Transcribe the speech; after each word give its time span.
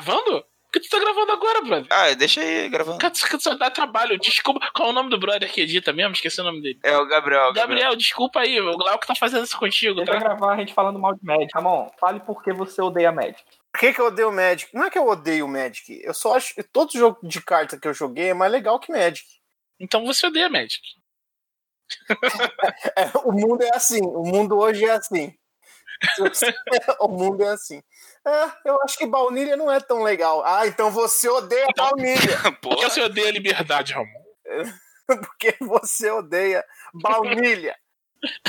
gravando? 0.00 0.42
Por 0.64 0.72
que 0.72 0.80
tu 0.80 0.88
tá 0.90 0.98
gravando 0.98 1.32
agora, 1.32 1.62
brother? 1.62 1.86
Ah, 1.90 2.12
deixa 2.14 2.40
aí 2.40 2.68
gravando. 2.68 2.98
Cara, 2.98 3.12
tu 3.12 3.40
só 3.40 3.54
dá 3.54 3.70
trabalho. 3.70 4.18
Desculpa. 4.18 4.60
Qual 4.74 4.88
é 4.88 4.90
o 4.90 4.94
nome 4.94 5.08
do 5.08 5.18
brother 5.18 5.50
que 5.50 5.60
edita 5.62 5.92
mesmo? 5.92 6.12
Esqueci 6.12 6.40
o 6.40 6.44
nome 6.44 6.60
dele. 6.60 6.78
É 6.82 6.96
o 6.98 7.06
Gabriel. 7.06 7.44
Gabriel, 7.52 7.54
Gabriel 7.54 7.96
desculpa 7.96 8.40
aí. 8.40 8.60
O 8.60 8.76
Glauco 8.76 9.06
tá 9.06 9.14
fazendo 9.14 9.44
isso 9.44 9.56
contigo. 9.58 9.94
Deixa 9.94 10.12
Tá? 10.12 10.18
gravar 10.18 10.52
a 10.52 10.56
gente 10.56 10.74
falando 10.74 10.98
mal 10.98 11.14
de 11.14 11.24
Magic. 11.24 11.50
Ramon, 11.54 11.88
fale 11.98 12.20
por 12.20 12.42
que 12.42 12.52
você 12.52 12.82
odeia 12.82 13.10
Magic. 13.12 13.42
Por 13.72 13.80
que, 13.80 13.92
que 13.94 14.00
eu 14.00 14.06
odeio 14.06 14.28
o 14.28 14.32
Magic? 14.32 14.74
Não 14.74 14.84
é 14.84 14.90
que 14.90 14.98
eu 14.98 15.06
odeio 15.06 15.46
o 15.46 15.48
Magic. 15.48 16.00
Eu 16.02 16.12
só 16.12 16.36
acho 16.36 16.54
que 16.54 16.62
todo 16.62 16.92
jogo 16.92 17.18
de 17.22 17.40
carta 17.40 17.78
que 17.80 17.86
eu 17.88 17.94
joguei 17.94 18.30
é 18.30 18.34
mais 18.34 18.50
legal 18.52 18.78
que 18.80 18.92
Magic. 18.92 19.24
Então 19.80 20.04
você 20.04 20.26
odeia 20.26 20.50
Magic. 20.50 20.82
É, 22.98 23.10
o 23.24 23.32
mundo 23.32 23.62
é 23.62 23.70
assim. 23.74 24.00
O 24.02 24.24
mundo 24.24 24.58
hoje 24.58 24.84
é 24.84 24.90
assim. 24.90 25.32
o 27.00 27.08
mundo 27.08 27.42
é 27.42 27.48
assim. 27.50 27.82
É, 28.26 28.50
eu 28.64 28.82
acho 28.82 28.98
que 28.98 29.06
baunilha 29.06 29.56
não 29.56 29.70
é 29.70 29.80
tão 29.80 30.02
legal. 30.02 30.42
Ah, 30.44 30.66
então 30.66 30.90
você 30.90 31.28
odeia 31.28 31.66
Então- 31.70 31.90
baunilha. 31.90 32.38
Por 32.60 32.76
que 32.76 32.88
você 32.88 33.02
odeia 33.02 33.30
liberdade, 33.30 33.92
Ramon? 33.92 34.24
Porque 35.06 35.54
você 35.60 36.10
odeia 36.10 36.64
baunilha. 36.94 37.76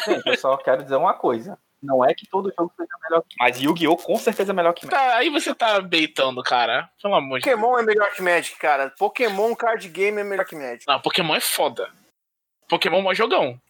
Gente, 0.08 0.28
eu 0.28 0.38
só 0.38 0.58
quero 0.58 0.84
dizer 0.84 0.96
uma 0.96 1.14
coisa. 1.14 1.58
Não 1.82 2.04
é 2.04 2.14
que 2.14 2.28
todo 2.28 2.52
jogo 2.58 2.74
seja 2.76 2.90
melhor 3.04 3.22
que 3.22 3.36
Mas 3.40 3.62
Yu-Gi-Oh! 3.62 3.98
com 3.98 4.18
certeza 4.18 4.52
é 4.52 4.56
melhor 4.56 4.74
que 4.74 4.88
Magic. 4.88 5.00
Tá, 5.10 5.16
aí 5.18 5.30
você 5.30 5.54
tá 5.54 5.80
beitando, 5.80 6.42
cara. 6.42 6.90
Pelo 7.00 7.14
amor 7.14 7.38
de 7.40 7.46
Deus. 7.46 7.56
Pokémon 7.56 7.78
é 7.78 7.84
melhor 7.84 8.12
que 8.12 8.22
Magic, 8.24 8.58
cara. 8.58 8.90
Pokémon 8.98 9.56
card 9.56 9.88
game 9.90 10.20
é 10.20 10.24
melhor 10.24 10.46
que 10.46 10.56
Magic. 10.56 10.86
Não, 10.88 11.00
Pokémon 11.00 11.36
é 11.36 11.40
foda. 11.40 11.88
Pokémon 12.68 12.98
é 12.98 13.02
mó 13.04 13.14
jogão. 13.14 13.62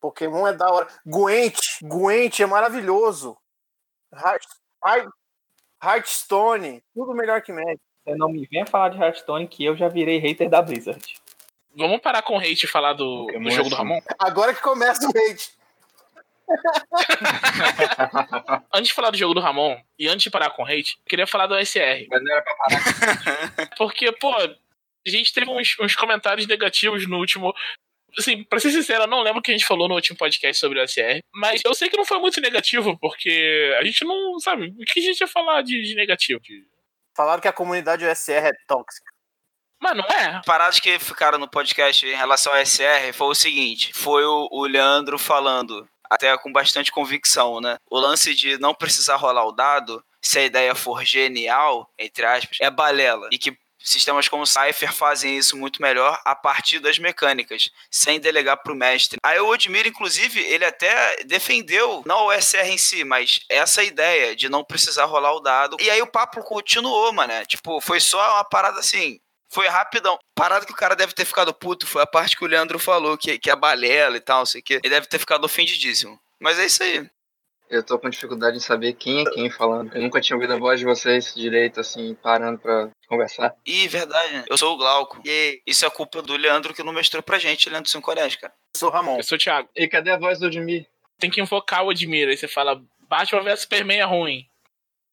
Pokémon 0.00 0.46
é 0.46 0.52
da 0.52 0.70
hora. 0.70 0.88
Gwent, 1.04 1.58
Gwent 1.82 2.40
é 2.40 2.46
maravilhoso. 2.46 3.36
Heart, 4.12 4.44
Heart, 4.84 5.08
Hearthstone, 5.82 6.82
tudo 6.94 7.14
melhor 7.14 7.42
que 7.42 7.52
Magic. 7.52 7.80
Você 8.04 8.14
não 8.14 8.30
me 8.30 8.46
venha 8.46 8.66
falar 8.66 8.88
de 8.88 8.98
Hearthstone 8.98 9.46
que 9.46 9.64
eu 9.64 9.76
já 9.76 9.88
virei 9.88 10.18
hater 10.18 10.48
da 10.48 10.62
Blizzard. 10.62 11.02
Vamos 11.76 12.00
parar 12.00 12.22
com 12.22 12.36
o 12.36 12.38
hate 12.38 12.64
e 12.64 12.68
falar 12.68 12.94
do, 12.94 13.26
do 13.26 13.50
jogo 13.50 13.68
é 13.68 13.70
do. 13.70 13.76
Ramon? 13.76 14.00
Agora 14.18 14.54
que 14.54 14.62
começa 14.62 15.06
o 15.06 15.10
hate. 15.10 15.58
Antes 18.72 18.88
de 18.88 18.94
falar 18.94 19.10
do 19.10 19.18
jogo 19.18 19.34
do 19.34 19.40
Ramon 19.40 19.78
e 19.98 20.08
antes 20.08 20.22
de 20.22 20.30
parar 20.30 20.48
com 20.50 20.62
o 20.62 20.66
hate, 20.66 20.98
eu 20.98 21.04
queria 21.06 21.26
falar 21.26 21.46
do 21.46 21.54
SR. 21.54 22.06
Mas 22.08 22.22
não 22.22 22.32
era 22.32 22.42
pra 22.42 22.54
parar. 22.54 23.76
Porque, 23.76 24.10
pô, 24.12 24.34
a 24.34 24.48
gente 25.06 25.32
teve 25.32 25.50
uns, 25.50 25.76
uns 25.78 25.94
comentários 25.94 26.46
negativos 26.46 27.06
no 27.06 27.18
último. 27.18 27.54
Assim, 28.16 28.44
pra 28.44 28.58
ser 28.58 28.70
sincero, 28.70 29.04
eu 29.04 29.08
não 29.08 29.22
lembro 29.22 29.40
o 29.40 29.42
que 29.42 29.50
a 29.50 29.56
gente 29.56 29.66
falou 29.66 29.88
no 29.88 29.94
último 29.94 30.16
podcast 30.16 30.58
sobre 30.58 30.80
o 30.80 30.88
SR. 30.88 31.20
Mas 31.34 31.60
eu 31.64 31.74
sei 31.74 31.88
que 31.88 31.96
não 31.96 32.04
foi 32.04 32.18
muito 32.18 32.40
negativo, 32.40 32.98
porque 32.98 33.76
a 33.78 33.84
gente 33.84 34.04
não. 34.04 34.38
Sabe, 34.40 34.68
o 34.68 34.84
que 34.84 35.00
a 35.00 35.02
gente 35.02 35.20
ia 35.20 35.28
falar 35.28 35.62
de, 35.62 35.82
de 35.82 35.94
negativo? 35.94 36.40
Falaram 37.16 37.42
que 37.42 37.48
a 37.48 37.52
comunidade 37.52 38.06
USR 38.06 38.46
é 38.46 38.52
tóxica. 38.66 39.10
Mas 39.80 39.96
não 39.96 40.04
é. 40.04 40.40
Paradas 40.44 40.80
que 40.80 40.98
ficaram 40.98 41.38
no 41.38 41.48
podcast 41.48 42.04
em 42.06 42.16
relação 42.16 42.52
ao 42.52 42.64
SR 42.64 43.12
foi 43.12 43.28
o 43.28 43.34
seguinte: 43.34 43.92
foi 43.92 44.24
o, 44.24 44.48
o 44.50 44.66
Leandro 44.66 45.18
falando, 45.18 45.88
até 46.10 46.36
com 46.38 46.52
bastante 46.52 46.90
convicção, 46.90 47.60
né? 47.60 47.76
O 47.90 47.98
lance 47.98 48.34
de 48.34 48.58
não 48.58 48.74
precisar 48.74 49.16
rolar 49.16 49.44
o 49.46 49.52
dado, 49.52 50.02
se 50.22 50.38
a 50.38 50.44
ideia 50.44 50.74
for 50.74 51.04
genial, 51.04 51.88
entre 51.98 52.24
aspas, 52.24 52.58
é 52.60 52.70
balela. 52.70 53.28
E 53.32 53.38
que 53.38 53.56
sistemas 53.78 54.28
como 54.28 54.42
o 54.42 54.46
Cypher 54.46 54.92
fazem 54.92 55.36
isso 55.36 55.56
muito 55.56 55.80
melhor 55.80 56.20
a 56.24 56.34
partir 56.34 56.78
das 56.78 56.98
mecânicas, 56.98 57.70
sem 57.90 58.20
delegar 58.20 58.62
pro 58.62 58.74
mestre. 58.74 59.18
Aí 59.22 59.38
o 59.40 59.48
Odmir, 59.48 59.86
inclusive, 59.86 60.40
ele 60.40 60.64
até 60.64 61.22
defendeu, 61.24 62.02
não 62.06 62.26
o 62.26 62.32
SR 62.32 62.66
em 62.66 62.78
si, 62.78 63.04
mas 63.04 63.40
essa 63.48 63.82
ideia 63.82 64.34
de 64.34 64.48
não 64.48 64.64
precisar 64.64 65.04
rolar 65.04 65.32
o 65.32 65.40
dado. 65.40 65.76
E 65.80 65.90
aí 65.90 66.02
o 66.02 66.06
papo 66.06 66.42
continuou, 66.42 67.12
mano. 67.12 67.32
Tipo, 67.46 67.80
foi 67.80 68.00
só 68.00 68.34
uma 68.34 68.44
parada 68.44 68.80
assim. 68.80 69.20
Foi 69.50 69.66
rapidão. 69.66 70.18
Parada 70.34 70.66
que 70.66 70.72
o 70.72 70.76
cara 70.76 70.94
deve 70.94 71.14
ter 71.14 71.24
ficado 71.24 71.54
puto 71.54 71.86
foi 71.86 72.02
a 72.02 72.06
parte 72.06 72.36
que 72.36 72.44
o 72.44 72.48
Leandro 72.48 72.78
falou, 72.78 73.16
que, 73.16 73.38
que 73.38 73.50
é 73.50 73.56
balela 73.56 74.16
e 74.16 74.20
tal, 74.20 74.40
não 74.40 74.46
sei 74.46 74.60
o 74.60 74.64
quê. 74.64 74.74
Ele 74.82 74.94
deve 74.94 75.06
ter 75.06 75.18
ficado 75.18 75.44
ofendidíssimo. 75.44 76.20
Mas 76.40 76.58
é 76.58 76.66
isso 76.66 76.82
aí. 76.82 77.08
Eu 77.70 77.82
tô 77.82 77.98
com 77.98 78.08
dificuldade 78.08 78.56
em 78.56 78.60
saber 78.60 78.94
quem 78.94 79.20
é 79.20 79.30
quem 79.30 79.50
falando. 79.50 79.94
Eu 79.94 80.02
nunca 80.02 80.20
tinha 80.20 80.36
ouvido 80.36 80.54
a 80.54 80.58
voz 80.58 80.80
de 80.80 80.86
vocês 80.86 81.34
direito, 81.34 81.80
assim, 81.80 82.14
parando 82.14 82.58
pra 82.58 82.88
conversar. 83.06 83.54
Ih, 83.66 83.86
verdade, 83.88 84.32
né? 84.32 84.44
Eu 84.48 84.56
sou 84.56 84.74
o 84.74 84.76
Glauco. 84.78 85.20
E 85.24 85.60
isso 85.66 85.84
é 85.84 85.90
culpa 85.90 86.22
do 86.22 86.36
Leandro 86.36 86.72
que 86.72 86.82
não 86.82 86.92
mestrou 86.92 87.22
pra 87.22 87.38
gente, 87.38 87.68
Leandro 87.68 87.90
Sincorés, 87.90 88.36
cara. 88.36 88.52
Eu 88.74 88.78
sou 88.78 88.88
o 88.88 88.92
Ramon. 88.92 89.16
Eu 89.18 89.22
sou 89.22 89.36
o 89.36 89.38
Thiago. 89.38 89.68
E 89.76 89.86
cadê 89.86 90.10
a 90.10 90.18
voz 90.18 90.38
do 90.38 90.46
Odmir? 90.46 90.86
Tem 91.18 91.30
que 91.30 91.40
invocar 91.40 91.84
o 91.84 91.88
Odmir. 91.88 92.28
Aí 92.28 92.36
você 92.36 92.48
fala: 92.48 92.82
Batman 93.08 93.42
vs 93.42 93.60
Superman 93.60 94.00
é 94.00 94.04
ruim. 94.04 94.46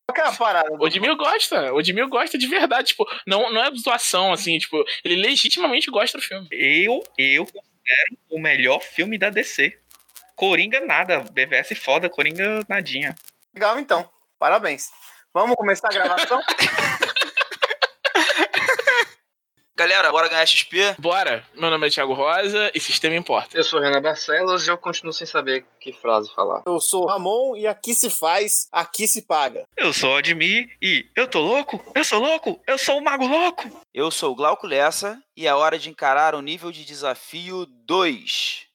Qual 0.08 0.16
que 0.16 0.22
é 0.22 0.28
a 0.28 0.32
parada? 0.32 0.72
O 0.72 0.84
Odmil 0.84 1.18
gosta, 1.18 1.74
o 1.74 1.78
Odmil 1.78 2.08
gosta 2.08 2.38
de 2.38 2.46
verdade, 2.46 2.90
tipo, 2.90 3.06
não, 3.26 3.52
não 3.52 3.64
é 3.64 3.72
zoação, 3.76 4.32
assim, 4.32 4.58
tipo, 4.60 4.84
ele 5.04 5.16
legitimamente 5.16 5.90
gosta 5.90 6.20
do 6.20 6.24
filme. 6.24 6.48
Eu, 6.52 7.04
eu 7.18 7.44
considero 7.44 8.18
o 8.30 8.40
melhor 8.40 8.80
filme 8.82 9.18
da 9.18 9.32
DC. 9.32 9.76
Coringa 10.36 10.82
nada, 10.82 11.24
BVS 11.32 11.78
foda, 11.80 12.10
Coringa 12.10 12.62
nadinha. 12.68 13.16
Legal, 13.54 13.80
então. 13.80 14.10
Parabéns. 14.38 14.92
Vamos 15.34 15.56
começar 15.56 15.88
a 15.88 15.94
gravação? 15.94 16.42
Galera, 19.78 20.10
bora 20.10 20.30
ganhar 20.30 20.46
XP? 20.46 20.96
Bora, 20.98 21.46
meu 21.54 21.70
nome 21.70 21.88
é 21.88 21.90
Thiago 21.90 22.14
Rosa 22.14 22.72
e 22.74 22.80
sistema 22.80 23.14
importa. 23.14 23.58
Eu 23.58 23.64
sou 23.64 23.82
Renan 23.82 24.02
Barcelos 24.02 24.66
e 24.66 24.72
eu 24.72 24.78
continuo 24.78 25.12
sem 25.12 25.28
saber 25.28 25.66
que 25.82 25.92
frase 25.92 26.34
falar. 26.34 26.64
Eu 26.66 26.80
sou 26.80 27.04
o 27.04 27.08
Ramon 27.08 27.58
e 27.58 27.68
aqui 27.68 27.94
se 27.94 28.10
faz, 28.10 28.70
aqui 28.72 29.06
se 29.06 29.24
paga. 29.24 29.66
Eu 29.76 29.92
sou 29.92 30.14
o 30.14 30.16
Admir 30.16 30.70
e 30.82 31.06
eu 31.14 31.28
tô 31.28 31.42
louco? 31.42 31.84
Eu 31.94 32.06
sou 32.06 32.20
louco? 32.22 32.58
Eu 32.66 32.78
sou 32.78 33.00
o 33.00 33.04
Mago 33.04 33.28
Louco? 33.28 33.70
Eu 33.94 34.10
sou 34.10 34.32
o 34.32 34.36
Glauco 34.36 34.66
Lessa 34.66 35.22
e 35.36 35.46
é 35.46 35.54
hora 35.54 35.78
de 35.78 35.90
encarar 35.90 36.36
o 36.36 36.42
nível 36.42 36.72
de 36.72 36.86
desafio 36.86 37.66
2. 37.66 38.68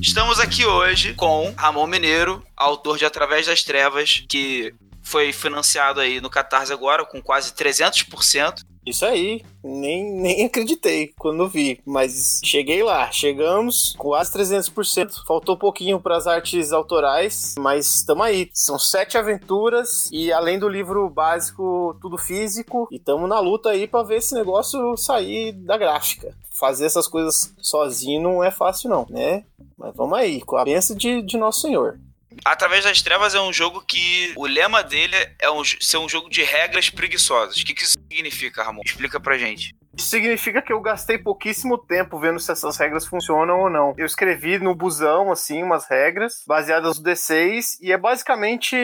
Estamos 0.00 0.40
aqui 0.40 0.66
hoje 0.66 1.14
com 1.14 1.54
Ramon 1.56 1.86
Mineiro, 1.86 2.44
autor 2.56 2.98
de 2.98 3.04
Através 3.04 3.46
das 3.46 3.62
Trevas, 3.62 4.24
que 4.28 4.74
foi 5.00 5.32
financiado 5.32 6.00
aí 6.00 6.20
no 6.20 6.28
Catarse 6.28 6.72
agora 6.72 7.04
com 7.04 7.22
quase 7.22 7.52
300%. 7.52 8.64
Isso 8.84 9.04
aí, 9.06 9.44
nem, 9.62 10.12
nem 10.12 10.44
acreditei 10.46 11.12
quando 11.16 11.48
vi, 11.48 11.80
mas 11.86 12.40
cheguei 12.44 12.82
lá, 12.82 13.10
chegamos 13.12 13.94
quase 13.96 14.32
300%. 14.32 15.24
Faltou 15.26 15.56
pouquinho 15.56 16.00
para 16.00 16.16
as 16.16 16.26
artes 16.26 16.72
autorais, 16.72 17.54
mas 17.58 17.96
estamos 17.96 18.26
aí. 18.26 18.50
São 18.52 18.78
sete 18.78 19.16
aventuras 19.16 20.08
e 20.10 20.32
além 20.32 20.58
do 20.58 20.68
livro 20.68 21.08
básico, 21.08 21.96
tudo 22.00 22.18
físico, 22.18 22.88
e 22.90 22.96
estamos 22.96 23.28
na 23.28 23.38
luta 23.38 23.70
aí 23.70 23.86
para 23.86 24.02
ver 24.02 24.16
esse 24.16 24.34
negócio 24.34 24.96
sair 24.96 25.52
da 25.52 25.76
gráfica. 25.76 26.34
Fazer 26.50 26.86
essas 26.86 27.08
coisas 27.08 27.54
sozinho 27.60 28.20
não 28.20 28.44
é 28.44 28.50
fácil, 28.50 28.90
não, 28.90 29.06
né? 29.08 29.44
Mas 29.76 29.94
vamos 29.94 30.18
aí, 30.18 30.40
com 30.40 30.56
a 30.56 30.64
bênção 30.64 30.96
de, 30.96 31.22
de 31.22 31.36
Nosso 31.36 31.62
Senhor. 31.62 31.98
Através 32.44 32.84
das 32.84 33.02
Trevas 33.02 33.34
é 33.34 33.40
um 33.40 33.52
jogo 33.52 33.82
que 33.82 34.32
o 34.36 34.46
lema 34.46 34.82
dele 34.82 35.16
é 35.38 35.50
um, 35.50 35.62
ser 35.64 35.98
um 35.98 36.08
jogo 36.08 36.28
de 36.28 36.42
regras 36.42 36.90
preguiçosas. 36.90 37.60
O 37.60 37.64
que, 37.64 37.74
que 37.74 37.84
isso 37.84 37.98
significa, 38.12 38.62
Ramon? 38.62 38.82
Explica 38.84 39.18
pra 39.18 39.38
gente. 39.38 39.74
Significa 39.96 40.62
que 40.62 40.72
eu 40.72 40.80
gastei 40.80 41.18
pouquíssimo 41.18 41.76
tempo 41.76 42.18
vendo 42.18 42.38
se 42.38 42.50
essas 42.50 42.76
regras 42.76 43.06
funcionam 43.06 43.60
ou 43.60 43.70
não. 43.70 43.94
Eu 43.96 44.06
escrevi 44.06 44.58
no 44.58 44.74
busão, 44.74 45.30
assim, 45.30 45.62
umas 45.62 45.86
regras 45.86 46.42
baseadas 46.46 46.98
no 46.98 47.04
D6 47.04 47.78
e 47.80 47.92
é 47.92 47.98
basicamente 47.98 48.76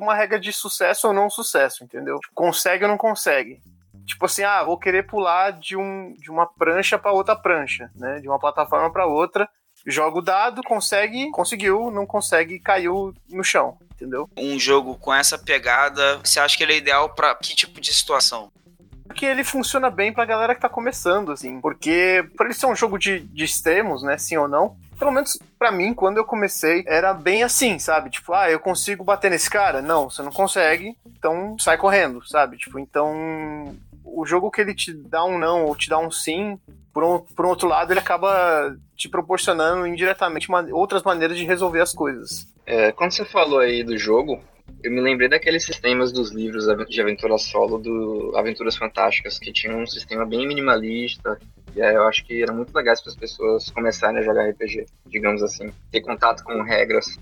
uma 0.00 0.14
regra 0.14 0.38
de 0.40 0.52
sucesso 0.52 1.08
ou 1.08 1.12
não 1.12 1.30
sucesso, 1.30 1.84
entendeu? 1.84 2.18
Consegue 2.34 2.84
ou 2.84 2.90
não 2.90 2.98
consegue. 2.98 3.60
Tipo 4.06 4.26
assim, 4.26 4.44
ah, 4.44 4.62
vou 4.62 4.78
querer 4.78 5.06
pular 5.06 5.50
de, 5.50 5.76
um, 5.76 6.14
de 6.14 6.30
uma 6.30 6.46
prancha 6.46 6.98
para 6.98 7.12
outra 7.12 7.34
prancha, 7.34 7.90
né? 7.94 8.20
De 8.20 8.28
uma 8.28 8.38
plataforma 8.38 8.90
para 8.92 9.06
outra. 9.06 9.48
Joga 9.86 10.18
o 10.18 10.22
dado, 10.22 10.62
consegue, 10.62 11.30
conseguiu, 11.30 11.90
não 11.92 12.06
consegue, 12.06 12.58
caiu 12.58 13.14
no 13.28 13.44
chão, 13.44 13.78
entendeu? 13.92 14.28
Um 14.36 14.58
jogo 14.58 14.96
com 14.96 15.14
essa 15.14 15.38
pegada, 15.38 16.18
você 16.24 16.40
acha 16.40 16.56
que 16.56 16.62
ele 16.64 16.72
é 16.72 16.78
ideal 16.78 17.14
pra 17.14 17.34
que 17.36 17.54
tipo 17.54 17.80
de 17.80 17.94
situação? 17.94 18.50
Porque 19.16 19.24
ele 19.24 19.44
funciona 19.44 19.88
bem 19.88 20.12
pra 20.12 20.26
galera 20.26 20.54
que 20.54 20.60
tá 20.60 20.68
começando, 20.68 21.32
assim. 21.32 21.58
Porque, 21.58 22.22
por 22.36 22.44
ele 22.44 22.54
ser 22.54 22.66
um 22.66 22.76
jogo 22.76 22.98
de, 22.98 23.20
de 23.20 23.44
extremos, 23.44 24.02
né? 24.02 24.18
Sim 24.18 24.36
ou 24.36 24.46
não. 24.46 24.76
Pelo 24.98 25.10
menos 25.10 25.38
pra 25.58 25.72
mim, 25.72 25.94
quando 25.94 26.18
eu 26.18 26.24
comecei, 26.24 26.84
era 26.86 27.14
bem 27.14 27.42
assim, 27.42 27.78
sabe? 27.78 28.10
Tipo, 28.10 28.34
ah, 28.34 28.50
eu 28.50 28.60
consigo 28.60 29.02
bater 29.02 29.30
nesse 29.30 29.48
cara? 29.48 29.80
Não, 29.80 30.10
você 30.10 30.22
não 30.22 30.30
consegue, 30.30 30.94
então 31.06 31.56
sai 31.58 31.78
correndo, 31.78 32.26
sabe? 32.28 32.58
Tipo, 32.58 32.78
então. 32.78 33.74
O 34.04 34.24
jogo 34.24 34.50
que 34.50 34.60
ele 34.60 34.74
te 34.74 34.92
dá 34.92 35.24
um 35.24 35.38
não 35.38 35.64
ou 35.64 35.74
te 35.74 35.88
dá 35.88 35.98
um 35.98 36.10
sim, 36.10 36.58
por 36.92 37.02
um, 37.02 37.18
por 37.18 37.44
um 37.44 37.48
outro 37.48 37.66
lado, 37.66 37.92
ele 37.92 38.00
acaba 38.00 38.76
te 38.94 39.08
proporcionando 39.08 39.86
indiretamente 39.86 40.48
outras 40.72 41.02
maneiras 41.02 41.36
de 41.36 41.44
resolver 41.44 41.80
as 41.80 41.92
coisas. 41.92 42.46
É, 42.66 42.92
quando 42.92 43.12
você 43.12 43.24
falou 43.24 43.58
aí 43.58 43.82
do 43.82 43.98
jogo, 43.98 44.40
Eu 44.82 44.92
me 44.92 45.00
lembrei 45.00 45.28
daqueles 45.28 45.64
sistemas 45.64 46.12
dos 46.12 46.30
livros 46.30 46.66
de 46.88 47.00
aventura 47.00 47.36
solo 47.38 47.78
do 47.78 48.32
Aventuras 48.36 48.76
Fantásticas, 48.76 49.38
que 49.38 49.52
tinham 49.52 49.80
um 49.80 49.86
sistema 49.86 50.24
bem 50.24 50.46
minimalista. 50.46 51.38
E 51.74 51.82
aí 51.82 51.94
eu 51.94 52.06
acho 52.06 52.24
que 52.24 52.42
era 52.42 52.52
muito 52.52 52.74
legal 52.74 52.94
para 53.02 53.10
as 53.10 53.16
pessoas 53.16 53.68
começarem 53.70 54.18
a 54.18 54.22
jogar 54.22 54.48
RPG, 54.48 54.86
digamos 55.06 55.42
assim, 55.42 55.72
ter 55.90 56.00
contato 56.00 56.44
com 56.44 56.62
regras. 56.62 57.18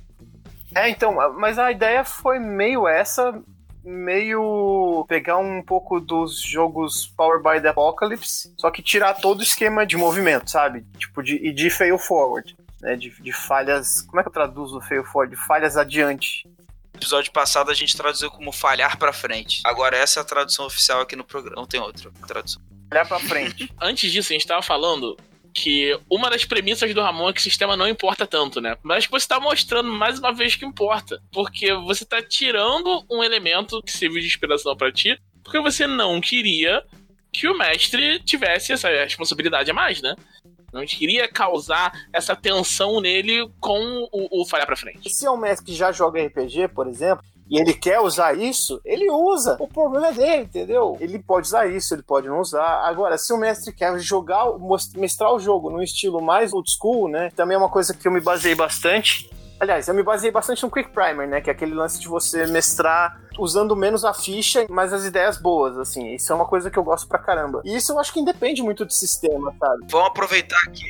É, 0.75 0.89
então, 0.89 1.15
mas 1.39 1.59
a 1.59 1.71
ideia 1.71 2.05
foi 2.05 2.39
meio 2.39 2.87
essa, 2.87 3.41
meio 3.85 5.05
pegar 5.09 5.39
um 5.39 5.63
pouco 5.63 6.01
dos 6.01 6.41
jogos 6.41 7.07
Power 7.17 7.41
by 7.41 7.61
the 7.61 7.69
Apocalypse, 7.69 8.53
só 8.59 8.71
que 8.71 8.83
tirar 8.83 9.15
todo 9.15 9.41
o 9.41 9.43
esquema 9.43 9.87
de 9.87 9.97
movimento, 9.97 10.51
sabe? 10.51 10.85
Tipo, 10.99 11.23
de, 11.23 11.37
e 11.37 11.53
de 11.53 11.71
fail 11.71 11.99
forward, 11.99 12.57
né? 12.81 12.97
De, 12.97 13.11
de 13.11 13.33
falhas. 13.33 14.03
Como 14.03 14.21
é 14.21 14.23
que 14.23 14.29
eu 14.29 14.33
traduzo 14.33 14.81
fail 14.81 15.05
forward? 15.05 15.35
De 15.35 15.47
falhas 15.47 15.77
adiante. 15.77 16.49
No 16.95 16.99
episódio 16.99 17.33
passado 17.33 17.71
a 17.71 17.75
gente 17.75 17.97
traduziu 17.97 18.31
como 18.31 18.53
falhar 18.53 18.97
para 18.97 19.13
frente. 19.13 19.61
Agora 19.65 19.97
essa 19.97 20.21
é 20.21 20.23
a 20.23 20.25
tradução 20.25 20.65
oficial 20.67 21.01
aqui 21.01 21.17
no 21.17 21.25
programa. 21.25 21.57
Não 21.57 21.67
tem 21.67 21.81
outra 21.81 22.11
tradução. 22.27 22.63
Falhar 22.89 23.09
para 23.09 23.19
frente. 23.19 23.69
Antes 23.83 24.13
disso, 24.13 24.33
a 24.33 24.35
gente 24.35 24.47
tava 24.47 24.63
falando 24.63 25.17
que 25.53 25.99
uma 26.11 26.31
das 26.31 26.45
premissas 26.45 26.95
do 26.95 27.01
Ramon 27.01 27.29
é 27.29 27.33
que 27.33 27.41
o 27.41 27.43
sistema 27.43 27.77
não 27.77 27.89
importa 27.89 28.27
tanto, 28.27 28.61
né? 28.61 28.77
Mas 28.83 29.07
que 29.07 29.13
você 29.13 29.27
tá 29.27 29.41
mostrando 29.41 29.91
mais 29.93 30.19
uma 30.19 30.33
vez 30.33 30.55
que 30.55 30.65
importa. 30.65 31.21
Porque 31.33 31.73
você 31.75 32.05
tá 32.05 32.23
tirando 32.23 33.05
um 33.11 33.23
elemento 33.23 33.83
que 33.83 33.93
serviu 33.93 34.21
de 34.21 34.27
inspiração 34.27 34.77
para 34.77 34.93
ti, 34.93 35.19
porque 35.43 35.61
você 35.61 35.87
não 35.87 36.21
queria 36.21 36.83
que 37.33 37.49
o 37.49 37.59
mestre 37.59 38.21
tivesse 38.21 38.73
essa 38.73 38.89
responsabilidade 38.89 39.71
a 39.71 39.75
mais, 39.75 40.01
né? 40.01 40.15
Não 40.75 40.85
queria 40.85 41.29
causar 41.29 41.93
essa 42.13 42.35
tensão 42.35 43.01
nele 43.01 43.49
com 43.61 44.09
o, 44.13 44.43
o 44.43 44.45
falhar 44.45 44.67
pra 44.67 44.77
frente. 44.77 45.09
Se 45.09 45.25
é 45.25 45.31
um 45.31 45.37
mestre 45.37 45.67
que 45.67 45.75
já 45.75 45.93
joga 45.93 46.21
RPG, 46.21 46.69
por 46.75 46.89
exemplo, 46.89 47.25
e 47.49 47.61
ele 47.61 47.73
quer 47.73 48.01
usar 48.01 48.37
isso, 48.37 48.81
ele 48.85 49.09
usa. 49.09 49.57
O 49.61 49.69
problema 49.69 50.09
é 50.09 50.13
dele, 50.13 50.43
entendeu? 50.43 50.97
Ele 50.99 51.19
pode 51.19 51.47
usar 51.47 51.67
isso, 51.67 51.95
ele 51.95 52.03
pode 52.03 52.27
não 52.27 52.41
usar. 52.41 52.89
Agora, 52.89 53.17
se 53.17 53.33
o 53.33 53.37
mestre 53.37 53.73
quer 53.73 53.97
jogar, 54.01 54.47
mestrar 54.97 55.33
o 55.33 55.39
jogo 55.39 55.71
num 55.71 55.83
estilo 55.83 56.21
mais 56.21 56.53
old 56.53 56.69
school, 56.71 57.09
né? 57.09 57.31
Também 57.37 57.55
é 57.55 57.59
uma 57.59 57.69
coisa 57.69 57.95
que 57.95 58.09
eu 58.09 58.13
me 58.13 58.21
baseei 58.21 58.57
bastante. 58.57 59.31
Aliás, 59.59 59.89
eu 59.89 59.95
me 59.95 60.03
baseei 60.03 60.31
bastante 60.31 60.63
no 60.63 60.71
Quick 60.71 60.91
Primer, 60.91 61.27
né? 61.29 61.41
Que 61.41 61.51
é 61.51 61.53
aquele 61.53 61.75
lance 61.75 62.01
de 62.01 62.09
você 62.09 62.47
mestrar 62.47 63.21
usando 63.39 63.75
menos 63.75 64.05
a 64.05 64.13
ficha, 64.13 64.67
mas 64.69 64.93
as 64.93 65.05
ideias 65.05 65.39
boas, 65.39 65.79
assim. 65.79 66.15
Isso 66.15 66.33
é 66.33 66.37
uma 66.37 66.47
coisa 66.47 66.71
que 66.71 66.79
eu 66.79 66.85
gosto 66.85 67.09
pra 67.09 67.19
caramba. 67.19 67.63
E 67.65 67.75
isso 67.75 67.93
eu 67.93 67.99
acho 67.99 68.13
que 68.13 68.21
independe 68.21 68.63
muito 68.63 68.85
do 68.85 68.93
sistema, 68.93 69.55
sabe? 69.59 69.87
Vamos 69.89 70.09
aproveitar 70.09 70.59
aqui, 70.67 70.85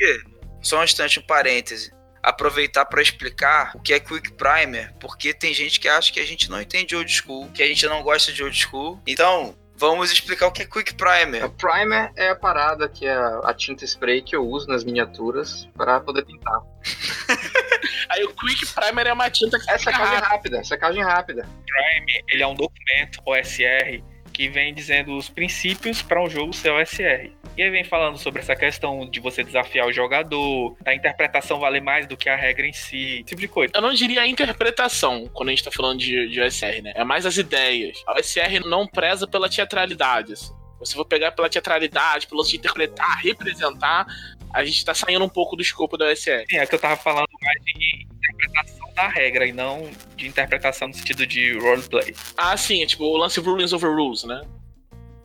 só 0.60 0.80
um 0.80 0.84
instante, 0.84 1.20
um 1.20 1.26
parêntese 1.26 1.92
aproveitar 2.24 2.86
para 2.86 3.02
explicar 3.02 3.72
o 3.74 3.80
que 3.80 3.92
é 3.92 4.00
Quick 4.00 4.32
Primer, 4.32 4.94
porque 4.98 5.34
tem 5.34 5.52
gente 5.52 5.78
que 5.78 5.86
acha 5.86 6.10
que 6.10 6.18
a 6.18 6.24
gente 6.24 6.50
não 6.50 6.60
entende 6.60 6.96
old 6.96 7.12
school, 7.12 7.50
que 7.52 7.62
a 7.62 7.66
gente 7.66 7.86
não 7.86 8.02
gosta 8.02 8.32
de 8.32 8.42
old 8.42 8.56
school. 8.56 8.98
Então, 9.06 9.54
vamos 9.76 10.10
explicar 10.12 10.46
o 10.46 10.52
que 10.52 10.62
é 10.62 10.64
Quick 10.64 10.94
Primer. 10.94 11.44
A 11.44 11.48
primer 11.48 12.12
é 12.16 12.30
a 12.30 12.36
parada 12.36 12.88
que 12.88 13.06
é 13.06 13.14
a 13.14 13.54
tinta 13.54 13.84
spray 13.84 14.22
que 14.22 14.34
eu 14.36 14.46
uso 14.46 14.68
nas 14.68 14.84
miniaturas 14.84 15.68
para 15.76 16.00
poder 16.00 16.24
pintar. 16.24 16.60
Aí 18.10 18.24
o 18.24 18.34
Quick 18.34 18.66
Primer 18.74 19.06
é 19.06 19.12
uma 19.12 19.30
tinta 19.30 19.58
que 19.58 19.70
é 19.70 19.78
secagem 19.78 20.18
rápida, 20.18 20.64
secagem 20.64 21.02
rápida. 21.02 21.48
Primer, 21.66 22.24
ele 22.28 22.42
é 22.42 22.46
um 22.46 22.54
documento 22.54 23.20
OSR 23.26 24.02
que 24.32 24.48
vem 24.48 24.74
dizendo 24.74 25.16
os 25.16 25.28
princípios 25.28 26.02
para 26.02 26.22
um 26.22 26.28
jogo 26.28 26.52
ser 26.52 26.70
OSR. 26.70 27.30
E 27.56 27.62
aí 27.62 27.70
vem 27.70 27.84
falando 27.84 28.18
sobre 28.18 28.40
essa 28.40 28.56
questão 28.56 29.08
de 29.08 29.20
você 29.20 29.44
desafiar 29.44 29.86
o 29.86 29.92
jogador, 29.92 30.76
da 30.80 30.92
interpretação 30.92 31.60
valer 31.60 31.80
mais 31.80 32.04
do 32.06 32.16
que 32.16 32.28
a 32.28 32.34
regra 32.34 32.66
em 32.66 32.72
si, 32.72 33.14
esse 33.14 33.22
tipo 33.24 33.40
de 33.40 33.46
coisa. 33.46 33.72
Eu 33.76 33.80
não 33.80 33.94
diria 33.94 34.22
a 34.22 34.26
interpretação 34.26 35.30
quando 35.32 35.50
a 35.50 35.52
gente 35.52 35.62
tá 35.62 35.70
falando 35.70 36.00
de, 36.00 36.28
de 36.28 36.40
OSR, 36.40 36.82
né? 36.82 36.92
É 36.96 37.04
mais 37.04 37.24
as 37.24 37.36
ideias. 37.36 38.02
A 38.06 38.14
OSR 38.18 38.66
não 38.66 38.88
preza 38.88 39.26
pela 39.26 39.48
teatralidade, 39.48 40.32
assim. 40.32 40.52
Você 40.80 40.94
for 40.94 41.04
pegar 41.04 41.30
pela 41.32 41.48
teatralidade, 41.48 42.26
pelo 42.26 42.42
de 42.42 42.56
interpretar, 42.56 43.18
representar, 43.22 44.04
a 44.52 44.64
gente 44.64 44.84
tá 44.84 44.92
saindo 44.92 45.24
um 45.24 45.28
pouco 45.28 45.54
do 45.54 45.62
escopo 45.62 45.96
da 45.96 46.06
OSR. 46.06 46.44
Sim, 46.50 46.56
é 46.56 46.66
que 46.66 46.74
eu 46.74 46.78
tava 46.78 46.96
falando 46.96 47.28
mais 47.40 47.62
de 47.64 48.06
interpretação 48.12 48.92
da 48.94 49.08
regra 49.08 49.46
e 49.46 49.52
não 49.52 49.88
de 50.16 50.26
interpretação 50.26 50.88
no 50.88 50.94
sentido 50.94 51.24
de 51.24 51.56
roleplay. 51.58 52.14
Ah, 52.36 52.56
sim, 52.56 52.82
é 52.82 52.86
tipo 52.86 53.04
o 53.04 53.16
lance 53.16 53.38
rulings 53.38 53.72
over 53.72 53.90
rules, 53.90 54.24
né? 54.24 54.42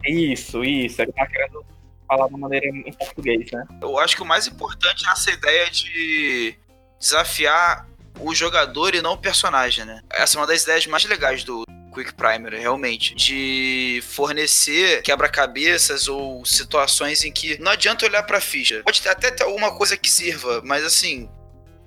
Isso, 0.05 0.63
isso. 0.63 1.01
É 1.01 1.05
que 1.07 1.11
tá 1.11 1.27
querendo 1.27 1.65
falar 2.09 2.27
de 2.27 2.33
uma 2.33 2.49
maneira 2.49 2.67
em 2.67 2.91
português, 2.91 3.51
né? 3.51 3.63
Eu 3.79 3.99
acho 3.99 4.15
que 4.15 4.23
o 4.23 4.25
mais 4.25 4.47
importante 4.47 5.07
é 5.07 5.11
essa 5.11 5.29
ideia 5.29 5.69
de 5.69 6.55
desafiar 6.99 7.87
o 8.19 8.33
jogador 8.33 8.95
e 8.95 9.01
não 9.01 9.13
o 9.13 9.17
personagem, 9.17 9.85
né? 9.85 10.01
Essa 10.11 10.37
é 10.37 10.41
uma 10.41 10.47
das 10.47 10.63
ideias 10.63 10.87
mais 10.87 11.05
legais 11.05 11.43
do 11.43 11.63
Quick 11.93 12.13
Primer, 12.15 12.53
realmente. 12.53 13.13
De 13.13 14.01
fornecer 14.03 15.01
quebra-cabeças 15.03 16.07
ou 16.07 16.43
situações 16.43 17.23
em 17.23 17.31
que 17.31 17.61
não 17.61 17.71
adianta 17.71 18.05
olhar 18.05 18.23
pra 18.23 18.41
ficha. 18.41 18.81
Pode 18.83 19.07
até 19.07 19.29
ter 19.29 19.43
alguma 19.43 19.75
coisa 19.77 19.95
que 19.95 20.09
sirva, 20.09 20.61
mas 20.65 20.83
assim, 20.83 21.29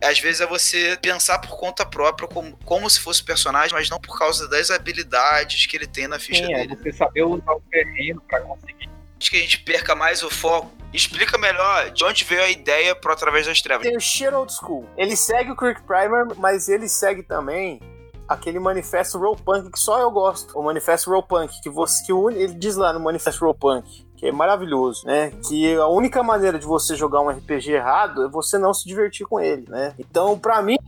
às 0.02 0.18
vezes 0.18 0.40
é 0.40 0.46
você 0.46 0.98
pensar 1.02 1.38
por 1.38 1.56
conta 1.56 1.84
própria 1.84 2.28
como, 2.28 2.56
como 2.64 2.88
se 2.88 3.00
fosse 3.00 3.22
personagem, 3.22 3.72
mas 3.72 3.90
não 3.90 4.00
por 4.00 4.18
causa 4.18 4.48
das 4.48 4.70
habilidades 4.70 5.66
que 5.66 5.76
ele 5.76 5.86
tem 5.86 6.08
na 6.08 6.18
ficha 6.18 6.46
Sim, 6.46 6.54
dele. 6.54 6.72
É 6.72 6.76
você 6.76 6.92
saber 6.92 7.22
usar 7.24 7.52
o 7.52 7.60
terreno 7.70 8.22
para 8.28 8.40
conseguir. 8.40 8.81
Que 9.30 9.36
a 9.36 9.40
gente 9.40 9.58
perca 9.60 9.94
mais 9.94 10.22
o 10.22 10.30
foco. 10.30 10.70
Explica 10.92 11.38
melhor 11.38 11.90
de 11.90 12.04
onde 12.04 12.24
veio 12.24 12.42
a 12.42 12.50
ideia 12.50 12.94
pro 12.94 13.12
Através 13.12 13.46
das 13.46 13.62
Trevas. 13.62 13.86
Tem 13.86 13.96
o 13.96 14.00
Sheer 14.00 14.34
Old 14.34 14.52
School. 14.52 14.86
Ele 14.96 15.16
segue 15.16 15.50
o 15.50 15.56
Quick 15.56 15.82
Primer, 15.82 16.26
mas 16.36 16.68
ele 16.68 16.88
segue 16.88 17.22
também 17.22 17.80
aquele 18.28 18.58
manifesto 18.58 19.18
Roll 19.18 19.36
Punk 19.36 19.70
que 19.70 19.78
só 19.78 19.98
eu 20.00 20.10
gosto. 20.10 20.58
O 20.58 20.62
manifesto 20.62 21.10
Roll 21.10 21.22
Punk, 21.22 21.60
que, 21.62 21.70
você, 21.70 22.04
que 22.04 22.12
ele 22.12 22.54
diz 22.54 22.76
lá 22.76 22.92
no 22.92 23.00
manifesto 23.00 23.44
Roll 23.44 23.54
Punk 23.54 24.06
que 24.22 24.28
é 24.28 24.32
maravilhoso, 24.32 25.04
né? 25.04 25.32
Que 25.48 25.74
a 25.74 25.88
única 25.88 26.22
maneira 26.22 26.56
de 26.56 26.64
você 26.64 26.94
jogar 26.94 27.20
um 27.20 27.28
RPG 27.28 27.72
errado 27.72 28.24
é 28.24 28.28
você 28.28 28.56
não 28.56 28.72
se 28.72 28.86
divertir 28.86 29.26
com 29.26 29.40
ele, 29.40 29.64
né? 29.68 29.94
Então, 29.98 30.38
para 30.38 30.62
mim, 30.62 30.78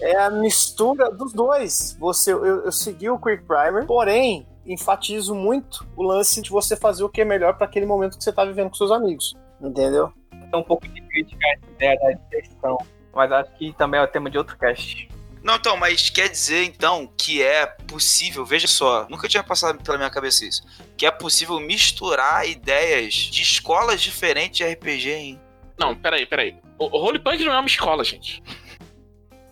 é 0.00 0.16
a 0.16 0.30
mistura 0.30 1.10
dos 1.10 1.34
dois. 1.34 1.94
Você, 2.00 2.32
eu, 2.32 2.64
eu 2.64 2.72
segui 2.72 3.10
o 3.10 3.18
Quick 3.18 3.44
Primer, 3.44 3.84
porém, 3.84 4.46
enfatizo 4.66 5.34
muito 5.34 5.86
o 5.96 6.02
lance 6.02 6.40
de 6.40 6.50
você 6.50 6.76
fazer 6.76 7.02
o 7.04 7.08
que 7.08 7.20
é 7.20 7.24
melhor 7.24 7.54
para 7.56 7.66
aquele 7.66 7.86
momento 7.86 8.16
que 8.16 8.24
você 8.24 8.32
tá 8.32 8.44
vivendo 8.44 8.70
com 8.70 8.76
seus 8.76 8.90
amigos, 8.90 9.34
entendeu? 9.60 10.12
É 10.52 10.56
um 10.56 10.62
pouco 10.62 10.86
de 10.86 11.00
crítica 11.00 11.46
essa 11.54 11.70
ideia 11.72 11.98
da 11.98 12.12
diversão, 12.12 12.78
mas 13.12 13.32
acho 13.32 13.50
que 13.56 13.72
também 13.72 14.00
é 14.00 14.02
o 14.04 14.08
tema 14.08 14.30
de 14.30 14.38
outro 14.38 14.56
cast. 14.56 15.08
Não, 15.42 15.56
então, 15.56 15.76
mas 15.76 16.08
quer 16.08 16.28
dizer 16.28 16.64
então 16.64 17.12
que 17.18 17.42
é 17.42 17.66
possível, 17.66 18.44
veja 18.44 18.68
só, 18.68 19.06
nunca 19.08 19.28
tinha 19.28 19.42
passado 19.42 19.82
pela 19.82 19.98
minha 19.98 20.10
cabeça 20.10 20.44
isso, 20.44 20.62
que 20.96 21.04
é 21.04 21.10
possível 21.10 21.58
misturar 21.58 22.48
ideias 22.48 23.14
de 23.14 23.42
escolas 23.42 24.00
diferentes 24.00 24.58
de 24.58 24.64
RPG, 24.64 25.10
hein? 25.10 25.40
Não, 25.76 25.96
peraí, 25.96 26.24
peraí. 26.26 26.54
O, 26.78 26.84
o 26.84 27.00
Rolepunk 27.00 27.44
não 27.44 27.52
é 27.52 27.58
uma 27.58 27.66
escola, 27.66 28.04
gente. 28.04 28.40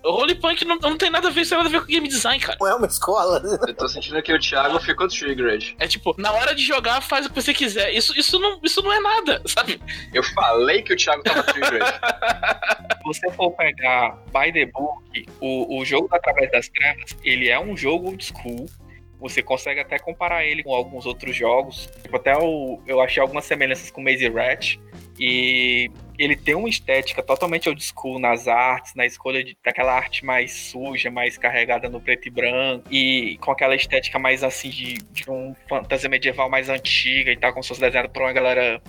O 0.02 0.12
Rolepunk 0.12 0.64
não, 0.64 0.76
não 0.76 0.96
tem 0.96 1.10
nada 1.10 1.28
a 1.28 1.30
ver, 1.30 1.42
isso 1.42 1.50
tem 1.50 1.58
nada 1.58 1.68
a 1.68 1.72
ver 1.72 1.80
com 1.80 1.86
game 1.86 2.08
design, 2.08 2.40
cara. 2.40 2.56
Não 2.60 2.68
é 2.68 2.74
uma 2.74 2.86
escola. 2.86 3.42
Eu 3.66 3.74
tô 3.74 3.86
sentindo 3.86 4.20
que 4.22 4.32
o 4.32 4.38
Thiago 4.38 4.80
ficou 4.80 5.06
triggered. 5.08 5.76
É 5.78 5.86
tipo, 5.86 6.14
na 6.18 6.32
hora 6.32 6.54
de 6.54 6.64
jogar, 6.64 7.00
faz 7.02 7.26
o 7.26 7.28
que 7.28 7.34
você 7.40 7.52
quiser. 7.52 7.92
Isso, 7.92 8.18
isso, 8.18 8.38
não, 8.38 8.58
isso 8.62 8.82
não 8.82 8.92
é 8.92 9.00
nada, 9.00 9.42
sabe? 9.46 9.80
Eu 10.12 10.22
falei 10.22 10.82
que 10.82 10.94
o 10.94 10.96
Thiago 10.96 11.22
tava 11.22 11.42
triggered. 11.42 11.84
Se 11.84 13.02
você 13.04 13.30
for 13.32 13.50
pegar 13.52 14.16
by 14.26 14.52
the 14.52 14.66
book, 14.66 15.26
o, 15.40 15.78
o 15.78 15.84
jogo 15.84 16.08
Através 16.12 16.50
das 16.50 16.68
Trevas, 16.68 17.16
ele 17.22 17.48
é 17.48 17.60
um 17.60 17.76
jogo 17.76 18.08
old 18.08 18.24
school. 18.24 18.66
Você 19.20 19.42
consegue 19.42 19.80
até 19.80 19.98
comparar 19.98 20.46
ele 20.46 20.62
com 20.62 20.74
alguns 20.74 21.04
outros 21.04 21.36
jogos. 21.36 21.88
Tipo, 22.02 22.16
até 22.16 22.34
o, 22.36 22.80
eu 22.86 23.02
achei 23.02 23.20
algumas 23.22 23.44
semelhanças 23.44 23.90
com 23.90 24.02
Maze 24.02 24.28
Rat. 24.28 24.78
E 25.18 25.90
ele 26.22 26.36
tem 26.36 26.54
uma 26.54 26.68
estética 26.68 27.22
totalmente 27.22 27.66
old 27.68 27.82
school 27.82 28.18
nas 28.18 28.46
artes, 28.46 28.94
na 28.94 29.06
escolha 29.06 29.42
de, 29.42 29.56
daquela 29.64 29.94
arte 29.94 30.22
mais 30.22 30.52
suja, 30.52 31.10
mais 31.10 31.38
carregada 31.38 31.88
no 31.88 31.98
preto 31.98 32.28
e 32.28 32.30
branco, 32.30 32.84
e 32.90 33.38
com 33.38 33.50
aquela 33.50 33.74
estética 33.74 34.18
mais 34.18 34.44
assim 34.44 34.68
de, 34.68 34.94
de 34.98 35.30
um 35.30 35.54
fantasia 35.66 36.10
medieval 36.10 36.50
mais 36.50 36.68
antiga 36.68 37.32
e 37.32 37.36
tal, 37.36 37.52
como 37.52 37.62
se 37.62 37.68
fosse 37.68 37.80
desenhado 37.80 38.10
por 38.10 38.20
uma 38.20 38.34
galera 38.34 38.82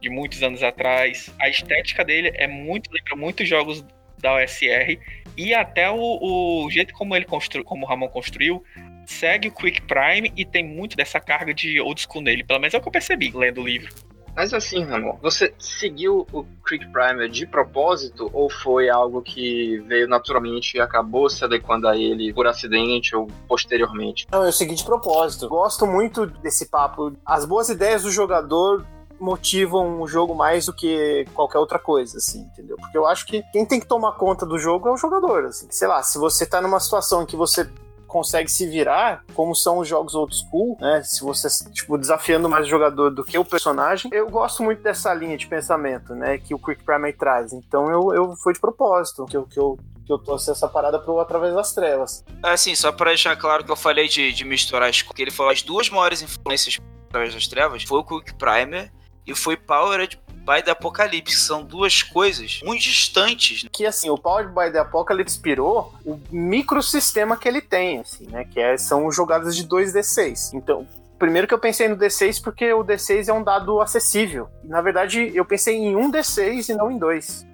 de 0.00 0.08
muitos 0.08 0.42
anos 0.42 0.62
atrás. 0.62 1.34
A 1.38 1.50
estética 1.50 2.02
dele 2.02 2.32
é 2.34 2.46
muito, 2.46 2.90
lembra 2.90 3.14
muitos 3.14 3.46
jogos 3.46 3.84
da 4.18 4.34
OSR, 4.36 4.98
e 5.36 5.52
até 5.52 5.90
o, 5.90 6.64
o 6.64 6.70
jeito 6.70 6.94
como 6.94 7.14
ele 7.14 7.26
construiu, 7.26 7.62
como 7.62 7.84
o 7.84 7.88
Ramon 7.88 8.08
construiu, 8.08 8.64
segue 9.04 9.48
o 9.48 9.52
Quick 9.52 9.82
Prime 9.82 10.32
e 10.34 10.46
tem 10.46 10.64
muito 10.64 10.96
dessa 10.96 11.20
carga 11.20 11.52
de 11.52 11.78
old 11.78 12.00
school 12.00 12.22
nele, 12.22 12.42
pelo 12.42 12.58
menos 12.58 12.72
é 12.72 12.78
o 12.78 12.80
que 12.80 12.88
eu 12.88 12.92
percebi 12.92 13.30
lendo 13.34 13.60
o 13.60 13.66
livro. 13.66 13.92
Mas 14.36 14.52
assim, 14.52 14.84
Ramon, 14.84 15.16
você 15.22 15.54
seguiu 15.58 16.26
o 16.32 16.44
Quick 16.66 16.88
Primer 16.88 17.28
de 17.28 17.46
propósito 17.46 18.28
ou 18.32 18.50
foi 18.50 18.88
algo 18.88 19.22
que 19.22 19.78
veio 19.86 20.08
naturalmente 20.08 20.76
e 20.76 20.80
acabou 20.80 21.30
se 21.30 21.44
adequando 21.44 21.86
a 21.86 21.96
ele 21.96 22.32
por 22.32 22.46
acidente 22.46 23.14
ou 23.14 23.28
posteriormente? 23.48 24.26
Não, 24.30 24.44
eu 24.44 24.52
segui 24.52 24.74
de 24.74 24.84
propósito. 24.84 25.48
Gosto 25.48 25.86
muito 25.86 26.26
desse 26.26 26.66
papo. 26.66 27.12
As 27.24 27.44
boas 27.44 27.68
ideias 27.68 28.02
do 28.02 28.10
jogador 28.10 28.84
motivam 29.18 30.02
o 30.02 30.06
jogo 30.06 30.34
mais 30.34 30.66
do 30.66 30.72
que 30.72 31.24
qualquer 31.34 31.58
outra 31.58 31.78
coisa, 31.78 32.18
assim, 32.18 32.40
entendeu? 32.40 32.76
Porque 32.76 32.98
eu 32.98 33.06
acho 33.06 33.24
que 33.26 33.42
quem 33.52 33.64
tem 33.64 33.78
que 33.78 33.86
tomar 33.86 34.12
conta 34.12 34.44
do 34.44 34.58
jogo 34.58 34.88
é 34.88 34.92
o 34.92 34.96
jogador, 34.96 35.46
assim. 35.46 35.66
Sei 35.70 35.86
lá, 35.86 36.02
se 36.02 36.18
você 36.18 36.44
tá 36.44 36.60
numa 36.60 36.80
situação 36.80 37.22
em 37.22 37.26
que 37.26 37.36
você 37.36 37.70
consegue 38.14 38.48
se 38.48 38.68
virar, 38.68 39.24
como 39.34 39.56
são 39.56 39.78
os 39.78 39.88
jogos 39.88 40.14
old 40.14 40.32
school, 40.32 40.78
né? 40.80 41.02
Se 41.02 41.20
você, 41.20 41.48
tipo, 41.72 41.98
desafiando 41.98 42.48
mais 42.48 42.64
o 42.64 42.70
jogador 42.70 43.10
do 43.10 43.24
que 43.24 43.36
o 43.36 43.44
personagem. 43.44 44.08
Eu 44.14 44.30
gosto 44.30 44.62
muito 44.62 44.80
dessa 44.80 45.12
linha 45.12 45.36
de 45.36 45.48
pensamento, 45.48 46.14
né? 46.14 46.38
Que 46.38 46.54
o 46.54 46.58
Quick 46.60 46.84
Prime 46.84 47.12
traz. 47.12 47.52
Então 47.52 47.90
eu, 47.90 48.14
eu 48.14 48.36
foi 48.36 48.52
de 48.52 48.60
propósito 48.60 49.26
que 49.26 49.36
eu, 49.36 49.42
que 49.44 49.58
eu 49.58 49.76
que 50.06 50.12
eu 50.12 50.18
trouxe 50.18 50.50
essa 50.50 50.68
parada 50.68 50.98
pro 50.98 51.18
Através 51.18 51.54
das 51.54 51.72
Trevas. 51.72 52.22
Assim, 52.42 52.74
só 52.76 52.92
pra 52.92 53.08
deixar 53.08 53.34
claro 53.36 53.64
que 53.64 53.72
eu 53.72 53.76
falei 53.76 54.06
de, 54.06 54.32
de 54.32 54.44
misturar 54.44 54.90
as 54.90 55.00
que 55.00 55.22
ele 55.22 55.30
falou 55.30 55.50
as 55.50 55.62
duas 55.62 55.88
maiores 55.88 56.20
influências 56.20 56.78
através 57.08 57.32
das 57.32 57.48
trevas 57.48 57.84
foi 57.84 57.98
o 57.98 58.04
Quick 58.04 58.34
Primer 58.34 58.92
e 59.26 59.34
foi 59.34 59.56
Powered 59.56 60.20
by 60.44 60.62
the 60.62 60.70
Apocalypse, 60.70 61.34
que 61.34 61.40
são 61.40 61.64
duas 61.64 62.02
coisas 62.02 62.60
muito 62.64 62.82
distantes. 62.82 63.64
né? 63.64 63.70
Que 63.72 63.86
assim, 63.86 64.10
o 64.10 64.18
Powered 64.18 64.52
by 64.52 64.70
the 64.70 64.78
Apocalypse 64.78 65.36
inspirou 65.36 65.92
o 66.04 66.20
microsistema 66.30 67.36
que 67.36 67.48
ele 67.48 67.60
tem, 67.60 67.98
assim, 68.00 68.26
né? 68.28 68.44
Que 68.44 68.60
é, 68.60 68.76
são 68.76 69.10
jogadas 69.10 69.56
de 69.56 69.66
2D6. 69.66 70.52
Então, 70.54 70.86
primeiro 71.18 71.46
que 71.48 71.54
eu 71.54 71.58
pensei 71.58 71.88
no 71.88 71.96
D6 71.96 72.42
porque 72.42 72.72
o 72.72 72.84
D6 72.84 73.28
é 73.28 73.32
um 73.32 73.42
dado 73.42 73.80
acessível. 73.80 74.48
Na 74.62 74.80
verdade, 74.82 75.32
eu 75.34 75.44
pensei 75.44 75.76
em 75.76 75.96
um 75.96 76.10
D6 76.10 76.68
e 76.68 76.74
não 76.74 76.90
em 76.90 76.98
dois. 76.98 77.46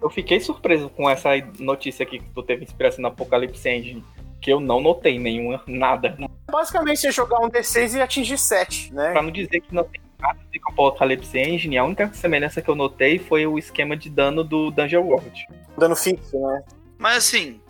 Eu 0.00 0.10
fiquei 0.10 0.38
surpreso 0.38 0.90
com 0.90 1.08
essa 1.08 1.30
notícia 1.58 2.02
aqui 2.02 2.18
que 2.18 2.28
tu 2.34 2.42
teve 2.42 2.64
inspiração 2.64 3.00
no 3.00 3.08
Apocalipse 3.08 3.66
Engine. 3.68 4.04
Que 4.40 4.52
eu 4.52 4.60
não 4.60 4.78
notei 4.78 5.18
nenhuma, 5.18 5.62
nada. 5.66 6.18
Basicamente, 6.50 7.00
você 7.00 7.10
jogar 7.10 7.38
um 7.40 7.48
D6 7.48 7.96
e 7.96 8.02
atingir 8.02 8.36
7, 8.36 8.92
né? 8.92 9.12
Pra 9.12 9.22
não 9.22 9.30
dizer 9.30 9.62
que 9.62 9.74
não 9.74 9.84
tem 9.84 10.02
nada 10.24 10.40
a 10.40 10.50
ver 10.50 10.58
com 10.58 10.70
o 10.70 10.72
Apocalipse 10.72 11.38
Engine, 11.38 11.76
a 11.76 11.84
única 11.84 12.10
semelhança 12.14 12.62
que 12.62 12.68
eu 12.68 12.74
notei 12.74 13.18
foi 13.18 13.46
o 13.46 13.58
esquema 13.58 13.96
de 13.96 14.08
dano 14.08 14.42
do 14.42 14.70
Dungeon 14.70 15.02
World. 15.02 15.46
Dano 15.76 15.94
fixo, 15.94 16.38
né? 16.38 16.62
Mas 16.98 17.18
assim, 17.18 17.60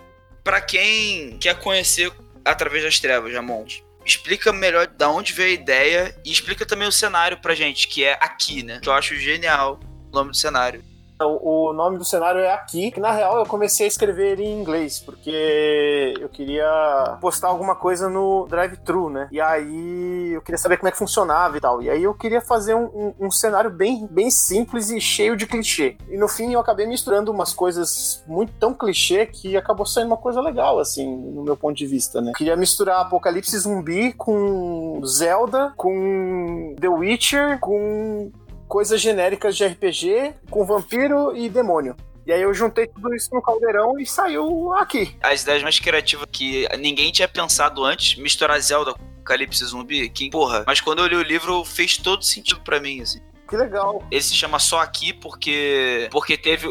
pra 0.42 0.60
quem 0.60 1.36
quer 1.38 1.58
conhecer 1.58 2.12
através 2.44 2.84
das 2.84 3.00
trevas, 3.00 3.32
Jamon, 3.32 3.64
explica 4.04 4.52
melhor 4.52 4.86
da 4.86 5.08
onde 5.08 5.32
veio 5.32 5.50
a 5.50 5.60
ideia 5.60 6.16
e 6.24 6.30
explica 6.30 6.64
também 6.64 6.86
o 6.86 6.92
cenário 6.92 7.38
pra 7.38 7.54
gente, 7.54 7.88
que 7.88 8.04
é 8.04 8.12
aqui, 8.20 8.62
né? 8.62 8.78
Que 8.80 8.88
eu 8.88 8.92
acho 8.92 9.16
genial 9.16 9.80
o 10.12 10.14
nome 10.14 10.30
do 10.30 10.36
cenário. 10.36 10.82
O, 11.20 11.68
o 11.68 11.72
nome 11.72 11.96
do 11.96 12.04
cenário 12.04 12.40
é 12.40 12.52
aqui. 12.52 12.92
Na 12.98 13.12
real, 13.12 13.38
eu 13.38 13.46
comecei 13.46 13.86
a 13.86 13.88
escrever 13.88 14.40
em 14.40 14.60
inglês, 14.60 14.98
porque 14.98 16.14
eu 16.20 16.28
queria 16.28 17.16
postar 17.20 17.48
alguma 17.48 17.74
coisa 17.76 18.08
no 18.08 18.46
drive-thru, 18.48 19.08
né? 19.08 19.28
E 19.30 19.40
aí 19.40 20.32
eu 20.34 20.42
queria 20.42 20.58
saber 20.58 20.76
como 20.76 20.88
é 20.88 20.90
que 20.92 20.98
funcionava 20.98 21.56
e 21.56 21.60
tal. 21.60 21.80
E 21.80 21.88
aí 21.88 22.02
eu 22.02 22.14
queria 22.14 22.40
fazer 22.40 22.74
um, 22.74 22.84
um- 22.86 23.14
um 23.26 23.30
cenário 23.30 23.70
bem, 23.70 24.06
bem 24.10 24.30
simples 24.30 24.90
e 24.90 25.00
cheio 25.00 25.36
de 25.36 25.46
clichê. 25.46 25.96
E 26.08 26.16
no 26.16 26.28
fim 26.28 26.52
eu 26.52 26.60
acabei 26.60 26.86
misturando 26.86 27.30
umas 27.30 27.52
coisas 27.52 28.22
muito 28.26 28.52
tão 28.58 28.74
clichê 28.74 29.26
que 29.26 29.56
acabou 29.56 29.86
saindo 29.86 30.08
uma 30.08 30.16
coisa 30.16 30.40
legal, 30.40 30.78
assim, 30.80 31.06
no 31.16 31.42
meu 31.44 31.56
ponto 31.56 31.76
de 31.76 31.86
vista, 31.86 32.20
né? 32.20 32.30
Eu 32.30 32.34
queria 32.34 32.56
misturar 32.56 33.00
Apocalipse 33.00 33.56
Zumbi 33.58 34.12
com 34.14 35.00
Zelda, 35.06 35.72
com 35.76 36.74
The 36.80 36.88
Witcher, 36.88 37.58
com 37.60 38.30
coisas 38.68 39.00
genéricas 39.00 39.56
de 39.56 39.64
RPG 39.66 40.34
com 40.50 40.64
vampiro 40.64 41.36
e 41.36 41.48
demônio. 41.48 41.96
E 42.26 42.32
aí 42.32 42.40
eu 42.40 42.54
juntei 42.54 42.86
tudo 42.86 43.14
isso 43.14 43.28
no 43.32 43.42
caldeirão 43.42 43.98
e 43.98 44.06
saiu 44.06 44.72
aqui. 44.74 45.14
As 45.22 45.42
ideias 45.42 45.62
mais 45.62 45.78
criativas 45.78 46.26
que 46.32 46.66
ninguém 46.78 47.12
tinha 47.12 47.28
pensado 47.28 47.84
antes, 47.84 48.16
misturar 48.18 48.58
Zelda 48.60 48.94
com 48.94 49.02
Apocalipse 49.24 49.64
Zumbi, 49.64 50.08
que, 50.08 50.30
porra, 50.30 50.64
mas 50.66 50.80
quando 50.80 51.00
eu 51.00 51.06
li 51.06 51.16
o 51.16 51.22
livro 51.22 51.64
fez 51.64 51.96
todo 51.98 52.24
sentido 52.24 52.60
pra 52.62 52.80
mim, 52.80 53.00
assim. 53.00 53.20
Que 53.48 53.56
legal. 53.56 54.02
Ele 54.10 54.22
se 54.22 54.34
chama 54.34 54.58
só 54.58 54.80
aqui 54.80 55.12
porque 55.12 56.08
porque 56.10 56.36
teve 56.36 56.66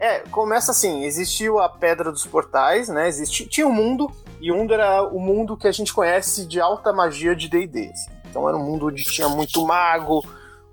É, 0.00 0.20
começa 0.30 0.70
assim, 0.70 1.04
existiu 1.04 1.58
a 1.58 1.68
Pedra 1.68 2.12
dos 2.12 2.24
Portais, 2.24 2.88
né? 2.88 3.08
Existi, 3.08 3.46
tinha 3.46 3.66
um 3.66 3.72
mundo, 3.72 4.10
e 4.40 4.52
o 4.52 4.56
mundo 4.56 4.72
era 4.72 5.02
o 5.02 5.18
mundo 5.18 5.56
que 5.56 5.66
a 5.66 5.72
gente 5.72 5.92
conhece 5.92 6.46
de 6.46 6.60
alta 6.60 6.92
magia 6.92 7.34
de 7.34 7.48
D&D. 7.48 7.90
assim. 7.92 8.10
Então 8.30 8.48
era 8.48 8.56
um 8.56 8.64
mundo 8.64 8.86
onde 8.86 9.04
tinha 9.04 9.28
muito 9.28 9.64
mago, 9.66 10.24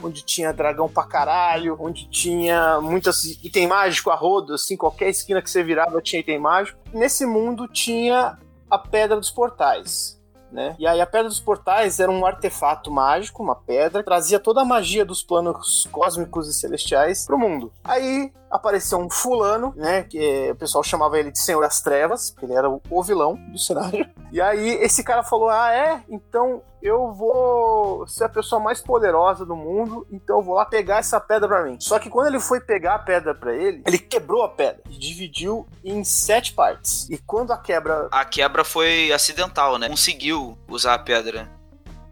onde 0.03 0.23
tinha 0.23 0.53
dragão 0.53 0.87
pra 0.87 1.03
caralho, 1.03 1.77
onde 1.79 2.07
tinha 2.09 2.79
muitas 2.81 3.23
item 3.43 3.67
mágico 3.67 4.09
a 4.09 4.15
rodo, 4.15 4.53
assim, 4.53 4.77
qualquer 4.77 5.09
esquina 5.09 5.41
que 5.41 5.49
você 5.49 5.63
virava 5.63 6.01
tinha 6.01 6.19
item 6.19 6.39
mágico. 6.39 6.79
Nesse 6.93 7.25
mundo 7.25 7.67
tinha 7.67 8.37
a 8.69 8.77
Pedra 8.77 9.17
dos 9.17 9.31
Portais. 9.31 10.19
Né? 10.51 10.75
E 10.79 10.87
aí 10.87 10.99
a 10.99 11.05
Pedra 11.05 11.27
dos 11.27 11.39
Portais 11.39 11.99
era 11.99 12.11
um 12.11 12.25
artefato 12.25 12.91
mágico, 12.91 13.43
uma 13.43 13.55
pedra, 13.55 14.03
trazia 14.03 14.39
toda 14.39 14.61
a 14.61 14.65
magia 14.65 15.05
dos 15.05 15.21
planos 15.21 15.87
cósmicos 15.91 16.47
e 16.47 16.53
celestiais 16.53 17.27
pro 17.27 17.37
mundo. 17.37 17.71
Aí 17.83 18.31
apareceu 18.49 18.99
um 18.99 19.09
fulano, 19.09 19.73
né, 19.75 20.03
que 20.03 20.51
o 20.51 20.55
pessoal 20.55 20.83
chamava 20.83 21.19
ele 21.19 21.31
de 21.31 21.39
Senhor 21.39 21.61
das 21.61 21.81
Trevas, 21.81 22.31
porque 22.31 22.45
ele 22.45 22.53
era 22.53 22.69
o 22.69 23.03
vilão 23.03 23.35
do 23.51 23.57
cenário. 23.57 24.07
E 24.31 24.39
aí 24.39 24.69
esse 24.75 25.03
cara 25.03 25.23
falou: 25.23 25.49
"Ah, 25.49 25.73
é? 25.73 26.03
Então 26.07 26.61
eu 26.83 27.11
vou 27.11 28.07
ser 28.07 28.25
a 28.25 28.29
pessoa 28.29 28.61
mais 28.61 28.79
poderosa 28.79 29.43
do 29.43 29.55
mundo, 29.55 30.05
então 30.11 30.37
eu 30.37 30.43
vou 30.43 30.53
lá 30.53 30.65
pegar 30.65 30.99
essa 30.99 31.19
pedra 31.19 31.47
pra 31.47 31.63
mim". 31.63 31.77
Só 31.79 31.97
que 31.97 32.11
quando 32.11 32.27
ele 32.27 32.39
foi 32.39 32.61
pegar 32.61 32.93
a 32.93 32.99
pedra 32.99 33.33
pra 33.33 33.55
ele, 33.55 33.81
ele 33.87 33.97
quebrou 33.97 34.43
a 34.43 34.49
pedra 34.49 34.83
e 34.87 34.99
dividiu 34.99 35.65
em 35.83 36.03
sete 36.03 36.53
partes. 36.53 37.09
E 37.09 37.17
quando 37.17 37.51
a 37.51 37.57
quebra 37.57 38.07
a 38.11 38.23
quebra 38.23 38.63
foi 38.63 39.11
acidental, 39.11 39.79
né? 39.79 39.89
Conseguiu 39.89 40.55
usar 40.67 40.93
a 40.93 40.99
pedra. 40.99 41.49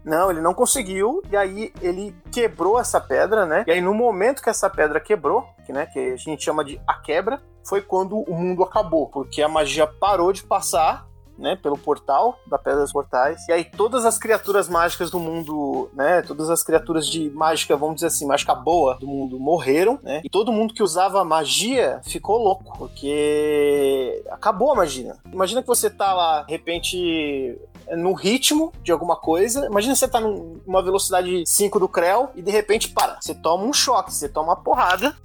Não, 0.08 0.32
ele 0.32 0.40
não 0.40 0.54
conseguiu, 0.54 1.22
e 1.30 1.36
aí 1.36 1.74
ele 1.82 2.16
quebrou 2.32 2.80
essa 2.80 3.00
pedra, 3.00 3.46
né? 3.46 3.66
E 3.68 3.72
aí 3.72 3.82
no 3.82 3.94
momento 3.94 4.42
que 4.42 4.50
essa 4.50 4.70
pedra 4.70 5.02
quebrou, 5.02 5.46
que, 5.66 5.74
né, 5.74 5.86
que 5.86 6.00
a 6.00 6.16
gente 6.16 6.46
chama 6.46 6.64
de 6.64 6.80
a 6.88 6.94
quebra, 6.94 7.42
foi 7.62 7.82
quando 7.82 8.20
o 8.20 8.34
mundo 8.34 8.64
acabou, 8.64 9.10
porque 9.10 9.42
a 9.42 9.50
magia 9.50 9.86
parou 9.86 10.32
de 10.32 10.44
passar, 10.44 11.06
né, 11.38 11.56
pelo 11.56 11.78
portal 11.78 12.40
da 12.48 12.58
Pedra 12.58 12.82
dos 12.82 12.92
Portais. 12.92 13.48
E 13.48 13.52
aí 13.52 13.64
todas 13.64 14.06
as 14.06 14.18
criaturas 14.18 14.68
mágicas 14.68 15.10
do 15.12 15.20
mundo, 15.20 15.90
né, 15.94 16.22
todas 16.22 16.50
as 16.50 16.64
criaturas 16.64 17.08
de 17.08 17.30
mágica, 17.30 17.76
vamos 17.78 17.96
dizer 17.96 18.08
assim, 18.08 18.26
mágica 18.26 18.56
boa 18.56 18.96
do 18.96 19.08
mundo 19.08 19.40
morreram, 19.40 20.00
né? 20.04 20.22
E 20.24 20.30
todo 20.30 20.52
mundo 20.52 20.74
que 20.74 20.82
usava 20.84 21.24
magia 21.24 22.02
ficou 22.04 22.38
louco, 22.38 22.78
porque 22.78 24.24
acabou 24.32 24.72
a 24.72 24.76
magia. 24.76 25.16
Imagina 25.32 25.62
que 25.62 25.68
você 25.68 25.90
tá 25.90 26.14
lá, 26.14 26.44
de 26.44 26.52
repente, 26.52 27.58
no 27.96 28.14
ritmo 28.14 28.72
de 28.84 28.92
alguma 28.92 29.16
coisa. 29.16 29.66
Imagina 29.68 29.96
você 29.96 30.08
tá 30.08 30.20
num- 30.20 30.60
numa 30.66 30.82
velocidade 30.82 31.44
5 31.46 31.80
do 31.80 31.88
Creu 31.88 32.30
e 32.36 32.42
de 32.42 32.52
repente 32.52 32.90
para. 32.90 33.18
Você 33.22 33.34
toma 33.34 33.64
um 33.64 33.74
choque, 33.74 34.14
você 34.14 34.28
toma 34.28 34.50
uma 34.50 34.56
porrada. 34.56 35.16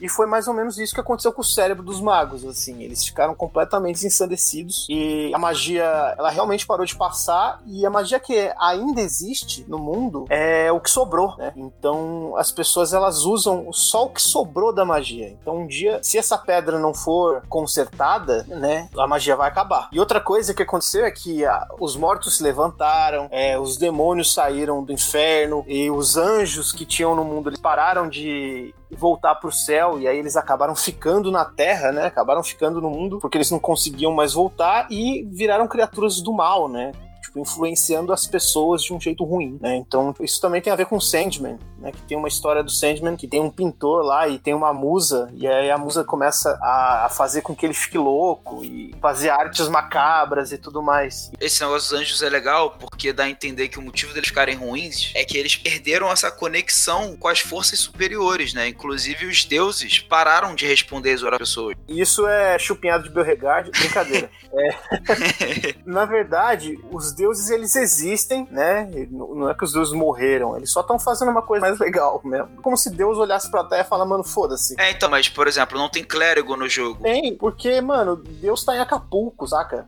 E 0.00 0.08
foi 0.08 0.26
mais 0.26 0.48
ou 0.48 0.54
menos 0.54 0.78
isso 0.78 0.94
que 0.94 1.00
aconteceu 1.00 1.32
com 1.32 1.40
o 1.40 1.44
cérebro 1.44 1.82
dos 1.82 2.00
magos, 2.00 2.44
assim. 2.44 2.82
Eles 2.82 3.04
ficaram 3.04 3.34
completamente 3.34 4.06
ensandecidos. 4.06 4.86
E 4.88 5.32
a 5.34 5.38
magia, 5.38 6.14
ela 6.18 6.30
realmente 6.30 6.66
parou 6.66 6.84
de 6.84 6.96
passar. 6.96 7.60
E 7.66 7.84
a 7.84 7.90
magia 7.90 8.20
que 8.20 8.52
ainda 8.58 9.00
existe 9.00 9.64
no 9.68 9.78
mundo 9.78 10.26
é 10.28 10.70
o 10.72 10.80
que 10.80 10.90
sobrou, 10.90 11.36
né? 11.36 11.52
Então, 11.56 12.34
as 12.36 12.52
pessoas, 12.52 12.92
elas 12.92 13.24
usam 13.24 13.72
só 13.72 14.04
o 14.04 14.10
que 14.10 14.22
sobrou 14.22 14.72
da 14.72 14.84
magia. 14.84 15.36
Então, 15.40 15.58
um 15.58 15.66
dia, 15.66 16.00
se 16.02 16.18
essa 16.18 16.36
pedra 16.38 16.78
não 16.78 16.94
for 16.94 17.42
consertada, 17.48 18.44
né? 18.48 18.88
A 18.96 19.06
magia 19.06 19.36
vai 19.36 19.48
acabar. 19.48 19.88
E 19.92 20.00
outra 20.00 20.20
coisa 20.20 20.54
que 20.54 20.62
aconteceu 20.62 21.04
é 21.04 21.10
que 21.10 21.44
ah, 21.44 21.66
os 21.80 21.96
mortos 21.96 22.36
se 22.36 22.42
levantaram, 22.42 23.28
é, 23.30 23.58
os 23.58 23.76
demônios 23.76 24.32
saíram 24.32 24.84
do 24.84 24.92
inferno. 24.92 25.64
E 25.66 25.90
os 25.90 26.16
anjos 26.16 26.72
que 26.72 26.84
tinham 26.84 27.14
no 27.14 27.24
mundo, 27.24 27.48
eles 27.48 27.60
pararam 27.60 28.08
de 28.08 28.74
voltar 28.90 29.34
pro 29.36 29.50
céu 29.50 29.98
e 29.98 30.06
aí 30.06 30.18
eles 30.18 30.36
acabaram 30.36 30.76
ficando 30.76 31.30
na 31.30 31.44
terra, 31.44 31.92
né? 31.92 32.06
Acabaram 32.06 32.42
ficando 32.42 32.80
no 32.80 32.90
mundo 32.90 33.18
porque 33.18 33.36
eles 33.36 33.50
não 33.50 33.58
conseguiam 33.58 34.12
mais 34.12 34.32
voltar 34.32 34.86
e 34.90 35.26
viraram 35.30 35.66
criaturas 35.66 36.20
do 36.20 36.32
mal, 36.32 36.68
né? 36.68 36.92
Tipo, 37.22 37.40
influenciando 37.40 38.12
as 38.12 38.26
pessoas 38.26 38.82
de 38.82 38.92
um 38.92 39.00
jeito 39.00 39.24
ruim, 39.24 39.58
né? 39.60 39.76
Então, 39.76 40.14
isso 40.20 40.40
também 40.40 40.60
tem 40.60 40.72
a 40.72 40.76
ver 40.76 40.86
com 40.86 41.00
Sandman, 41.00 41.58
né? 41.78 41.92
Que 41.92 42.02
tem 42.02 42.16
uma 42.16 42.28
história 42.28 42.62
do 42.62 42.70
Sandman 42.70 43.16
que 43.16 43.28
tem 43.28 43.40
um 43.40 43.50
pintor 43.50 44.04
lá 44.04 44.28
e 44.28 44.38
tem 44.38 44.54
uma 44.54 44.72
musa 44.72 45.30
e 45.34 45.46
aí 45.46 45.70
a 45.70 45.78
musa 45.78 46.04
começa 46.04 46.58
a, 46.62 47.06
a 47.06 47.08
fazer 47.08 47.42
com 47.42 47.54
que 47.54 47.66
ele 47.66 47.74
fique 47.74 47.98
louco 47.98 48.64
e 48.64 48.94
fazer 49.00 49.30
artes 49.30 49.68
macabras 49.68 50.52
e 50.52 50.58
tudo 50.58 50.82
mais. 50.82 51.30
Esse 51.40 51.62
negócio 51.62 51.90
dos 51.90 52.00
anjos 52.00 52.22
é 52.22 52.28
legal 52.28 52.76
porque 52.78 53.12
dá 53.12 53.24
a 53.24 53.30
entender 53.30 53.68
que 53.68 53.78
o 53.78 53.82
motivo 53.82 54.12
deles 54.12 54.28
ficarem 54.28 54.56
ruins 54.56 55.12
é 55.14 55.24
que 55.24 55.36
eles 55.36 55.56
perderam 55.56 56.10
essa 56.10 56.30
conexão 56.30 57.16
com 57.16 57.28
as 57.28 57.40
forças 57.40 57.78
superiores, 57.78 58.54
né? 58.54 58.68
Inclusive 58.68 59.26
os 59.26 59.44
deuses 59.44 59.98
pararam 59.98 60.54
de 60.54 60.66
responder 60.66 61.12
às 61.12 61.22
das 61.22 61.38
pessoas. 61.38 61.76
Isso 61.88 62.26
é 62.26 62.58
chupinhado 62.58 63.04
de 63.04 63.10
Beauregard, 63.10 63.70
brincadeira. 63.70 64.30
É. 64.58 65.74
Na 65.84 66.06
verdade, 66.06 66.78
os 66.90 67.12
deuses 67.12 67.50
eles 67.50 67.76
existem, 67.76 68.48
né? 68.50 68.88
Não 69.10 69.50
é 69.50 69.54
que 69.54 69.64
os 69.64 69.72
deuses 69.72 69.92
morreram, 69.92 70.56
eles 70.56 70.70
só 70.70 70.80
estão 70.80 70.98
fazendo 70.98 71.30
uma 71.30 71.42
coisa 71.42 71.65
mais 71.66 71.78
legal 71.78 72.20
mesmo. 72.24 72.48
Como 72.62 72.76
se 72.76 72.90
Deus 72.90 73.18
olhasse 73.18 73.50
pra 73.50 73.64
terra 73.64 73.82
e 73.82 73.88
falasse, 73.88 74.08
mano, 74.08 74.24
foda-se. 74.24 74.74
É, 74.78 74.90
então, 74.90 75.10
mas, 75.10 75.28
por 75.28 75.46
exemplo, 75.46 75.78
não 75.78 75.88
tem 75.88 76.04
clérigo 76.04 76.56
no 76.56 76.68
jogo. 76.68 77.02
Tem, 77.02 77.36
porque, 77.36 77.80
mano, 77.80 78.16
Deus 78.16 78.64
tá 78.64 78.76
em 78.76 78.80
Acapulco, 78.80 79.46
saca? 79.46 79.86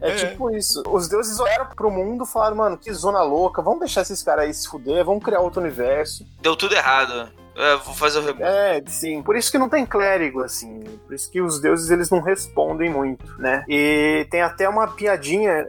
É 0.00 0.14
tipo 0.14 0.50
isso. 0.56 0.82
Os 0.88 1.08
deuses 1.08 1.38
olharam 1.38 1.66
pro 1.66 1.90
mundo 1.90 2.24
e 2.24 2.26
falaram, 2.26 2.56
mano, 2.56 2.78
que 2.78 2.90
zona 2.92 3.22
louca, 3.22 3.60
vamos 3.60 3.80
deixar 3.80 4.00
esses 4.00 4.22
caras 4.22 4.46
aí 4.46 4.54
se 4.54 4.66
fuder, 4.66 5.04
vamos 5.04 5.22
criar 5.22 5.40
outro 5.40 5.60
universo. 5.60 6.26
Deu 6.40 6.56
tudo 6.56 6.74
errado. 6.74 7.30
É, 7.54 7.76
vou 7.76 7.94
fazer 7.94 8.20
o 8.20 8.22
reboot. 8.22 8.42
É, 8.42 8.82
sim. 8.86 9.22
Por 9.22 9.36
isso 9.36 9.50
que 9.50 9.58
não 9.58 9.68
tem 9.68 9.84
clérigo, 9.84 10.42
assim. 10.42 10.80
Por 11.04 11.14
isso 11.14 11.30
que 11.30 11.42
os 11.42 11.60
deuses 11.60 11.90
eles 11.90 12.08
não 12.08 12.22
respondem 12.22 12.88
muito, 12.88 13.26
né? 13.38 13.64
E 13.68 14.26
tem 14.30 14.40
até 14.40 14.66
uma 14.66 14.86
piadinha 14.88 15.68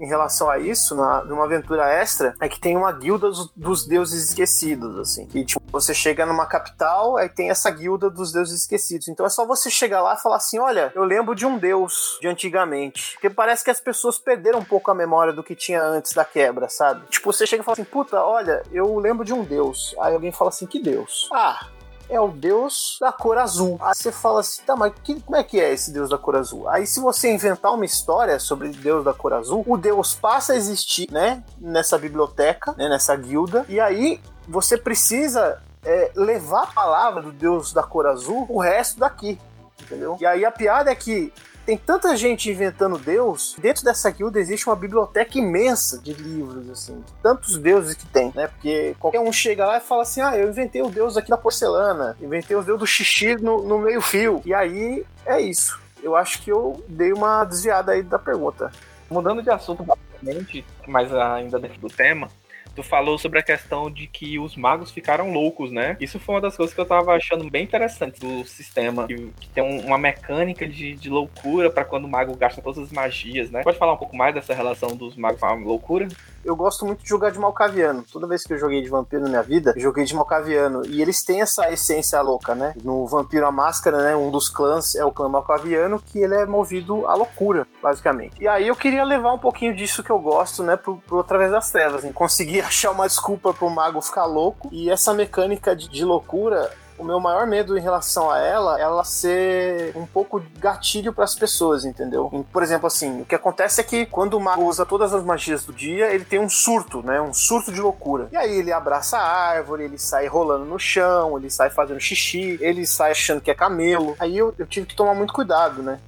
em 0.00 0.06
relação 0.06 0.48
a 0.48 0.58
isso, 0.58 0.94
na, 0.94 1.24
numa 1.24 1.44
aventura 1.44 1.88
extra, 1.88 2.34
é 2.40 2.48
que 2.48 2.60
tem 2.60 2.76
uma 2.76 2.92
guilda 2.92 3.28
dos, 3.28 3.50
dos 3.54 3.86
deuses 3.86 4.28
esquecidos, 4.28 4.98
assim. 4.98 5.26
Que, 5.26 5.44
tipo, 5.44 5.62
você 5.70 5.92
chega 5.92 6.24
numa 6.24 6.46
capital, 6.46 7.16
aí 7.16 7.28
tem 7.28 7.50
essa 7.50 7.70
guilda 7.70 8.08
dos 8.08 8.32
deuses 8.32 8.60
esquecidos. 8.60 9.08
Então 9.08 9.26
é 9.26 9.28
só 9.28 9.46
você 9.46 9.70
chegar 9.70 10.02
lá 10.02 10.14
e 10.14 10.22
falar 10.22 10.36
assim: 10.36 10.58
olha, 10.58 10.92
eu 10.94 11.04
lembro 11.04 11.34
de 11.34 11.44
um 11.44 11.58
deus 11.58 12.18
de 12.20 12.28
antigamente. 12.28 13.14
Porque 13.14 13.30
parece 13.30 13.64
que 13.64 13.70
as 13.70 13.80
pessoas 13.80 14.18
perderam 14.18 14.60
um 14.60 14.64
pouco 14.64 14.90
a 14.90 14.94
memória 14.94 15.32
do 15.32 15.42
que 15.42 15.54
tinha 15.54 15.82
antes 15.82 16.12
da 16.12 16.24
quebra, 16.24 16.68
sabe? 16.68 17.06
Tipo, 17.08 17.32
você 17.32 17.46
chega 17.46 17.62
e 17.62 17.64
fala 17.64 17.74
assim: 17.74 17.84
puta, 17.84 18.22
olha, 18.22 18.62
eu 18.72 18.98
lembro 18.98 19.24
de 19.24 19.32
um 19.32 19.44
deus. 19.44 19.94
Aí 20.00 20.14
alguém 20.14 20.32
fala 20.32 20.50
assim: 20.50 20.66
que 20.66 20.80
deus? 20.80 21.28
Ah, 21.32 21.66
é 22.08 22.20
o 22.20 22.28
deus 22.28 22.96
da 23.00 23.12
cor 23.12 23.38
azul. 23.38 23.78
Aí 23.80 23.94
você 23.94 24.10
fala 24.10 24.40
assim, 24.40 24.62
tá, 24.62 24.74
mas 24.74 24.92
que, 25.02 25.20
como 25.20 25.36
é 25.36 25.44
que 25.44 25.60
é 25.60 25.72
esse 25.72 25.92
deus 25.92 26.10
da 26.10 26.18
cor 26.18 26.36
azul? 26.36 26.68
Aí 26.68 26.86
se 26.86 27.00
você 27.00 27.32
inventar 27.32 27.72
uma 27.72 27.84
história 27.84 28.38
sobre 28.38 28.68
o 28.68 28.72
deus 28.72 29.04
da 29.04 29.12
cor 29.12 29.32
azul, 29.32 29.64
o 29.66 29.76
deus 29.76 30.14
passa 30.14 30.52
a 30.52 30.56
existir, 30.56 31.10
né, 31.10 31.42
nessa 31.58 31.98
biblioteca, 31.98 32.74
né, 32.76 32.88
nessa 32.88 33.14
guilda, 33.16 33.64
e 33.68 33.80
aí 33.80 34.20
você 34.46 34.76
precisa 34.76 35.60
é, 35.84 36.10
levar 36.14 36.64
a 36.64 36.66
palavra 36.66 37.22
do 37.22 37.32
deus 37.32 37.72
da 37.72 37.82
cor 37.82 38.06
azul 38.06 38.46
o 38.48 38.58
resto 38.58 38.98
daqui, 38.98 39.38
entendeu? 39.80 40.16
E 40.20 40.26
aí 40.26 40.44
a 40.44 40.50
piada 40.50 40.90
é 40.90 40.94
que 40.94 41.32
tem 41.68 41.76
tanta 41.76 42.16
gente 42.16 42.50
inventando 42.50 42.96
Deus, 42.96 43.54
dentro 43.60 43.84
dessa 43.84 44.10
guilda 44.10 44.40
existe 44.40 44.66
uma 44.66 44.74
biblioteca 44.74 45.36
imensa 45.36 45.98
de 45.98 46.14
livros, 46.14 46.70
assim, 46.70 46.98
de 47.02 47.12
tantos 47.22 47.58
deuses 47.58 47.94
que 47.94 48.06
tem, 48.06 48.32
né? 48.34 48.46
Porque 48.46 48.96
qualquer 48.98 49.20
um 49.20 49.30
chega 49.30 49.66
lá 49.66 49.76
e 49.76 49.80
fala 49.82 50.00
assim: 50.00 50.22
ah, 50.22 50.34
eu 50.34 50.48
inventei 50.48 50.80
o 50.80 50.88
deus 50.88 51.18
aqui 51.18 51.28
da 51.28 51.36
porcelana, 51.36 52.16
inventei 52.22 52.56
o 52.56 52.62
deus 52.62 52.78
do 52.78 52.86
xixi 52.86 53.36
no, 53.36 53.62
no 53.64 53.78
meio-fio. 53.80 54.40
E 54.46 54.54
aí 54.54 55.04
é 55.26 55.42
isso. 55.42 55.78
Eu 56.02 56.16
acho 56.16 56.40
que 56.40 56.50
eu 56.50 56.82
dei 56.88 57.12
uma 57.12 57.44
desviada 57.44 57.92
aí 57.92 58.02
da 58.02 58.18
pergunta. 58.18 58.72
Mudando 59.10 59.42
de 59.42 59.50
assunto 59.50 59.82
rapidamente, 59.82 60.64
mas 60.86 61.12
ainda 61.12 61.58
dentro 61.58 61.80
do 61.82 61.88
tema, 61.88 62.30
tu 62.78 62.82
falou 62.84 63.18
sobre 63.18 63.40
a 63.40 63.42
questão 63.42 63.90
de 63.90 64.06
que 64.06 64.38
os 64.38 64.54
magos 64.54 64.92
ficaram 64.92 65.32
loucos, 65.32 65.72
né? 65.72 65.96
Isso 66.00 66.20
foi 66.20 66.36
uma 66.36 66.40
das 66.40 66.56
coisas 66.56 66.72
que 66.72 66.80
eu 66.80 66.86
tava 66.86 67.12
achando 67.12 67.50
bem 67.50 67.64
interessante 67.64 68.20
do 68.20 68.44
sistema, 68.44 69.04
que, 69.08 69.16
que 69.40 69.48
tem 69.48 69.64
um, 69.64 69.80
uma 69.84 69.98
mecânica 69.98 70.66
de, 70.66 70.94
de 70.94 71.10
loucura 71.10 71.70
para 71.70 71.84
quando 71.84 72.04
o 72.04 72.08
mago 72.08 72.36
gasta 72.36 72.62
todas 72.62 72.84
as 72.84 72.92
magias, 72.92 73.50
né? 73.50 73.64
Pode 73.64 73.78
falar 73.78 73.94
um 73.94 73.96
pouco 73.96 74.16
mais 74.16 74.32
dessa 74.32 74.54
relação 74.54 74.96
dos 74.96 75.16
magos 75.16 75.40
com 75.40 75.46
a 75.46 75.54
loucura? 75.54 76.06
Eu 76.44 76.56
gosto 76.56 76.84
muito 76.86 77.02
de 77.02 77.08
jogar 77.08 77.30
de 77.30 77.38
Malcaviano. 77.38 78.04
Toda 78.10 78.26
vez 78.26 78.44
que 78.44 78.52
eu 78.52 78.58
joguei 78.58 78.82
de 78.82 78.88
vampiro 78.88 79.22
na 79.22 79.28
minha 79.28 79.42
vida, 79.42 79.74
joguei 79.76 80.04
de 80.04 80.14
Malcaviano. 80.14 80.86
E 80.86 81.02
eles 81.02 81.22
têm 81.22 81.40
essa 81.40 81.70
essência 81.70 82.20
louca, 82.20 82.54
né? 82.54 82.74
No 82.82 83.06
Vampiro 83.06 83.46
a 83.46 83.52
Máscara, 83.52 84.02
né? 84.02 84.16
Um 84.16 84.30
dos 84.30 84.48
clãs 84.48 84.94
é 84.94 85.04
o 85.04 85.12
clã 85.12 85.28
Malcaviano, 85.28 86.00
que 86.00 86.18
ele 86.18 86.34
é 86.34 86.46
movido 86.46 87.06
à 87.06 87.14
loucura, 87.14 87.66
basicamente. 87.82 88.40
E 88.40 88.48
aí 88.48 88.68
eu 88.68 88.76
queria 88.76 89.04
levar 89.04 89.32
um 89.32 89.38
pouquinho 89.38 89.74
disso 89.74 90.02
que 90.02 90.10
eu 90.10 90.18
gosto, 90.18 90.62
né? 90.62 90.76
Pro, 90.76 90.96
pro 90.98 91.20
Através 91.20 91.50
das 91.50 91.70
Trevas. 91.70 92.04
Em 92.04 92.12
conseguir 92.12 92.60
achar 92.66 92.90
uma 92.90 93.06
desculpa 93.06 93.52
pro 93.52 93.70
mago 93.70 94.00
ficar 94.00 94.24
louco. 94.24 94.68
E 94.72 94.90
essa 94.90 95.12
mecânica 95.12 95.74
de, 95.74 95.88
de 95.88 96.04
loucura 96.04 96.70
o 96.98 97.04
meu 97.04 97.20
maior 97.20 97.46
medo 97.46 97.78
em 97.78 97.80
relação 97.80 98.30
a 98.30 98.38
ela, 98.38 98.78
ela 98.78 99.04
ser 99.04 99.96
um 99.96 100.04
pouco 100.04 100.42
gatilho 100.58 101.12
para 101.12 101.24
as 101.24 101.34
pessoas, 101.34 101.84
entendeu? 101.84 102.44
Por 102.52 102.62
exemplo, 102.62 102.86
assim, 102.86 103.22
o 103.22 103.24
que 103.24 103.34
acontece 103.34 103.80
é 103.80 103.84
que 103.84 104.04
quando 104.04 104.34
o 104.34 104.40
mago 104.40 104.64
usa 104.64 104.84
todas 104.84 105.14
as 105.14 105.24
magias 105.24 105.64
do 105.64 105.72
dia, 105.72 106.12
ele 106.12 106.24
tem 106.24 106.38
um 106.38 106.48
surto, 106.48 107.02
né? 107.02 107.20
Um 107.20 107.32
surto 107.32 107.72
de 107.72 107.80
loucura. 107.80 108.28
E 108.32 108.36
aí 108.36 108.58
ele 108.58 108.72
abraça 108.72 109.16
a 109.16 109.22
árvore, 109.22 109.84
ele 109.84 109.98
sai 109.98 110.26
rolando 110.26 110.64
no 110.64 110.78
chão, 110.78 111.38
ele 111.38 111.50
sai 111.50 111.70
fazendo 111.70 112.00
xixi, 112.00 112.58
ele 112.60 112.86
sai 112.86 113.12
achando 113.12 113.40
que 113.40 113.50
é 113.50 113.54
camelo. 113.54 114.16
Aí 114.18 114.36
eu, 114.36 114.52
eu 114.58 114.66
tive 114.66 114.86
que 114.86 114.96
tomar 114.96 115.14
muito 115.14 115.32
cuidado, 115.32 115.82
né? 115.82 116.00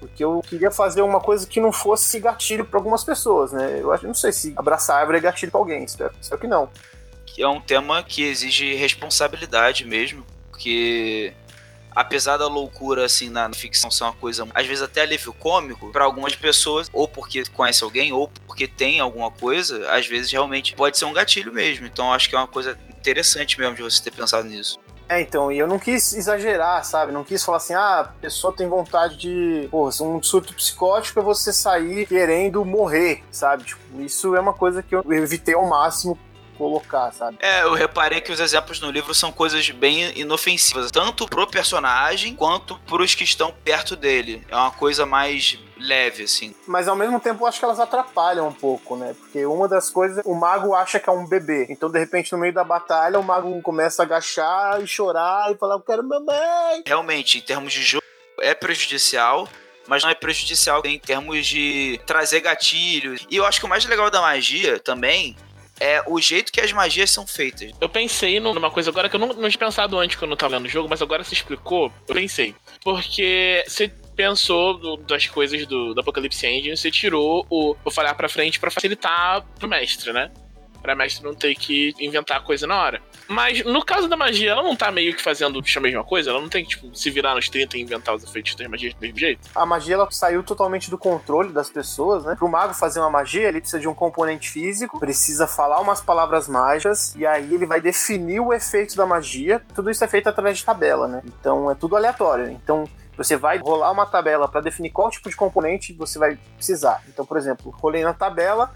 Porque 0.00 0.22
eu 0.22 0.42
queria 0.46 0.70
fazer 0.70 1.02
uma 1.02 1.20
coisa 1.20 1.46
que 1.46 1.60
não 1.60 1.72
fosse 1.72 2.20
gatilho 2.20 2.64
para 2.64 2.78
algumas 2.78 3.02
pessoas, 3.02 3.52
né? 3.52 3.78
Eu 3.80 3.92
acho, 3.92 4.06
não 4.06 4.14
sei 4.14 4.32
se 4.32 4.52
abraçar 4.56 4.96
a 4.96 5.00
árvore 5.00 5.18
é 5.18 5.20
gatilho 5.20 5.50
para 5.50 5.60
alguém, 5.60 5.84
espero, 5.84 6.12
espero 6.20 6.40
que 6.40 6.46
não 6.46 6.68
é 7.38 7.48
um 7.48 7.60
tema 7.60 8.02
que 8.02 8.22
exige 8.22 8.74
responsabilidade 8.74 9.84
mesmo, 9.84 10.24
porque 10.50 11.32
apesar 11.90 12.36
da 12.36 12.46
loucura 12.46 13.06
assim 13.06 13.30
na 13.30 13.50
ficção 13.54 13.90
ser 13.90 14.04
uma 14.04 14.12
coisa 14.12 14.46
às 14.54 14.66
vezes 14.66 14.82
até 14.82 15.00
alívio 15.00 15.32
cômico 15.32 15.90
para 15.90 16.04
algumas 16.04 16.34
pessoas, 16.34 16.90
ou 16.92 17.08
porque 17.08 17.44
conhece 17.46 17.82
alguém, 17.82 18.12
ou 18.12 18.28
porque 18.46 18.68
tem 18.68 19.00
alguma 19.00 19.30
coisa, 19.30 19.90
às 19.90 20.06
vezes 20.06 20.30
realmente 20.30 20.74
pode 20.74 20.98
ser 20.98 21.06
um 21.06 21.12
gatilho 21.12 21.52
mesmo. 21.52 21.86
Então 21.86 22.12
acho 22.12 22.28
que 22.28 22.36
é 22.36 22.38
uma 22.38 22.46
coisa 22.46 22.78
interessante 22.90 23.58
mesmo 23.58 23.76
de 23.76 23.82
você 23.82 24.02
ter 24.02 24.10
pensado 24.10 24.46
nisso. 24.46 24.78
É, 25.08 25.20
então, 25.20 25.52
e 25.52 25.58
eu 25.58 25.68
não 25.68 25.78
quis 25.78 26.14
exagerar, 26.14 26.84
sabe? 26.84 27.12
Não 27.12 27.22
quis 27.22 27.44
falar 27.44 27.58
assim, 27.58 27.74
ah, 27.74 28.00
a 28.00 28.04
pessoa 28.04 28.52
tem 28.52 28.68
vontade 28.68 29.16
de, 29.16 29.68
pô, 29.70 29.88
um 29.88 30.20
surto 30.20 30.52
psicótico 30.52 31.20
é 31.20 31.22
você 31.22 31.52
sair 31.52 32.06
querendo 32.06 32.64
morrer, 32.64 33.22
sabe? 33.30 33.62
Tipo, 33.62 34.00
isso 34.00 34.34
é 34.34 34.40
uma 34.40 34.52
coisa 34.52 34.82
que 34.82 34.94
eu 34.94 35.04
evitei 35.12 35.54
ao 35.54 35.64
máximo 35.64 36.18
colocar, 36.56 37.12
sabe? 37.12 37.38
É, 37.40 37.62
eu 37.62 37.74
reparei 37.74 38.20
que 38.20 38.32
os 38.32 38.40
exemplos 38.40 38.80
no 38.80 38.90
livro 38.90 39.14
são 39.14 39.30
coisas 39.30 39.68
bem 39.70 40.18
inofensivas, 40.18 40.90
tanto 40.90 41.26
pro 41.26 41.46
personagem 41.46 42.34
quanto 42.34 42.78
pros 42.80 43.14
que 43.14 43.24
estão 43.24 43.54
perto 43.64 43.94
dele. 43.96 44.44
É 44.48 44.56
uma 44.56 44.70
coisa 44.70 45.06
mais 45.06 45.58
leve, 45.78 46.24
assim. 46.24 46.54
Mas 46.66 46.88
ao 46.88 46.96
mesmo 46.96 47.20
tempo 47.20 47.42
eu 47.42 47.46
acho 47.46 47.58
que 47.58 47.64
elas 47.64 47.80
atrapalham 47.80 48.48
um 48.48 48.52
pouco, 48.52 48.96
né? 48.96 49.14
Porque 49.18 49.44
uma 49.46 49.68
das 49.68 49.90
coisas, 49.90 50.24
o 50.24 50.34
mago 50.34 50.74
acha 50.74 50.98
que 50.98 51.08
é 51.08 51.12
um 51.12 51.26
bebê. 51.26 51.66
Então, 51.68 51.90
de 51.90 51.98
repente, 51.98 52.32
no 52.32 52.38
meio 52.38 52.52
da 52.52 52.64
batalha, 52.64 53.18
o 53.18 53.22
mago 53.22 53.60
começa 53.62 54.02
a 54.02 54.04
agachar 54.04 54.82
e 54.82 54.86
chorar 54.86 55.52
e 55.52 55.56
falar: 55.56 55.74
Eu 55.74 55.80
quero 55.80 56.02
mamãe. 56.02 56.82
Realmente, 56.86 57.38
em 57.38 57.40
termos 57.42 57.72
de 57.72 57.82
jogo, 57.82 58.04
é 58.40 58.54
prejudicial. 58.54 59.48
Mas 59.88 60.02
não 60.02 60.10
é 60.10 60.14
prejudicial 60.16 60.82
em 60.84 60.98
termos 60.98 61.46
de 61.46 62.00
trazer 62.04 62.40
gatilhos. 62.40 63.24
E 63.30 63.36
eu 63.36 63.46
acho 63.46 63.60
que 63.60 63.66
o 63.66 63.68
mais 63.68 63.84
legal 63.84 64.10
da 64.10 64.20
magia 64.20 64.80
também 64.80 65.36
é 65.80 66.02
o 66.06 66.20
jeito 66.20 66.52
que 66.52 66.60
as 66.60 66.72
magias 66.72 67.10
são 67.10 67.26
feitas. 67.26 67.72
Eu 67.80 67.88
pensei 67.88 68.40
numa 68.40 68.70
coisa 68.70 68.90
agora 68.90 69.08
que 69.08 69.16
eu 69.16 69.20
não, 69.20 69.28
não 69.28 69.48
tinha 69.48 69.58
pensado 69.58 69.98
antes 69.98 70.16
quando 70.16 70.32
eu 70.32 70.36
tava 70.36 70.56
lendo 70.56 70.66
o 70.66 70.70
jogo, 70.70 70.88
mas 70.88 71.02
agora 71.02 71.24
se 71.24 71.34
explicou, 71.34 71.92
eu 72.08 72.14
pensei. 72.14 72.54
Porque 72.82 73.64
você 73.66 73.88
pensou 74.16 74.78
do, 74.78 74.96
das 74.96 75.26
coisas 75.26 75.66
do, 75.66 75.94
do 75.94 76.00
Apocalypse 76.00 76.46
Engine, 76.46 76.76
você 76.76 76.90
tirou 76.90 77.46
o, 77.50 77.76
o 77.84 77.90
falhar 77.90 78.16
pra 78.16 78.28
frente 78.28 78.58
para 78.58 78.70
facilitar 78.70 79.42
pro 79.58 79.68
mestre, 79.68 80.12
né? 80.12 80.30
Pra 80.86 80.94
mestre 80.94 81.24
não 81.24 81.34
ter 81.34 81.52
que 81.56 81.92
inventar 81.98 82.36
a 82.36 82.40
coisa 82.40 82.64
na 82.64 82.80
hora. 82.80 83.02
Mas 83.26 83.64
no 83.64 83.84
caso 83.84 84.06
da 84.06 84.16
magia, 84.16 84.52
ela 84.52 84.62
não 84.62 84.76
tá 84.76 84.88
meio 84.92 85.16
que 85.16 85.20
fazendo 85.20 85.58
a 85.58 85.80
mesma 85.80 86.04
coisa? 86.04 86.30
Ela 86.30 86.40
não 86.40 86.48
tem 86.48 86.62
que 86.62 86.70
tipo, 86.70 86.94
se 86.94 87.10
virar 87.10 87.34
nos 87.34 87.48
30 87.48 87.76
e 87.76 87.80
inventar 87.80 88.14
os 88.14 88.22
efeitos 88.22 88.54
das 88.54 88.68
magias 88.68 88.94
do 88.94 89.00
mesmo 89.00 89.18
jeito? 89.18 89.50
A 89.52 89.66
magia 89.66 89.94
ela 89.94 90.08
saiu 90.12 90.44
totalmente 90.44 90.88
do 90.88 90.96
controle 90.96 91.52
das 91.52 91.68
pessoas, 91.68 92.24
né? 92.24 92.36
Pro 92.36 92.48
mago 92.48 92.72
fazer 92.72 93.00
uma 93.00 93.10
magia, 93.10 93.48
ele 93.48 93.58
precisa 93.58 93.80
de 93.80 93.88
um 93.88 93.94
componente 93.94 94.48
físico, 94.48 95.00
precisa 95.00 95.48
falar 95.48 95.80
umas 95.80 96.00
palavras 96.00 96.46
mágicas, 96.46 97.16
e 97.16 97.26
aí 97.26 97.52
ele 97.52 97.66
vai 97.66 97.80
definir 97.80 98.38
o 98.38 98.52
efeito 98.52 98.94
da 98.94 99.04
magia. 99.04 99.60
Tudo 99.74 99.90
isso 99.90 100.04
é 100.04 100.06
feito 100.06 100.28
através 100.28 100.58
de 100.58 100.64
tabela, 100.64 101.08
né? 101.08 101.20
Então 101.26 101.68
é 101.68 101.74
tudo 101.74 101.96
aleatório. 101.96 102.48
Então 102.48 102.88
você 103.16 103.36
vai 103.36 103.58
rolar 103.58 103.90
uma 103.90 104.06
tabela 104.06 104.46
para 104.46 104.60
definir 104.60 104.90
qual 104.90 105.10
tipo 105.10 105.28
de 105.28 105.34
componente 105.34 105.92
você 105.92 106.16
vai 106.16 106.38
precisar. 106.54 107.02
Então, 107.08 107.26
por 107.26 107.38
exemplo, 107.38 107.74
rolei 107.80 108.04
na 108.04 108.12
tabela, 108.12 108.72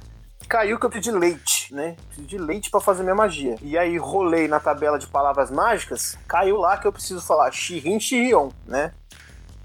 caiu 0.51 0.81
que 0.81 0.85
eu 0.85 0.91
de 0.91 1.13
leite, 1.13 1.73
né? 1.73 1.97
De 2.19 2.37
leite 2.37 2.73
para 2.73 2.81
fazer 2.81 3.05
minha 3.05 3.15
magia. 3.15 3.55
E 3.63 3.79
aí 3.79 3.97
rolei 3.97 4.49
na 4.49 4.59
tabela 4.59 4.99
de 4.99 5.07
palavras 5.07 5.49
mágicas, 5.49 6.19
caiu 6.27 6.57
lá 6.57 6.77
que 6.77 6.89
eu 6.89 6.93
preciso 6.93 7.25
falar 7.25 7.53
Shirin 7.53 8.01
Shirion, 8.01 8.51
né? 8.67 8.93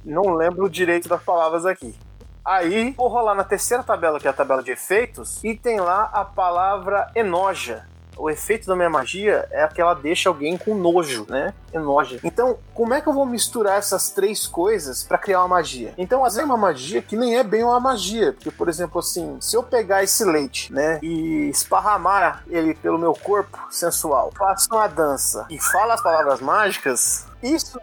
Não 0.05 0.35
lembro 0.35 0.69
direito 0.69 1.09
das 1.09 1.23
palavras 1.23 1.65
aqui. 1.65 1.97
Aí 2.45 2.91
vou 2.91 3.07
rolar 3.07 3.33
na 3.33 3.43
terceira 3.43 3.81
tabela, 3.81 4.19
que 4.19 4.27
é 4.27 4.29
a 4.29 4.33
tabela 4.33 4.61
de 4.61 4.69
efeitos, 4.69 5.43
e 5.43 5.55
tem 5.55 5.79
lá 5.79 6.03
a 6.13 6.23
palavra 6.23 7.09
enoja 7.15 7.87
o 8.17 8.29
efeito 8.29 8.67
da 8.67 8.75
minha 8.75 8.89
magia 8.89 9.47
é 9.51 9.67
que 9.67 9.81
ela 9.81 9.93
deixa 9.93 10.29
alguém 10.29 10.57
com 10.57 10.73
nojo, 10.73 11.25
né? 11.29 11.53
Enoja. 11.73 12.19
Então, 12.23 12.57
como 12.73 12.93
é 12.93 13.01
que 13.01 13.07
eu 13.07 13.13
vou 13.13 13.25
misturar 13.25 13.77
essas 13.77 14.09
três 14.09 14.47
coisas 14.47 15.03
para 15.03 15.17
criar 15.17 15.39
uma 15.39 15.49
magia? 15.49 15.93
Então, 15.97 16.23
às 16.23 16.33
vezes 16.33 16.49
é 16.49 16.51
uma 16.51 16.57
magia 16.57 17.01
que 17.01 17.17
nem 17.17 17.37
é 17.37 17.43
bem 17.43 17.63
uma 17.63 17.79
magia, 17.79 18.33
porque, 18.33 18.51
por 18.51 18.69
exemplo, 18.69 18.99
assim, 18.99 19.37
se 19.41 19.55
eu 19.55 19.63
pegar 19.63 20.03
esse 20.03 20.23
leite, 20.23 20.71
né, 20.71 20.99
e 21.01 21.49
esparramar 21.49 22.43
ele 22.49 22.73
pelo 22.73 22.97
meu 22.97 23.13
corpo 23.13 23.57
sensual, 23.69 24.31
faço 24.37 24.69
uma 24.71 24.87
dança 24.87 25.45
e 25.49 25.59
falo 25.59 25.91
as 25.91 26.01
palavras 26.01 26.39
mágicas, 26.39 27.25
isso 27.43 27.79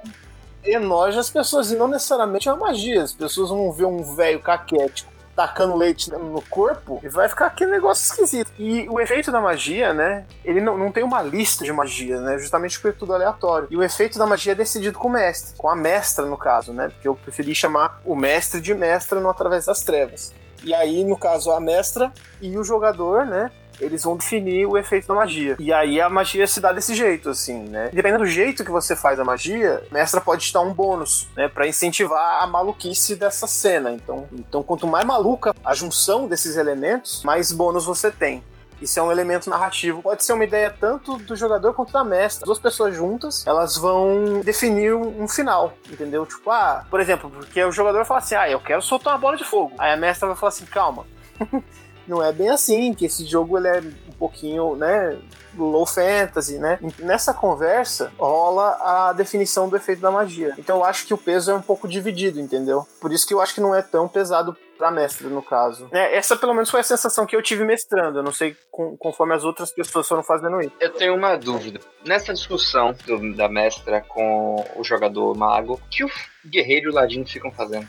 enoja 0.65 1.21
as 1.21 1.29
pessoas 1.29 1.71
e 1.71 1.77
não 1.77 1.89
necessariamente 1.89 2.49
é 2.49 2.53
uma 2.53 2.69
magia. 2.69 3.03
As 3.03 3.13
pessoas 3.13 3.51
vão 3.51 3.71
ver 3.73 3.85
um 3.85 4.03
velho 4.15 4.41
caquético 4.41 5.12
tacando 5.43 5.77
leite 5.77 6.09
no 6.09 6.41
corpo, 6.43 7.01
e 7.03 7.09
vai 7.09 7.29
ficar 7.29 7.47
aquele 7.47 7.73
negócio 7.73 8.05
esquisito. 8.05 8.53
E 8.57 8.89
o 8.89 9.01
efeito 9.01 9.33
da 9.33 9.41
magia, 9.41 9.93
né? 9.93 10.25
Ele 10.45 10.61
não, 10.61 10.79
não 10.79 10.93
tem 10.93 11.03
uma 11.03 11.21
lista 11.21 11.65
de 11.65 11.73
magia, 11.73 12.21
né? 12.21 12.39
Justamente 12.39 12.79
porque 12.79 12.97
é 12.97 12.99
tudo 12.99 13.13
aleatório. 13.13 13.67
E 13.69 13.77
o 13.77 13.83
efeito 13.83 14.19
da 14.19 14.27
magia 14.27 14.53
é 14.53 14.55
decidido 14.55 14.99
com 14.99 15.09
o 15.09 15.11
mestre, 15.11 15.57
com 15.57 15.69
a 15.69 15.75
mestra, 15.75 16.25
no 16.27 16.37
caso, 16.37 16.73
né? 16.73 16.89
Porque 16.89 17.09
eu 17.09 17.17
preferi 17.17 17.55
chamar 17.57 18.01
o 18.05 18.15
mestre 18.15 18.61
de 18.61 18.73
mestra 18.73 19.21
no 19.21 19.29
Através 19.29 19.67
das 19.67 19.83
Trevas. 19.83 20.33
E 20.63 20.73
aí, 20.73 21.03
no 21.03 21.17
caso, 21.17 21.51
a 21.51 21.59
mestra 21.59 22.13
e 22.41 22.57
o 22.57 22.63
jogador, 22.63 23.27
né? 23.27 23.51
Eles 23.81 24.03
vão 24.05 24.17
definir 24.17 24.67
o 24.67 24.77
efeito 24.77 25.09
da 25.09 25.15
magia. 25.15 25.57
E 25.59 25.73
aí 25.73 26.01
a 26.01 26.09
magia 26.09 26.47
se 26.47 26.61
dá 26.61 26.73
desse 26.73 26.95
jeito, 26.95 27.31
assim, 27.31 27.63
né? 27.65 27.91
Dependendo 27.93 28.25
do 28.25 28.31
jeito 28.31 28.65
que 28.65 28.71
você 28.71 28.95
faz 28.95 29.19
a 29.19 29.25
magia, 29.25 29.83
a 29.91 29.95
mestra 29.95 30.21
pode 30.21 30.47
te 30.47 30.53
dar 30.53 30.61
um 30.61 30.73
bônus, 30.73 31.29
né? 31.37 31.49
Pra 31.49 31.67
incentivar 31.67 32.43
a 32.43 32.47
maluquice 32.47 33.17
dessa 33.17 33.47
cena. 33.47 33.93
Então, 33.93 34.29
então 34.33 34.63
quanto 34.63 34.87
mais 34.87 35.05
maluca 35.05 35.55
a 35.65 35.75
junção 35.75 36.27
desses 36.27 36.57
elementos, 36.57 37.23
mais 37.25 37.53
bônus 37.53 37.85
você 37.85 38.11
tem. 38.11 38.43
Isso 38.83 38.99
é 38.99 39.03
um 39.03 39.13
elemento 39.13 39.49
narrativo. 39.49 40.03
Pode 40.03 40.25
ser 40.25 40.33
uma 40.33 40.43
ideia 40.43 40.69
tanto 40.69 41.17
do 41.17 41.37
jogador 41.37 41.73
quanto 41.73 41.93
da 41.93 42.03
mestra. 42.03 42.45
Duas 42.45 42.59
pessoas 42.59 42.95
juntas, 42.97 43.47
elas 43.47 43.77
vão 43.77 44.41
definir 44.41 44.93
um 44.93 45.29
final, 45.29 45.73
entendeu? 45.89 46.27
Tipo, 46.27 46.51
ah, 46.51 46.85
por 46.91 47.01
exemplo, 47.01 47.31
porque 47.31 47.63
o 47.63 47.71
jogador 47.71 48.05
fala 48.05 48.19
assim: 48.19 48.35
ah, 48.35 48.51
eu 48.51 48.59
quero 48.59 48.83
soltar 48.83 49.13
uma 49.13 49.21
bola 49.21 49.37
de 49.37 49.45
fogo. 49.45 49.73
Aí 49.79 49.93
a 49.93 49.97
mestra 49.97 50.27
vai 50.27 50.37
falar 50.37 50.49
assim: 50.49 50.67
calma. 50.67 51.07
não 52.07 52.23
é 52.23 52.33
bem 52.33 52.49
assim, 52.49 52.93
que 52.95 53.07
esse 53.07 53.25
jogo 53.25 53.59
ele 53.59 53.69
é 53.69 53.81
um 53.81 54.13
pouquinho, 54.19 54.77
né, 54.77 55.19
low 55.57 55.87
fantasy, 55.87 56.59
né? 56.59 56.79
Nessa 56.99 57.35
conversa 57.35 58.13
rola 58.19 58.79
a 58.81 59.13
definição 59.13 59.69
do 59.69 59.77
efeito 59.77 60.01
da 60.01 60.11
magia. 60.11 60.55
Então 60.59 60.79
eu 60.79 60.85
acho 60.85 61.07
que 61.07 61.15
o 61.15 61.19
peso 61.19 61.51
é 61.51 61.55
um 61.55 61.63
pouco 61.63 61.87
dividido, 61.89 62.41
entendeu? 62.41 62.87
Por 63.01 63.13
isso 63.13 63.27
que 63.27 63.35
eu 63.35 63.41
acho 63.41 63.55
que 63.55 63.61
não 63.61 63.75
é 63.75 63.83
tão 63.83 64.09
pesado 64.09 64.57
pra 64.79 64.91
mestre, 64.91 65.29
no 65.29 65.43
caso. 65.43 65.89
É, 65.93 66.17
essa 66.17 66.37
pelo 66.37 66.55
menos 66.55 66.71
foi 66.71 66.81
a 66.81 66.85
sensação 66.85 67.27
que 67.27 67.37
eu 67.37 67.43
tive 67.43 67.65
mestrando. 67.65 68.19
Eu 68.19 68.23
não 68.23 68.33
sei 68.33 68.57
com, 68.71 68.97
conforme 68.97 69.35
as 69.35 69.45
outras 69.45 69.71
pessoas 69.71 70.09
foram 70.09 70.23
fazendo 70.23 70.61
isso. 70.61 70.73
Eu 70.81 70.91
tenho 70.91 71.15
uma 71.15 71.37
dúvida. 71.37 71.81
Nessa 72.05 72.33
discussão 72.33 72.95
do, 73.07 73.37
da 73.37 73.49
mestra 73.49 74.01
com 74.01 74.65
o 74.77 74.83
jogador 74.83 75.37
mago, 75.37 75.81
que 75.91 76.05
o 76.05 76.11
guerreiro 76.45 76.87
e 76.87 76.91
o 76.91 76.95
ladino 76.95 77.27
ficam 77.27 77.53
fazendo? 77.53 77.87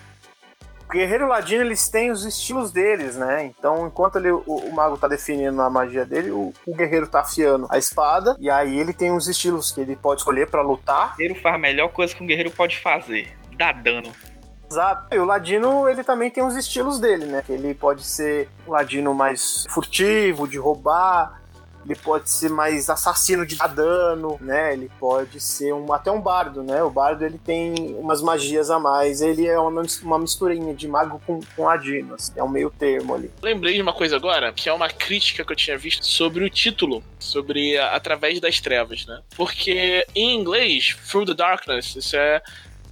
Guerreiro 0.94 1.26
e 1.26 1.28
Ladino, 1.28 1.64
eles 1.64 1.90
têm 1.90 2.12
os 2.12 2.24
estilos 2.24 2.72
deles, 2.72 3.16
né? 3.16 3.46
Então, 3.46 3.88
enquanto 3.88 4.18
ele, 4.18 4.30
o, 4.30 4.44
o, 4.46 4.72
mago 4.72 4.96
tá 4.96 5.08
definindo 5.08 5.60
a 5.60 5.70
magia 5.70 6.06
dele, 6.06 6.30
o, 6.30 6.54
o, 6.68 6.76
guerreiro 6.76 7.08
tá 7.08 7.22
afiando 7.22 7.66
a 7.70 7.80
espada, 7.80 8.38
e 8.40 8.48
aí 8.48 8.78
ele 8.78 8.94
tem 8.94 9.12
os 9.12 9.28
estilos 9.28 9.72
que 9.72 9.82
ele 9.82 9.96
pode 9.96 10.22
escolher 10.22 10.48
para 10.50 10.62
lutar. 10.62 11.14
O 11.14 11.18
guerreiro 11.18 11.42
faz 11.42 11.56
a 11.56 11.58
melhor 11.58 11.90
coisa 11.90 12.14
que 12.14 12.24
um 12.24 12.28
guerreiro 12.28 12.52
pode 12.52 12.80
fazer, 12.80 13.36
dar 13.58 13.74
dano. 13.74 14.12
Exato. 14.70 15.14
E 15.14 15.20
o 15.20 15.26
Ladino, 15.26 15.90
ele 15.90 16.04
também 16.04 16.30
tem 16.30 16.44
os 16.44 16.56
estilos 16.56 17.00
dele, 17.00 17.26
né? 17.26 17.44
Ele 17.50 17.74
pode 17.74 18.04
ser 18.04 18.50
um 18.68 18.72
Ladino 18.72 19.14
mais 19.14 19.66
furtivo, 19.70 20.48
de 20.48 20.58
roubar, 20.58 21.43
ele 21.86 21.96
pode 21.96 22.30
ser 22.30 22.50
mais 22.50 22.90
assassino 22.90 23.46
de 23.46 23.58
dano, 23.76 24.38
né? 24.40 24.74
Ele 24.74 24.90
pode 25.00 25.40
ser 25.40 25.74
um, 25.74 25.92
até 25.92 26.12
um 26.12 26.22
bardo, 26.22 26.64
né? 26.64 26.82
O 26.84 26.90
bardo 26.90 27.26
ele 27.26 27.38
tem 27.38 27.96
umas 28.00 28.22
magias 28.22 28.70
a 28.70 28.80
mais. 28.80 29.22
Ele 29.22 29.46
é 29.46 29.60
uma, 29.60 29.84
uma 30.04 30.20
misturinha 30.20 30.74
de 30.74 30.88
mago 30.88 31.22
com, 31.26 31.40
com 31.56 31.64
ladino. 31.64 32.16
Assim, 32.16 32.34
é 32.36 32.44
um 32.44 32.50
meio 32.50 32.70
termo 32.70 33.16
ali. 33.16 33.32
Lembrei 33.42 33.76
de 33.76 33.82
uma 33.82 33.94
coisa 33.94 34.16
agora, 34.16 34.54
que 34.54 34.70
é 34.70 34.74
uma 34.74 34.90
crítica 34.90 35.44
que 35.44 35.52
eu 35.52 35.56
tinha 35.56 35.78
visto 35.78 36.06
sobre 36.06 36.44
o 36.44 36.50
título, 36.50 37.04
sobre 37.20 37.78
Através 37.78 38.40
das 38.40 38.60
Trevas, 38.60 39.06
né? 39.06 39.22
Porque 39.36 40.06
em 40.16 40.40
inglês, 40.40 40.96
Through 41.10 41.26
the 41.26 41.34
Darkness, 41.34 41.96
isso 41.96 42.16
é 42.16 42.42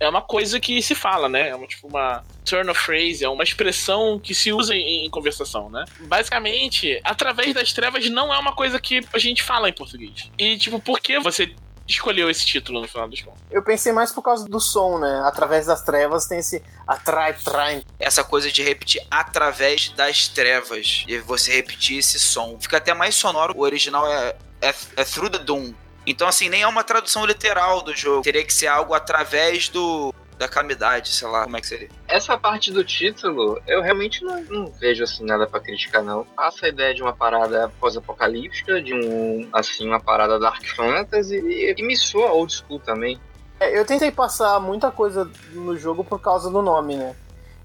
é 0.02 0.10
uma 0.10 0.22
coisa 0.22 0.60
que 0.60 0.82
se 0.82 0.96
fala, 0.96 1.30
né? 1.30 1.50
É 1.50 1.56
uma, 1.56 1.68
tipo 1.68 1.88
uma 1.88 2.24
turn 2.44 2.70
of 2.72 2.80
phrase, 2.80 3.24
é 3.24 3.30
uma 3.30 3.44
expressão 3.44 4.20
que 4.20 4.34
se 4.34 4.52
usa 4.52 4.74
em, 4.76 5.06
em, 5.06 5.10
conversação, 5.12 5.70
né? 5.70 5.86
Basicamente, 6.00 7.00
através 7.04 7.54
das 7.54 7.72
trevas 7.72 8.10
não 8.10 8.34
é 8.34 8.40
uma 8.40 8.54
coisa 8.54 8.80
que 8.80 9.02
a 9.14 9.20
gente 9.20 9.44
fala 9.44 9.70
em 9.70 9.74
português. 9.74 10.32
E, 10.40 10.58
tipo, 10.58 10.80
por 10.80 11.00
que 11.00 11.20
você 11.20 11.54
escolheu 11.88 12.32
esse 12.32 12.44
título 12.44 12.82
no 12.82 12.88
final 12.88 13.08
dos 13.08 13.22
contos? 13.22 13.40
Eu 13.52 13.64
pensei 13.64 13.92
mais 13.92 14.12
por 14.12 14.24
causa 14.24 14.48
do 14.48 14.60
som, 14.60 14.98
né? 14.98 15.22
Através 15.24 15.68
das 15.68 15.84
trevas 15.84 16.26
tem 16.26 16.40
esse 16.40 16.64
atrai, 16.88 17.34
trai. 17.34 17.84
Essa 18.00 18.24
coisa 18.24 18.52
de 18.52 18.64
repetir 18.64 19.06
através 19.12 19.90
das 19.90 20.28
trevas. 20.28 21.06
E 21.08 21.20
você 21.20 21.54
repetir 21.54 22.00
esse 22.00 22.20
som. 22.20 22.58
Fica 22.60 22.78
até 22.78 22.94
mais 22.96 23.14
sonoro. 23.14 23.54
O 23.56 23.62
original 23.62 24.08
é, 24.08 24.36
é, 24.62 24.74
é 24.98 25.04
Through 25.04 25.30
the 25.30 25.40
Doom. 25.40 25.74
Então, 26.12 26.28
assim, 26.28 26.50
nem 26.50 26.62
é 26.62 26.68
uma 26.68 26.84
tradução 26.84 27.26
literal 27.26 27.82
do 27.82 27.96
jogo. 27.96 28.22
Teria 28.22 28.44
que 28.44 28.54
ser 28.54 28.68
algo 28.68 28.94
através 28.94 29.70
do 29.70 30.14
da 30.38 30.48
calamidade, 30.48 31.10
sei 31.10 31.28
lá, 31.28 31.44
como 31.44 31.56
é 31.56 31.62
que 31.62 31.68
seria. 31.68 31.88
Essa 32.08 32.36
parte 32.36 32.72
do 32.72 32.84
título, 32.84 33.62
eu 33.68 33.80
realmente 33.80 34.24
não, 34.24 34.42
não 34.46 34.66
vejo 34.72 35.04
assim 35.04 35.24
nada 35.24 35.46
para 35.46 35.60
criticar 35.60 36.02
não. 36.04 36.26
Passa 36.26 36.66
a 36.66 36.70
ideia 36.70 36.96
de 36.96 37.02
uma 37.04 37.14
parada 37.14 37.72
pós-apocalíptica, 37.80 38.82
de 38.82 38.92
um 38.92 39.48
assim 39.54 39.88
uma 39.88 40.00
parada 40.00 40.40
dark 40.40 40.66
fantasy 40.76 41.36
e, 41.36 41.76
e 41.78 41.84
me 41.84 41.96
soa 41.96 42.32
old 42.32 42.52
school 42.52 42.80
também. 42.80 43.20
É, 43.60 43.78
eu 43.78 43.86
tentei 43.86 44.10
passar 44.10 44.60
muita 44.60 44.90
coisa 44.90 45.30
no 45.54 45.78
jogo 45.78 46.04
por 46.04 46.20
causa 46.20 46.50
do 46.50 46.64
nome, 46.64 46.96
né? 46.96 47.16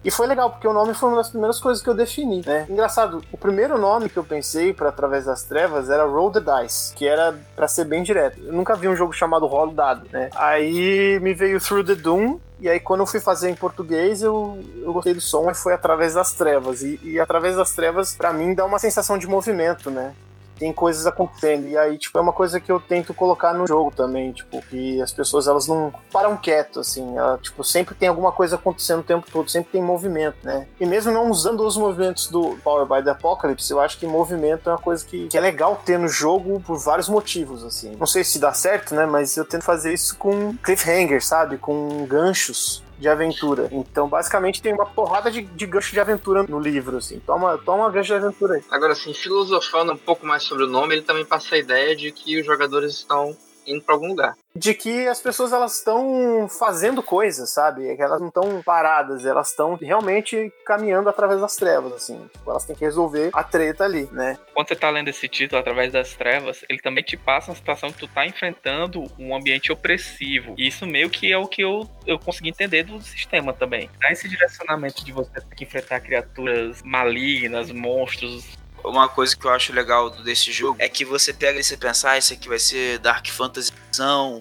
E 0.06 0.10
foi 0.12 0.28
legal, 0.28 0.50
porque 0.50 0.68
o 0.68 0.72
nome 0.72 0.94
foi 0.94 1.08
uma 1.08 1.16
das 1.16 1.30
primeiras 1.30 1.58
coisas 1.58 1.82
que 1.82 1.90
eu 1.90 1.94
defini, 1.94 2.40
né? 2.46 2.64
Engraçado, 2.70 3.24
o 3.32 3.36
primeiro 3.36 3.76
nome 3.76 4.08
que 4.08 4.16
eu 4.16 4.22
pensei 4.22 4.72
para 4.72 4.90
Através 4.96 5.24
das 5.24 5.42
Trevas 5.42 5.90
era 5.90 6.04
Roll 6.04 6.30
the 6.30 6.40
Dice, 6.40 6.94
que 6.94 7.08
era 7.08 7.36
para 7.56 7.66
ser 7.66 7.84
bem 7.86 8.04
direto. 8.04 8.40
Eu 8.40 8.52
nunca 8.52 8.76
vi 8.76 8.86
um 8.86 8.94
jogo 8.94 9.12
chamado 9.12 9.46
Roll 9.46 9.72
Dado, 9.72 10.06
né? 10.12 10.30
Aí 10.36 11.18
me 11.20 11.34
veio 11.34 11.60
Through 11.60 11.84
the 11.84 11.96
Doom, 11.96 12.38
e 12.58 12.68
aí, 12.68 12.80
quando 12.80 13.00
eu 13.00 13.06
fui 13.06 13.20
fazer 13.20 13.50
em 13.50 13.54
português, 13.54 14.22
eu, 14.22 14.58
eu 14.80 14.92
gostei 14.92 15.12
do 15.12 15.20
som 15.20 15.50
e 15.50 15.54
foi 15.54 15.74
através 15.74 16.14
das 16.14 16.32
trevas. 16.32 16.82
E, 16.82 16.98
e 17.02 17.20
através 17.20 17.56
das 17.56 17.72
trevas, 17.72 18.14
para 18.14 18.32
mim, 18.32 18.54
dá 18.54 18.64
uma 18.64 18.78
sensação 18.78 19.18
de 19.18 19.26
movimento, 19.26 19.90
né? 19.90 20.14
Tem 20.58 20.72
coisas 20.72 21.06
acontecendo. 21.06 21.68
E 21.68 21.76
aí, 21.76 21.98
tipo, 21.98 22.18
é 22.18 22.20
uma 22.20 22.32
coisa 22.32 22.60
que 22.60 22.70
eu 22.70 22.80
tento 22.80 23.14
colocar 23.14 23.52
no 23.52 23.66
jogo 23.66 23.92
também, 23.94 24.32
tipo, 24.32 24.60
que 24.62 25.00
as 25.00 25.12
pessoas 25.12 25.46
elas 25.46 25.66
não 25.66 25.92
param 26.12 26.36
quieto, 26.36 26.80
assim. 26.80 27.16
Ela, 27.16 27.38
tipo, 27.38 27.62
sempre 27.62 27.94
tem 27.94 28.08
alguma 28.08 28.32
coisa 28.32 28.56
acontecendo 28.56 29.00
o 29.00 29.04
tempo 29.04 29.26
todo, 29.30 29.50
sempre 29.50 29.72
tem 29.72 29.82
movimento, 29.82 30.38
né? 30.42 30.66
E 30.80 30.86
mesmo 30.86 31.12
não 31.12 31.30
usando 31.30 31.60
os 31.66 31.76
movimentos 31.76 32.28
do 32.28 32.56
Power 32.62 32.86
by 32.86 33.04
the 33.04 33.10
Apocalypse, 33.10 33.70
eu 33.70 33.80
acho 33.80 33.98
que 33.98 34.06
movimento 34.06 34.68
é 34.68 34.72
uma 34.72 34.78
coisa 34.78 35.04
que, 35.04 35.28
que 35.28 35.36
é 35.36 35.40
legal 35.40 35.80
ter 35.84 35.98
no 35.98 36.08
jogo 36.08 36.60
por 36.60 36.78
vários 36.78 37.08
motivos, 37.08 37.64
assim. 37.64 37.94
Não 37.98 38.06
sei 38.06 38.24
se 38.24 38.38
dá 38.38 38.52
certo, 38.52 38.94
né? 38.94 39.06
Mas 39.06 39.36
eu 39.36 39.44
tento 39.44 39.64
fazer 39.64 39.92
isso 39.92 40.16
com 40.16 40.56
cliffhanger, 40.56 41.24
sabe? 41.24 41.58
Com 41.58 42.06
ganchos 42.06 42.85
de 42.98 43.08
aventura. 43.08 43.68
Então, 43.70 44.08
basicamente, 44.08 44.62
tem 44.62 44.72
uma 44.72 44.86
porrada 44.86 45.30
de, 45.30 45.42
de 45.42 45.66
gancho 45.66 45.92
de 45.92 46.00
aventura 46.00 46.42
no 46.44 46.58
livro, 46.58 46.96
assim. 46.96 47.20
Toma, 47.20 47.58
toma 47.58 47.90
gancho 47.90 48.08
de 48.08 48.14
aventura 48.14 48.54
aí. 48.54 48.64
Agora, 48.70 48.92
assim, 48.92 49.12
filosofando 49.12 49.92
um 49.92 49.96
pouco 49.96 50.26
mais 50.26 50.42
sobre 50.42 50.64
o 50.64 50.68
nome, 50.68 50.94
ele 50.94 51.02
também 51.02 51.24
passa 51.24 51.54
a 51.54 51.58
ideia 51.58 51.94
de 51.94 52.10
que 52.12 52.40
os 52.40 52.46
jogadores 52.46 52.92
estão 52.92 53.36
indo 53.66 53.82
para 53.82 53.94
algum 53.94 54.08
lugar. 54.08 54.34
De 54.54 54.72
que 54.72 55.06
as 55.06 55.20
pessoas 55.20 55.52
elas 55.52 55.76
estão 55.76 56.48
fazendo 56.48 57.02
coisas, 57.02 57.50
sabe? 57.50 57.88
É 57.88 57.96
que 57.96 58.02
elas 58.02 58.20
não 58.20 58.28
estão 58.28 58.62
paradas, 58.62 59.26
elas 59.26 59.50
estão 59.50 59.74
realmente 59.74 60.52
caminhando 60.64 61.08
através 61.08 61.40
das 61.40 61.56
trevas, 61.56 61.92
assim. 61.92 62.18
Tipo, 62.32 62.50
elas 62.50 62.64
têm 62.64 62.74
que 62.74 62.84
resolver 62.84 63.30
a 63.32 63.44
treta 63.44 63.84
ali, 63.84 64.08
né? 64.12 64.38
Quando 64.54 64.68
você 64.68 64.76
tá 64.76 64.88
lendo 64.88 65.08
esse 65.08 65.28
título 65.28 65.60
através 65.60 65.92
das 65.92 66.14
trevas, 66.14 66.64
ele 66.68 66.80
também 66.80 67.04
te 67.04 67.16
passa 67.16 67.50
uma 67.50 67.56
situação 67.56 67.92
que 67.92 67.98
tu 67.98 68.08
tá 68.08 68.26
enfrentando 68.26 69.04
um 69.18 69.36
ambiente 69.36 69.70
opressivo. 69.70 70.54
E 70.56 70.66
isso 70.68 70.86
meio 70.86 71.10
que 71.10 71.30
é 71.30 71.36
o 71.36 71.46
que 71.46 71.62
eu, 71.62 71.88
eu 72.06 72.18
consegui 72.18 72.48
entender 72.48 72.84
do 72.84 73.00
sistema 73.02 73.52
também. 73.52 73.90
Dá 74.00 74.10
esse 74.10 74.28
direcionamento 74.28 75.04
de 75.04 75.12
você 75.12 75.32
ter 75.32 75.54
que 75.54 75.64
enfrentar 75.64 76.00
criaturas 76.00 76.82
malignas, 76.82 77.70
monstros 77.70 78.56
uma 78.90 79.08
coisa 79.08 79.36
que 79.36 79.44
eu 79.44 79.50
acho 79.50 79.72
legal 79.72 80.10
desse 80.10 80.52
jogo 80.52 80.76
é 80.78 80.88
que 80.88 81.04
você 81.04 81.32
pega 81.32 81.58
e 81.58 81.64
você 81.64 81.76
pensa, 81.76 82.10
ah, 82.10 82.18
isso 82.18 82.32
aqui 82.32 82.48
vai 82.48 82.58
ser 82.58 82.98
Dark 82.98 83.26
Fantasy, 83.28 83.72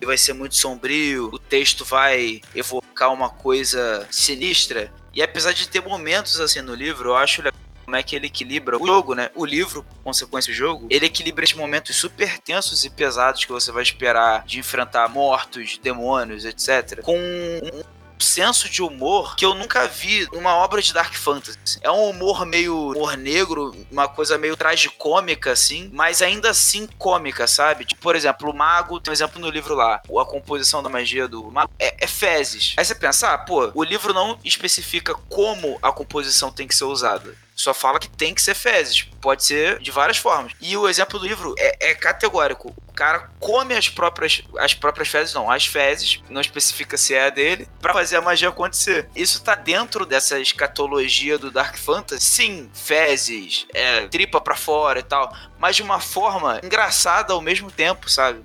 vai 0.03 0.17
ser 0.17 0.33
muito 0.33 0.55
sombrio, 0.55 1.29
o 1.33 1.39
texto 1.39 1.83
vai 1.83 2.41
evocar 2.53 3.11
uma 3.11 3.29
coisa 3.29 4.07
sinistra. 4.11 4.91
E 5.13 5.21
apesar 5.21 5.53
de 5.53 5.67
ter 5.67 5.81
momentos 5.81 6.39
assim 6.39 6.61
no 6.61 6.75
livro, 6.75 7.09
eu 7.09 7.15
acho 7.15 7.41
legal 7.41 7.59
como 7.85 7.95
é 7.95 8.03
que 8.03 8.15
ele 8.15 8.27
equilibra 8.27 8.81
o 8.81 8.85
jogo, 8.85 9.13
né? 9.13 9.29
O 9.35 9.45
livro, 9.45 9.85
consequência 10.03 10.51
do 10.51 10.55
jogo, 10.55 10.87
ele 10.89 11.05
equilibra 11.05 11.43
esses 11.43 11.55
momentos 11.55 11.95
super 11.95 12.39
tensos 12.39 12.83
e 12.83 12.89
pesados 12.89 13.45
que 13.45 13.51
você 13.51 13.71
vai 13.71 13.83
esperar 13.83 14.43
de 14.45 14.59
enfrentar 14.59 15.07
mortos, 15.07 15.79
demônios, 15.81 16.45
etc. 16.45 17.01
Com 17.01 17.17
um 17.17 17.83
senso 18.19 18.69
de 18.69 18.81
humor 18.81 19.35
que 19.35 19.45
eu 19.45 19.53
nunca 19.53 19.87
vi 19.87 20.27
numa 20.31 20.55
obra 20.55 20.81
de 20.81 20.93
Dark 20.93 21.13
Fantasy. 21.13 21.79
É 21.81 21.91
um 21.91 22.09
humor 22.09 22.45
meio 22.45 22.91
humor 22.91 23.17
negro, 23.17 23.75
uma 23.91 24.07
coisa 24.07 24.37
meio 24.37 24.55
tragicômica, 24.55 25.51
assim, 25.51 25.89
mas 25.93 26.21
ainda 26.21 26.49
assim 26.49 26.87
cômica, 26.97 27.47
sabe? 27.47 27.85
Tipo, 27.85 28.01
por 28.01 28.15
exemplo, 28.15 28.49
o 28.49 28.55
Mago, 28.55 28.99
tem 28.99 29.11
um 29.11 29.13
exemplo 29.13 29.39
no 29.39 29.49
livro 29.49 29.75
lá, 29.75 29.95
a 29.95 30.25
composição 30.25 30.81
da 30.81 30.89
magia 30.89 31.27
do 31.27 31.51
Mago 31.51 31.71
é, 31.79 32.03
é 32.03 32.07
fezes. 32.07 32.73
Aí 32.77 32.85
você 32.85 32.95
pensa, 32.95 33.33
ah, 33.33 33.37
pô, 33.37 33.71
o 33.73 33.83
livro 33.83 34.13
não 34.13 34.37
especifica 34.43 35.13
como 35.29 35.77
a 35.81 35.91
composição 35.91 36.51
tem 36.51 36.67
que 36.67 36.75
ser 36.75 36.85
usada 36.85 37.35
só 37.55 37.73
fala 37.73 37.99
que 37.99 38.09
tem 38.09 38.33
que 38.33 38.41
ser 38.41 38.53
fezes. 38.53 39.03
Pode 39.21 39.45
ser 39.45 39.79
de 39.79 39.89
várias 39.89 40.17
formas. 40.17 40.51
E 40.59 40.75
o 40.75 40.89
exemplo 40.89 41.17
do 41.17 41.25
livro 41.25 41.55
é, 41.57 41.91
é 41.91 41.95
categórico. 41.95 42.75
Cara 42.95 43.29
come 43.39 43.75
as 43.75 43.89
próprias, 43.89 44.41
as 44.57 44.73
próprias 44.73 45.09
fezes, 45.09 45.33
não, 45.33 45.51
as 45.51 45.65
fezes, 45.65 46.23
não 46.29 46.39
especifica 46.39 46.97
se 46.97 47.13
é 47.13 47.27
a 47.27 47.29
dele, 47.29 47.67
para 47.81 47.93
fazer 47.93 48.15
a 48.15 48.21
magia 48.21 48.49
acontecer. 48.49 49.09
Isso 49.15 49.43
tá 49.43 49.53
dentro 49.53 50.05
dessa 50.05 50.39
escatologia 50.39 51.37
do 51.37 51.51
Dark 51.51 51.77
Fantasy. 51.77 52.21
Sim, 52.21 52.69
fezes, 52.73 53.67
é, 53.73 54.07
tripa 54.07 54.39
para 54.39 54.55
fora 54.55 54.99
e 54.99 55.03
tal, 55.03 55.33
mas 55.59 55.75
de 55.75 55.83
uma 55.83 55.99
forma 55.99 56.59
engraçada 56.63 57.33
ao 57.33 57.41
mesmo 57.41 57.69
tempo, 57.69 58.09
sabe? 58.09 58.43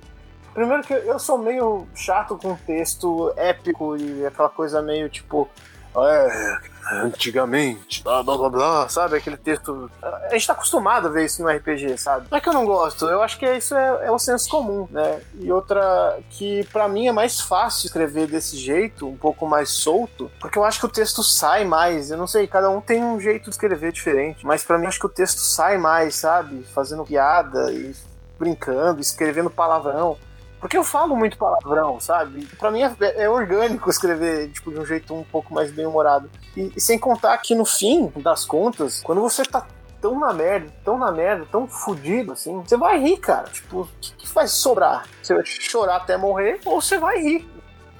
Primeiro 0.53 0.83
que 0.83 0.93
eu 0.93 1.17
sou 1.17 1.37
meio 1.37 1.87
chato 1.95 2.37
com 2.37 2.55
texto 2.55 3.33
épico 3.37 3.95
e 3.95 4.25
aquela 4.25 4.49
coisa 4.49 4.81
meio 4.81 5.09
tipo 5.09 5.49
É, 5.95 6.57
antigamente, 7.03 8.03
blá 8.03 8.23
blá 8.23 8.37
blá 8.37 8.49
blá, 8.49 8.89
sabe? 8.89 9.17
Aquele 9.17 9.37
texto. 9.37 9.89
A 10.01 10.29
gente 10.33 10.47
tá 10.47 10.53
acostumado 10.53 11.07
a 11.07 11.11
ver 11.11 11.25
isso 11.25 11.41
no 11.41 11.49
RPG, 11.49 11.97
sabe? 11.97 12.27
Não 12.29 12.37
é 12.37 12.41
que 12.41 12.49
eu 12.49 12.53
não 12.53 12.65
gosto, 12.65 13.05
eu 13.05 13.21
acho 13.21 13.37
que 13.37 13.45
isso 13.45 13.75
é, 13.75 14.07
é 14.07 14.11
o 14.11 14.19
senso 14.19 14.49
comum, 14.49 14.87
né? 14.91 15.21
E 15.35 15.51
outra 15.51 16.19
que 16.29 16.65
para 16.71 16.87
mim 16.87 17.07
é 17.07 17.11
mais 17.11 17.39
fácil 17.41 17.87
escrever 17.87 18.27
desse 18.27 18.57
jeito, 18.57 19.07
um 19.07 19.17
pouco 19.17 19.45
mais 19.45 19.69
solto, 19.69 20.31
porque 20.39 20.57
eu 20.57 20.63
acho 20.63 20.79
que 20.79 20.85
o 20.85 20.89
texto 20.89 21.23
sai 21.23 21.63
mais. 21.65 22.11
Eu 22.11 22.17
não 22.17 22.27
sei, 22.27 22.47
cada 22.47 22.69
um 22.69 22.81
tem 22.81 23.03
um 23.03 23.19
jeito 23.19 23.45
de 23.45 23.49
escrever 23.51 23.91
diferente, 23.91 24.45
mas 24.45 24.63
para 24.63 24.77
mim 24.77 24.87
acho 24.87 24.99
que 24.99 25.05
o 25.05 25.09
texto 25.09 25.39
sai 25.39 25.77
mais, 25.77 26.15
sabe? 26.15 26.63
Fazendo 26.73 27.05
piada 27.05 27.71
e 27.71 27.93
brincando, 28.39 28.99
escrevendo 28.99 29.49
palavrão. 29.49 30.17
Porque 30.61 30.77
eu 30.77 30.83
falo 30.83 31.15
muito 31.15 31.39
palavrão, 31.39 31.99
sabe? 31.99 32.45
Pra 32.59 32.69
mim 32.69 32.83
é, 32.83 32.93
é 33.23 33.27
orgânico 33.27 33.89
escrever, 33.89 34.51
tipo, 34.51 34.71
de 34.71 34.79
um 34.79 34.85
jeito 34.85 35.11
um 35.11 35.23
pouco 35.23 35.51
mais 35.51 35.71
bem-humorado. 35.71 36.29
E, 36.55 36.71
e, 36.77 36.79
sem 36.79 36.99
contar 36.99 37.35
que 37.39 37.55
no 37.55 37.65
fim 37.65 38.13
das 38.17 38.45
contas, 38.45 39.01
quando 39.01 39.21
você 39.21 39.43
tá 39.43 39.65
tão 39.99 40.19
na 40.19 40.31
merda, 40.31 40.71
tão 40.85 40.99
na 40.99 41.11
merda, 41.11 41.47
tão 41.51 41.67
fudido 41.67 42.33
assim, 42.33 42.61
você 42.61 42.77
vai 42.77 42.99
rir, 42.99 43.17
cara. 43.17 43.49
Tipo, 43.49 43.81
o 43.81 43.89
que, 43.99 44.13
que 44.13 44.27
vai 44.27 44.47
sobrar? 44.47 45.07
Você 45.21 45.33
vai 45.33 45.43
chorar 45.45 45.95
até 45.95 46.15
morrer 46.15 46.59
ou 46.63 46.79
você 46.79 46.99
vai 46.99 47.19
rir? 47.19 47.49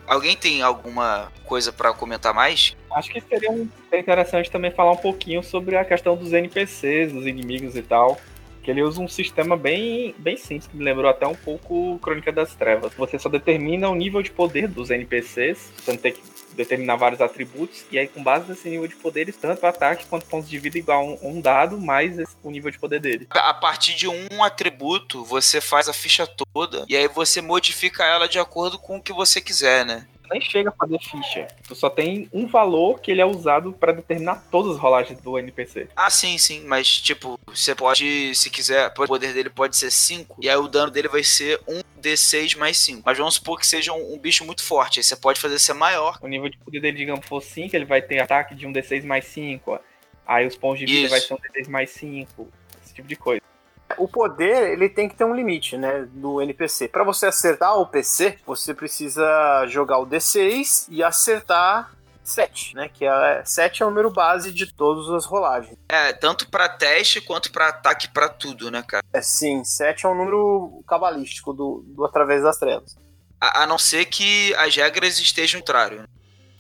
Alguém 0.06 0.38
tem 0.38 0.62
alguma 0.62 1.32
coisa 1.46 1.74
para 1.74 1.92
comentar 1.94 2.34
mais? 2.34 2.78
Acho 2.94 3.12
que 3.12 3.22
seria 3.22 3.68
interessante 3.92 4.52
também 4.52 4.70
falar 4.70 4.92
um 4.92 4.98
pouquinho 4.98 5.42
sobre 5.42 5.78
a 5.78 5.86
questão 5.86 6.16
dos 6.16 6.32
NPCs, 6.32 7.12
dos 7.12 7.26
inimigos 7.26 7.76
e 7.76 7.82
tal 7.82 8.20
que 8.62 8.70
ele 8.70 8.82
usa 8.82 9.02
um 9.02 9.08
sistema 9.08 9.58
bem, 9.58 10.14
bem 10.18 10.38
simples, 10.38 10.68
que 10.68 10.76
me 10.76 10.84
lembrou 10.84 11.10
até 11.10 11.26
um 11.26 11.36
pouco 11.36 11.98
Crônica 12.00 12.32
das 12.32 12.56
Trevas. 12.56 12.94
Você 12.94 13.18
só 13.18 13.30
determina 13.30 13.90
o 13.90 13.96
nível 13.96 14.22
de 14.22 14.32
poder 14.32 14.68
dos 14.68 14.90
NPCs, 14.90 15.72
você 15.78 15.98
tem 15.98 16.14
que 16.14 16.22
determinar 16.56 16.96
vários 16.96 17.22
atributos, 17.22 17.86
e 17.92 17.98
aí 17.98 18.08
com 18.08 18.22
base 18.22 18.50
nesse 18.50 18.70
nível 18.70 18.88
de 18.88 18.96
poderes, 18.96 19.36
tanto 19.38 19.66
ataque 19.66 20.06
quanto 20.06 20.26
pontos 20.26 20.50
de 20.50 20.60
vida 20.60 20.78
igual 20.78 21.06
um, 21.06 21.18
um 21.22 21.42
dado, 21.42 21.80
mais 21.80 22.18
o 22.44 22.52
nível 22.52 22.70
de 22.70 22.78
poder 22.78 23.00
dele. 23.00 23.28
A 23.30 23.54
partir 23.54 23.96
de 23.96 24.08
um 24.08 24.44
atributo, 24.44 25.24
você 25.24 25.62
faz 25.62 25.88
a 25.88 25.94
ficha 25.94 26.28
toda, 26.54 26.86
e 26.88 26.96
aí 26.96 27.08
você 27.08 27.42
modifica 27.42 28.04
ela 28.04 28.28
de 28.28 28.40
acordo 28.40 28.78
com 28.78 28.98
o 28.98 29.02
que 29.02 29.14
você 29.14 29.42
quiser, 29.42 29.86
né? 29.86 30.06
Nem 30.32 30.42
chega 30.42 30.70
a 30.70 30.72
fazer 30.72 31.00
ficha. 31.00 31.48
Tu 31.68 31.76
só 31.76 31.90
tem 31.90 32.30
um 32.34 32.48
valor 32.48 33.00
que 33.00 33.12
ele 33.12 33.22
é 33.22 33.26
usado 33.26 33.74
para 33.74 33.92
determinar 33.92 34.44
todas 34.50 34.76
as 34.76 34.82
rolagens 34.82 35.20
do 35.20 35.38
NPC. 35.38 35.90
Ah, 35.96 36.10
sim, 36.10 36.38
sim. 36.38 36.64
Mas, 36.66 37.00
tipo, 37.00 37.40
você 37.48 37.76
pode, 37.76 38.34
se 38.36 38.50
quiser, 38.50 38.88
o 38.88 39.08
poder 39.08 39.34
dele 39.34 39.50
pode 39.50 39.76
ser 39.76 39.92
5. 39.92 40.38
E 40.42 40.50
aí 40.50 40.56
o 40.56 40.68
dano 40.68 40.92
dele 40.92 41.08
vai 41.08 41.24
ser 41.24 41.60
1 41.68 41.82
D6 42.02 42.58
mais 42.58 42.78
5. 42.78 43.02
Mas 43.06 43.18
vamos 43.18 43.36
supor 43.36 43.60
que 43.60 43.68
seja 43.68 43.94
um, 43.94 44.14
um, 44.14 44.18
bicho 44.18 44.46
muito 44.46 44.64
forte. 44.64 45.00
Aí 45.00 45.04
você 45.04 45.16
pode 45.16 45.40
fazer 45.40 45.60
ser 45.60 45.74
maior. 45.74 46.18
O 46.22 46.28
nível 46.28 46.50
de 46.50 46.58
poder 46.58 46.80
dele, 46.80 46.98
digamos, 46.98 47.26
for 47.26 47.42
5, 47.42 47.76
ele 47.76 47.86
vai 47.86 48.02
ter 48.02 48.20
ataque 48.20 48.56
de 48.56 48.66
um 48.66 48.74
D6 48.74 49.04
mais 49.04 49.26
5. 49.26 49.80
Aí 50.26 50.48
os 50.48 50.56
pontos 50.56 50.80
de 50.80 50.86
vida 50.86 51.02
Isso. 51.02 51.10
vai 51.10 51.20
ser 51.20 51.34
um 51.34 51.38
D6 51.38 51.70
mais 51.70 51.90
5. 51.92 52.48
Esse 52.84 52.94
tipo 52.94 53.08
de 53.08 53.16
coisa 53.16 53.51
o 53.98 54.08
poder 54.08 54.72
ele 54.72 54.90
tem 54.90 55.08
que 55.08 55.16
ter 55.16 55.24
um 55.24 55.36
limite, 55.36 55.78
né, 55.78 56.08
do 56.12 56.42
NPC. 56.42 56.88
Para 56.88 57.04
você 57.04 57.28
acertar 57.28 57.78
o 57.78 57.86
PC, 57.86 58.38
você 58.46 58.74
precisa 58.74 59.66
jogar 59.68 60.00
o 60.00 60.08
D6 60.08 60.88
e 60.90 61.04
acertar 61.04 61.92
7, 62.24 62.76
né? 62.76 62.90
Que 62.90 63.06
é 63.06 63.44
7 63.44 63.82
é 63.82 63.86
o 63.86 63.90
número 63.90 64.12
base 64.12 64.52
de 64.52 64.72
todas 64.72 65.10
as 65.10 65.26
rolagens. 65.26 65.78
É, 65.90 66.14
tanto 66.14 66.50
para 66.50 66.70
teste 66.70 67.20
quanto 67.20 67.52
para 67.52 67.70
ataque 67.70 68.08
para 68.10 68.30
tudo, 68.30 68.70
né, 68.70 68.84
cara? 68.88 69.04
É 69.12 69.22
sim, 69.22 69.64
7 69.64 70.06
é 70.06 70.10
um 70.10 70.16
número 70.16 70.84
cabalístico 70.88 71.54
do, 71.54 71.84
do 71.88 72.06
Através 72.06 72.44
das 72.44 72.58
Trevas. 72.58 72.96
A, 73.40 73.64
a 73.64 73.68
não 73.68 73.78
ser 73.78 74.06
que 74.06 74.54
as 74.56 74.76
regras 74.76 75.20
estejam 75.20 75.60
contrário. 75.62 76.00
Né? 76.02 76.06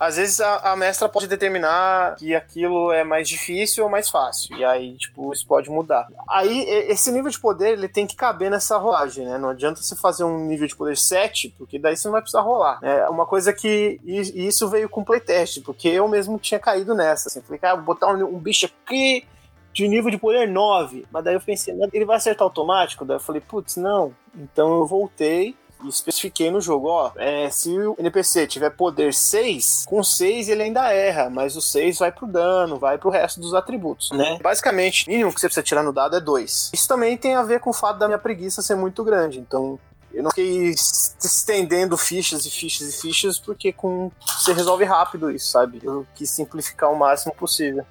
Às 0.02 0.16
vezes 0.16 0.42
a, 0.42 0.72
a, 0.72 0.76
mestra 0.76 1.08
pode 1.08 1.28
determinar 1.28 2.16
que 2.16 2.34
aquilo 2.34 2.92
é 2.92 3.04
mais 3.04 3.30
difícil 3.30 3.84
ou 3.84 3.90
mais 3.90 4.10
fácil. 4.10 4.58
E 4.58 4.66
aí, 4.66 4.98
tipo, 4.98 5.32
isso 5.32 5.46
pode 5.46 5.70
mudar. 5.70 6.08
Aí, 6.28 6.64
esse 6.90 7.12
nível 7.12 7.30
de 7.30 7.40
poder, 7.40 7.74
ele 7.74 7.88
tem 7.88 8.08
que 8.08 8.16
caber 8.16 8.50
nessa 8.50 8.80
rolagem, 8.80 9.28
né? 9.28 9.38
Não 9.38 9.50
adianta 9.50 9.80
você 9.80 9.96
fazer 9.96 10.24
um 10.24 10.48
nível 10.48 10.66
de 10.66 10.76
poder 10.76 10.98
7, 10.98 11.54
porque 11.56 11.78
daí 11.78 11.96
você 11.96 12.08
não 12.08 12.14
vai 12.14 12.22
precisar 12.22 12.42
rolar. 12.42 12.80
É 12.82 13.08
uma 13.10 13.28
coisa 13.28 13.54
que. 13.54 14.02
E 14.04 14.48
isso 14.48 14.68
veio 14.68 14.90
com 14.90 15.04
playtest, 15.04 15.62
porque 15.62 15.90
eu 15.90 16.08
mesmo 16.08 16.40
tinha 16.40 16.60
caído 16.60 16.96
nessa. 16.96 17.30
Assim, 17.30 17.40
falei, 17.44 17.60
cara, 17.60 17.76
vou 17.76 17.86
botar 17.86 18.08
um, 18.12 18.26
um 18.26 18.40
bicho 18.40 18.66
aqui 18.66 19.28
de 19.72 19.88
nível 19.88 20.10
de 20.10 20.18
poder 20.18 20.48
9. 20.48 21.06
Mas 21.12 21.24
daí 21.24 21.36
eu 21.36 21.42
pensei, 21.42 21.76
ele 21.94 22.06
vai 22.06 22.18
acertar 22.18 22.44
automático? 22.44 23.06
Daí 23.06 23.18
eu 23.18 23.22
falei, 23.22 23.40
putz, 23.40 23.76
não. 23.76 24.16
Então 24.36 24.80
eu 24.80 24.88
voltei 24.88 25.56
e 25.84 25.89
especifiquei 25.89 26.52
no 26.52 26.62
jogo, 26.62 26.88
ó, 26.88 27.12
é, 27.15 27.50
se 27.50 27.70
o 27.70 27.96
NPC 27.98 28.48
tiver 28.48 28.70
poder 28.72 29.13
6, 29.13 29.86
com 29.88 30.04
6 30.04 30.50
ele 30.50 30.63
ainda 30.63 30.91
erra, 30.91 31.30
mas 31.30 31.56
o 31.56 31.62
6 31.62 32.00
vai 32.00 32.12
pro 32.12 32.28
dano, 32.28 32.78
vai 32.78 32.98
pro 32.98 33.10
resto 33.10 33.39
dos 33.39 33.54
atributos, 33.54 34.12
né? 34.12 34.39
Basicamente, 34.41 35.08
o 35.08 35.12
mínimo 35.12 35.34
que 35.34 35.39
você 35.39 35.48
precisa 35.48 35.63
tirar 35.63 35.84
no 35.84 35.94
dado 35.94 36.15
é 36.15 36.20
2. 36.20 36.72
Isso 36.74 36.88
também 36.88 37.17
tem 37.17 37.36
a 37.36 37.44
ver 37.44 37.60
com 37.60 37.70
o 37.70 37.74
fato 37.74 37.98
da 37.98 38.08
minha 38.08 38.20
preguiça 38.20 38.62
ser 38.62 38.76
muito 38.76 39.04
grande, 39.04 39.39
então 39.39 39.80
eu 40.13 40.24
não 40.24 40.30
fiquei 40.30 40.76
estendendo 41.24 41.98
fichas 41.98 42.46
e 42.46 42.52
fichas 42.52 42.94
e 42.94 43.02
fichas, 43.02 43.39
porque 43.39 43.72
com 43.72 44.12
você 44.26 44.54
resolve 44.54 44.84
rápido 44.84 45.32
isso, 45.32 45.50
sabe? 45.50 45.80
Eu 45.82 46.06
quis 46.15 46.30
simplificar 46.30 46.91
o 46.91 46.98
máximo 46.98 47.34
possível. 47.34 47.86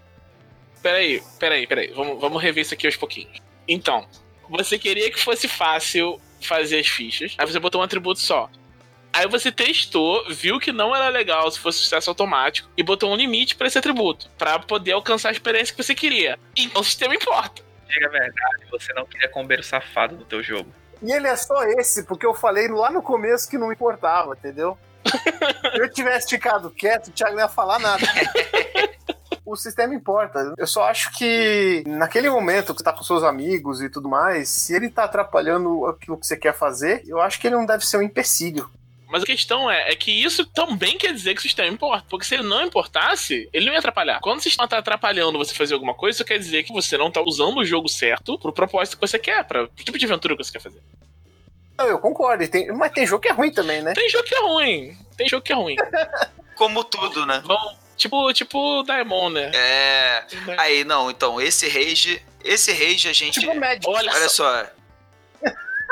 Peraí, 0.83 1.23
peraí, 1.39 1.67
peraí. 1.67 1.93
Vamos, 1.93 2.21
vamos 2.21 2.43
rever 2.43 2.63
isso 2.63 2.75
aqui 2.75 2.87
aos 2.87 2.97
pouquinhos. 2.97 3.41
Então, 3.67 4.07
você 4.49 4.79
queria 4.79 5.11
que 5.11 5.23
fosse 5.23 5.49
fácil 5.49 6.21
fazer 6.47 6.79
as 6.79 6.89
fichas. 6.89 7.35
Aí 7.39 7.47
você 7.47 7.59
botou 7.59 7.81
um 7.81 7.85
atributo 7.85 8.21
só. 8.21 8.51
Aí 9.13 9.27
você 9.27 9.51
testou, 9.51 10.25
viu 10.29 10.61
que 10.61 10.71
não 10.71 10.95
era 10.95 11.09
legal 11.09 11.51
se 11.51 11.59
fosse 11.59 11.79
sucesso 11.79 12.11
automático 12.11 12.69
e 12.77 12.83
botou 12.83 13.13
um 13.13 13.17
limite 13.17 13.57
para 13.57 13.67
esse 13.67 13.79
atributo, 13.79 14.31
para 14.39 14.59
poder 14.61 14.93
alcançar 14.93 15.31
a 15.31 15.33
experiência 15.33 15.75
que 15.75 15.83
você 15.83 15.95
queria. 15.95 16.39
Então 16.57 16.81
o 16.81 16.85
sistema 16.85 17.15
importa. 17.15 17.63
Diga 17.89 18.07
a 18.07 18.11
verdade, 18.11 18.67
você 18.71 18.93
não 18.93 19.05
queria 19.05 19.29
comber 19.29 19.65
safado 19.65 20.17
no 20.17 20.25
teu 20.25 20.43
jogo. 20.43 20.73
E 21.03 21.13
ele 21.13 21.27
é 21.27 21.35
só 21.35 21.65
esse, 21.65 22.05
porque 22.05 22.25
eu 22.25 22.35
falei 22.35 22.69
lá 22.69 22.91
no 22.91 23.03
começo 23.03 23.51
que 23.51 23.59
não 23.59 23.73
importava, 23.73 24.35
entendeu? 24.35 24.79
Se 25.75 25.81
eu 25.81 25.91
tivesse 25.91 26.29
ficado 26.29 26.71
quieto, 26.71 27.09
o 27.09 27.11
Thiago 27.11 27.35
não 27.35 27.43
ia 27.43 27.49
falar 27.49 27.79
nada. 27.79 28.07
o 29.53 29.57
sistema 29.57 29.95
importa. 29.95 30.55
Eu 30.57 30.67
só 30.67 30.85
acho 30.85 31.13
que 31.13 31.83
naquele 31.87 32.31
momento 32.31 32.73
que 32.73 32.79
você 32.79 32.85
tá 32.85 32.93
com 32.93 33.03
seus 33.03 33.23
amigos 33.23 33.83
e 33.83 33.91
tudo 33.91 34.09
mais, 34.09 34.49
se 34.49 34.75
ele 34.75 34.89
tá 34.89 35.05
atrapalhando 35.05 35.87
aquilo 35.87 36.17
que 36.17 36.27
você 36.27 36.37
quer 36.37 36.55
fazer, 36.55 37.03
eu 37.07 37.21
acho 37.21 37.41
que 37.41 37.47
ele 37.47 37.57
não 37.57 37.67
deve 37.67 37.85
ser 37.85 37.97
um 37.97 38.03
empecilho. 38.03 38.71
Mas 39.11 39.25
a 39.25 39.27
questão 39.27 39.69
é, 39.69 39.91
é 39.91 39.97
que 39.97 40.13
isso 40.13 40.47
também 40.47 40.97
quer 40.97 41.13
dizer 41.13 41.35
que 41.35 41.41
o 41.41 41.43
sistema 41.43 41.69
importa. 41.69 42.05
Porque 42.09 42.25
se 42.25 42.35
ele 42.35 42.45
não 42.45 42.65
importasse, 42.65 43.49
ele 43.53 43.67
não 43.67 43.73
ia 43.73 43.81
atrapalhar. 43.81 44.21
Quando 44.21 44.39
o 44.39 44.43
sistema 44.43 44.69
tá 44.69 44.79
atrapalhando 44.79 45.37
você 45.37 45.53
fazer 45.53 45.75
alguma 45.75 45.95
coisa, 45.95 46.19
isso 46.19 46.25
quer 46.25 46.39
dizer 46.39 46.63
que 46.63 46.73
você 46.73 46.97
não 46.97 47.11
tá 47.11 47.21
usando 47.21 47.59
o 47.59 47.65
jogo 47.65 47.89
certo 47.89 48.39
pro 48.39 48.53
propósito 48.53 48.97
que 48.97 49.07
você 49.07 49.19
quer, 49.19 49.45
para 49.45 49.65
o 49.65 49.67
tipo 49.69 49.99
de 49.99 50.07
aventura 50.07 50.37
que 50.37 50.45
você 50.45 50.53
quer 50.53 50.61
fazer. 50.61 50.81
Eu 51.77 51.99
concordo, 51.99 52.47
tem, 52.47 52.71
mas 52.73 52.93
tem 52.93 53.07
jogo 53.07 53.23
que 53.23 53.29
é 53.29 53.33
ruim 53.33 53.51
também, 53.51 53.83
né? 53.83 53.95
Tem 53.95 54.09
jogo 54.09 54.25
que 54.25 54.35
é 54.35 54.41
ruim. 54.41 54.97
Tem 55.17 55.29
jogo 55.29 55.43
que 55.43 55.53
é 55.53 55.57
ruim. 55.57 55.77
Como 56.55 56.85
tudo, 56.85 57.25
né? 57.25 57.43
Bom, 57.45 57.77
Tipo, 58.01 58.33
tipo 58.33 58.83
Daemon, 58.83 59.29
né? 59.29 59.51
É. 59.55 60.25
Aí, 60.57 60.85
não, 60.85 61.11
então, 61.11 61.39
esse 61.39 61.69
rage. 61.69 62.25
Esse 62.43 62.73
rage 62.73 63.09
a 63.09 63.13
gente. 63.13 63.41
Tipo 63.41 63.53
Olha, 63.53 64.11
Olha 64.11 64.29
só. 64.31 64.67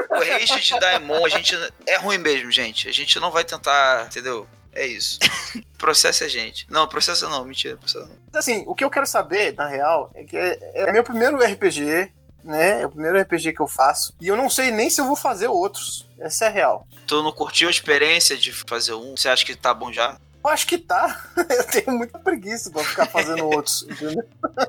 o 0.08 0.14
rage 0.14 0.58
de 0.58 0.80
Daemon, 0.80 1.26
a 1.26 1.28
gente. 1.28 1.54
É 1.86 1.96
ruim 1.96 2.16
mesmo, 2.16 2.50
gente. 2.50 2.88
A 2.88 2.92
gente 2.92 3.20
não 3.20 3.30
vai 3.30 3.44
tentar. 3.44 4.06
Entendeu? 4.06 4.48
É 4.72 4.86
isso. 4.86 5.18
Processa 5.76 6.24
a 6.24 6.28
gente. 6.28 6.66
Não, 6.70 6.88
processa 6.88 7.28
não, 7.28 7.44
mentira, 7.44 7.76
processa 7.76 8.06
não. 8.06 8.16
Assim, 8.32 8.64
o 8.66 8.74
que 8.74 8.84
eu 8.84 8.90
quero 8.90 9.06
saber, 9.06 9.54
na 9.54 9.66
real, 9.66 10.10
é 10.14 10.24
que 10.24 10.36
é, 10.36 10.58
é 10.74 10.92
meu 10.92 11.04
primeiro 11.04 11.36
RPG, 11.36 12.10
né? 12.42 12.80
É 12.80 12.86
o 12.86 12.90
primeiro 12.90 13.20
RPG 13.20 13.52
que 13.52 13.60
eu 13.60 13.68
faço. 13.68 14.14
E 14.18 14.28
eu 14.28 14.36
não 14.36 14.48
sei 14.48 14.70
nem 14.70 14.88
se 14.88 14.98
eu 14.98 15.06
vou 15.06 15.16
fazer 15.16 15.48
outros. 15.48 16.08
Essa 16.18 16.46
é 16.46 16.48
a 16.48 16.50
real. 16.50 16.88
Tu 17.06 17.22
não 17.22 17.32
curtiu 17.32 17.68
a 17.68 17.70
experiência 17.70 18.34
de 18.34 18.50
fazer 18.50 18.94
um? 18.94 19.14
Você 19.14 19.28
acha 19.28 19.44
que 19.44 19.54
tá 19.54 19.74
bom 19.74 19.92
já? 19.92 20.18
Eu 20.42 20.50
acho 20.50 20.66
que 20.66 20.78
tá. 20.78 21.24
Eu 21.36 21.64
tenho 21.64 21.96
muita 21.96 22.18
preguiça 22.18 22.70
pra 22.70 22.84
ficar 22.84 23.06
fazendo 23.06 23.46
outros, 23.46 23.86
entendeu? 23.90 24.24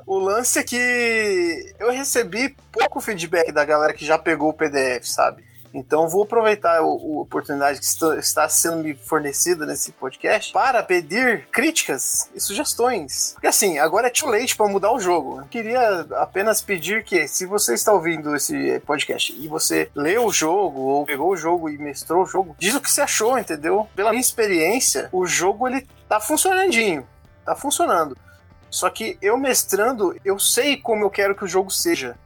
O 0.06 0.18
lance 0.18 0.58
é 0.58 0.62
que 0.62 1.74
eu 1.78 1.90
recebi 1.90 2.54
pouco 2.72 3.00
feedback 3.00 3.52
da 3.52 3.64
galera 3.64 3.92
que 3.92 4.04
já 4.04 4.18
pegou 4.18 4.50
o 4.50 4.54
PDF, 4.54 5.04
sabe? 5.04 5.49
Então 5.72 6.08
vou 6.08 6.24
aproveitar 6.24 6.78
a 6.78 6.82
oportunidade 6.82 7.78
que 7.78 7.86
está 8.18 8.48
sendo 8.48 8.78
me 8.78 8.94
fornecida 8.94 9.64
nesse 9.64 9.92
podcast 9.92 10.52
para 10.52 10.82
pedir 10.82 11.46
críticas 11.52 12.28
e 12.34 12.40
sugestões. 12.40 13.32
Porque 13.34 13.46
assim, 13.46 13.78
agora 13.78 14.08
é 14.08 14.10
too 14.10 14.28
late 14.28 14.56
para 14.56 14.68
mudar 14.68 14.92
o 14.92 15.00
jogo. 15.00 15.40
Eu 15.40 15.46
queria 15.46 16.06
apenas 16.16 16.60
pedir 16.60 17.04
que, 17.04 17.26
se 17.28 17.46
você 17.46 17.74
está 17.74 17.92
ouvindo 17.92 18.34
esse 18.34 18.80
podcast 18.80 19.32
e 19.32 19.48
você 19.48 19.90
leu 19.94 20.26
o 20.26 20.32
jogo 20.32 20.80
ou 20.80 21.06
pegou 21.06 21.30
o 21.30 21.36
jogo 21.36 21.68
e 21.68 21.78
mestrou 21.78 22.22
o 22.22 22.26
jogo, 22.26 22.56
diz 22.58 22.74
o 22.74 22.80
que 22.80 22.90
você 22.90 23.02
achou, 23.02 23.38
entendeu? 23.38 23.88
Pela 23.94 24.10
minha 24.10 24.20
experiência, 24.20 25.08
o 25.12 25.26
jogo 25.26 25.68
ele 25.68 25.86
tá 26.08 26.20
funcionandinho, 26.20 27.06
tá 27.44 27.54
funcionando. 27.54 28.16
Só 28.70 28.88
que 28.88 29.18
eu 29.20 29.36
mestrando, 29.36 30.16
eu 30.24 30.38
sei 30.38 30.76
como 30.76 31.04
eu 31.04 31.10
quero 31.10 31.34
que 31.34 31.44
o 31.44 31.48
jogo 31.48 31.70
seja. 31.70 32.16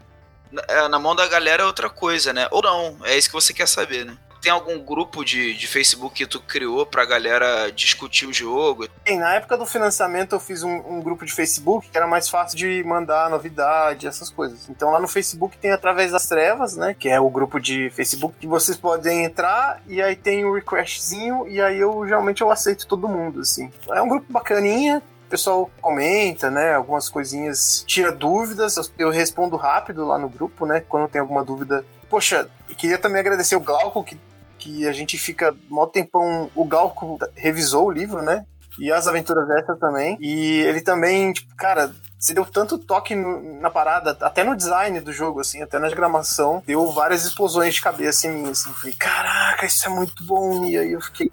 É, 0.68 0.88
na 0.88 0.98
mão 0.98 1.14
da 1.14 1.26
galera 1.26 1.62
é 1.62 1.66
outra 1.66 1.88
coisa, 1.88 2.32
né? 2.32 2.46
Ou 2.50 2.62
não, 2.62 2.96
é 3.04 3.16
isso 3.16 3.28
que 3.28 3.34
você 3.34 3.52
quer 3.52 3.66
saber, 3.66 4.04
né? 4.04 4.16
Tem 4.44 4.52
algum 4.52 4.78
grupo 4.78 5.24
de, 5.24 5.54
de 5.54 5.66
Facebook 5.66 6.16
que 6.16 6.26
tu 6.26 6.38
criou 6.38 6.84
pra 6.84 7.06
galera 7.06 7.72
discutir 7.72 8.26
o 8.26 8.32
jogo? 8.32 8.86
Bem, 9.02 9.18
na 9.18 9.36
época 9.36 9.56
do 9.56 9.64
financiamento 9.64 10.34
eu 10.34 10.40
fiz 10.40 10.62
um, 10.62 10.82
um 10.86 11.00
grupo 11.00 11.24
de 11.24 11.32
Facebook 11.32 11.88
que 11.88 11.96
era 11.96 12.06
mais 12.06 12.28
fácil 12.28 12.58
de 12.58 12.84
mandar 12.84 13.30
novidade, 13.30 14.06
essas 14.06 14.28
coisas. 14.28 14.68
Então 14.68 14.90
lá 14.90 15.00
no 15.00 15.08
Facebook 15.08 15.56
tem 15.56 15.72
Através 15.72 16.12
das 16.12 16.26
Trevas, 16.26 16.76
né? 16.76 16.92
Que 16.92 17.08
é 17.08 17.18
o 17.18 17.30
grupo 17.30 17.58
de 17.58 17.88
Facebook 17.88 18.36
que 18.38 18.46
vocês 18.46 18.76
podem 18.76 19.24
entrar 19.24 19.80
e 19.86 20.02
aí 20.02 20.14
tem 20.14 20.44
o 20.44 20.52
requestzinho 20.52 21.48
e 21.48 21.58
aí 21.58 21.80
eu 21.80 22.06
geralmente 22.06 22.42
eu 22.42 22.50
aceito 22.50 22.86
todo 22.86 23.08
mundo, 23.08 23.40
assim. 23.40 23.72
É 23.88 24.02
um 24.02 24.08
grupo 24.08 24.30
bacaninha, 24.30 25.02
o 25.26 25.30
pessoal 25.30 25.70
comenta, 25.80 26.50
né? 26.50 26.74
Algumas 26.74 27.08
coisinhas, 27.08 27.84
tira 27.86 28.12
dúvidas, 28.12 28.76
eu 28.98 29.10
respondo 29.10 29.56
rápido 29.56 30.06
lá 30.06 30.18
no 30.18 30.28
grupo, 30.28 30.66
né? 30.66 30.80
Quando 30.80 31.08
tem 31.08 31.20
alguma 31.20 31.44
dúvida. 31.44 31.84
Poxa, 32.08 32.48
queria 32.76 32.98
também 32.98 33.20
agradecer 33.20 33.56
o 33.56 33.60
Glauco, 33.60 34.04
que, 34.04 34.18
que 34.58 34.86
a 34.86 34.92
gente 34.92 35.18
fica 35.18 35.54
mó 35.68 35.86
tempão. 35.86 36.50
O 36.54 36.64
Glauco 36.64 37.18
revisou 37.34 37.86
o 37.86 37.90
livro, 37.90 38.22
né? 38.22 38.44
E 38.78 38.92
as 38.92 39.06
aventuras 39.06 39.46
dessa 39.46 39.76
também. 39.76 40.16
E 40.20 40.60
ele 40.60 40.80
também, 40.80 41.32
tipo, 41.32 41.54
cara, 41.56 41.92
você 42.18 42.32
deu 42.32 42.44
tanto 42.44 42.78
toque 42.78 43.14
no, 43.14 43.60
na 43.60 43.70
parada, 43.70 44.16
até 44.20 44.42
no 44.42 44.56
design 44.56 44.98
do 45.00 45.12
jogo, 45.12 45.40
assim, 45.40 45.62
até 45.62 45.78
na 45.78 45.88
diagramação, 45.88 46.62
deu 46.66 46.90
várias 46.90 47.24
explosões 47.24 47.74
de 47.74 47.82
cabeça 47.82 48.26
em 48.26 48.32
mim, 48.32 48.50
assim. 48.50 48.72
Falei, 48.72 48.94
caraca, 48.94 49.66
isso 49.66 49.86
é 49.86 49.90
muito 49.90 50.24
bom. 50.24 50.64
E 50.64 50.78
aí 50.78 50.92
eu 50.92 51.00
fiquei, 51.00 51.30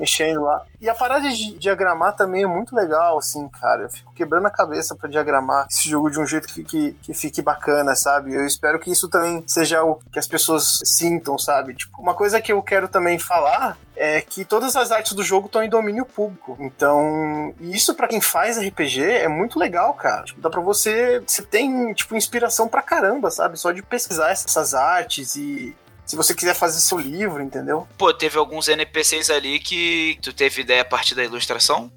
mexendo 0.00 0.42
lá. 0.42 0.64
E 0.80 0.88
a 0.88 0.94
parada 0.94 1.28
de 1.28 1.58
diagramar 1.58 2.16
também 2.16 2.42
é 2.42 2.46
muito 2.46 2.74
legal, 2.74 3.18
assim, 3.18 3.46
cara. 3.48 3.82
Eu 3.82 3.90
fico 3.90 4.14
quebrando 4.14 4.46
a 4.46 4.50
cabeça 4.50 4.96
para 4.96 5.10
diagramar 5.10 5.66
esse 5.70 5.88
jogo 5.88 6.10
de 6.10 6.18
um 6.18 6.26
jeito 6.26 6.48
que, 6.48 6.64
que, 6.64 6.92
que, 7.02 7.12
fique 7.12 7.42
bacana, 7.42 7.94
sabe? 7.94 8.34
Eu 8.34 8.46
espero 8.46 8.78
que 8.78 8.90
isso 8.90 9.08
também 9.08 9.44
seja 9.46 9.82
o 9.84 9.96
que 10.10 10.18
as 10.18 10.26
pessoas 10.26 10.80
sintam, 10.84 11.38
sabe? 11.38 11.74
Tipo, 11.74 12.00
uma 12.00 12.14
coisa 12.14 12.40
que 12.40 12.50
eu 12.50 12.62
quero 12.62 12.88
também 12.88 13.18
falar 13.18 13.76
é 13.94 14.22
que 14.22 14.46
todas 14.46 14.74
as 14.74 14.90
artes 14.90 15.12
do 15.12 15.22
jogo 15.22 15.46
estão 15.46 15.62
em 15.62 15.68
domínio 15.68 16.06
público. 16.06 16.56
Então, 16.58 17.54
isso 17.60 17.94
para 17.94 18.08
quem 18.08 18.20
faz 18.20 18.56
RPG 18.56 19.02
é 19.02 19.28
muito 19.28 19.58
legal, 19.58 19.92
cara. 19.92 20.24
Tipo, 20.24 20.40
dá 20.40 20.48
pra 20.48 20.62
você. 20.62 21.22
Você 21.26 21.42
tem, 21.42 21.92
tipo, 21.92 22.16
inspiração 22.16 22.66
pra 22.66 22.80
caramba, 22.80 23.30
sabe? 23.30 23.58
Só 23.58 23.70
de 23.70 23.82
pesquisar 23.82 24.30
essas 24.30 24.72
artes 24.72 25.36
e 25.36 25.76
se 26.10 26.16
você 26.16 26.34
quiser 26.34 26.54
fazer 26.54 26.80
seu 26.80 26.98
livro, 26.98 27.40
entendeu? 27.40 27.86
Pô, 27.96 28.12
teve 28.12 28.36
alguns 28.36 28.66
NPCs 28.66 29.30
ali 29.30 29.60
que 29.60 30.18
tu 30.20 30.32
teve 30.32 30.62
ideia 30.62 30.82
a 30.82 30.84
partir 30.84 31.14
da 31.14 31.22
ilustração? 31.22 31.88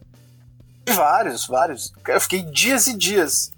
Vários, 0.88 1.48
vários. 1.48 1.92
Eu 2.08 2.22
fiquei 2.22 2.44
dias 2.44 2.86
e 2.86 2.96
dias 2.96 3.52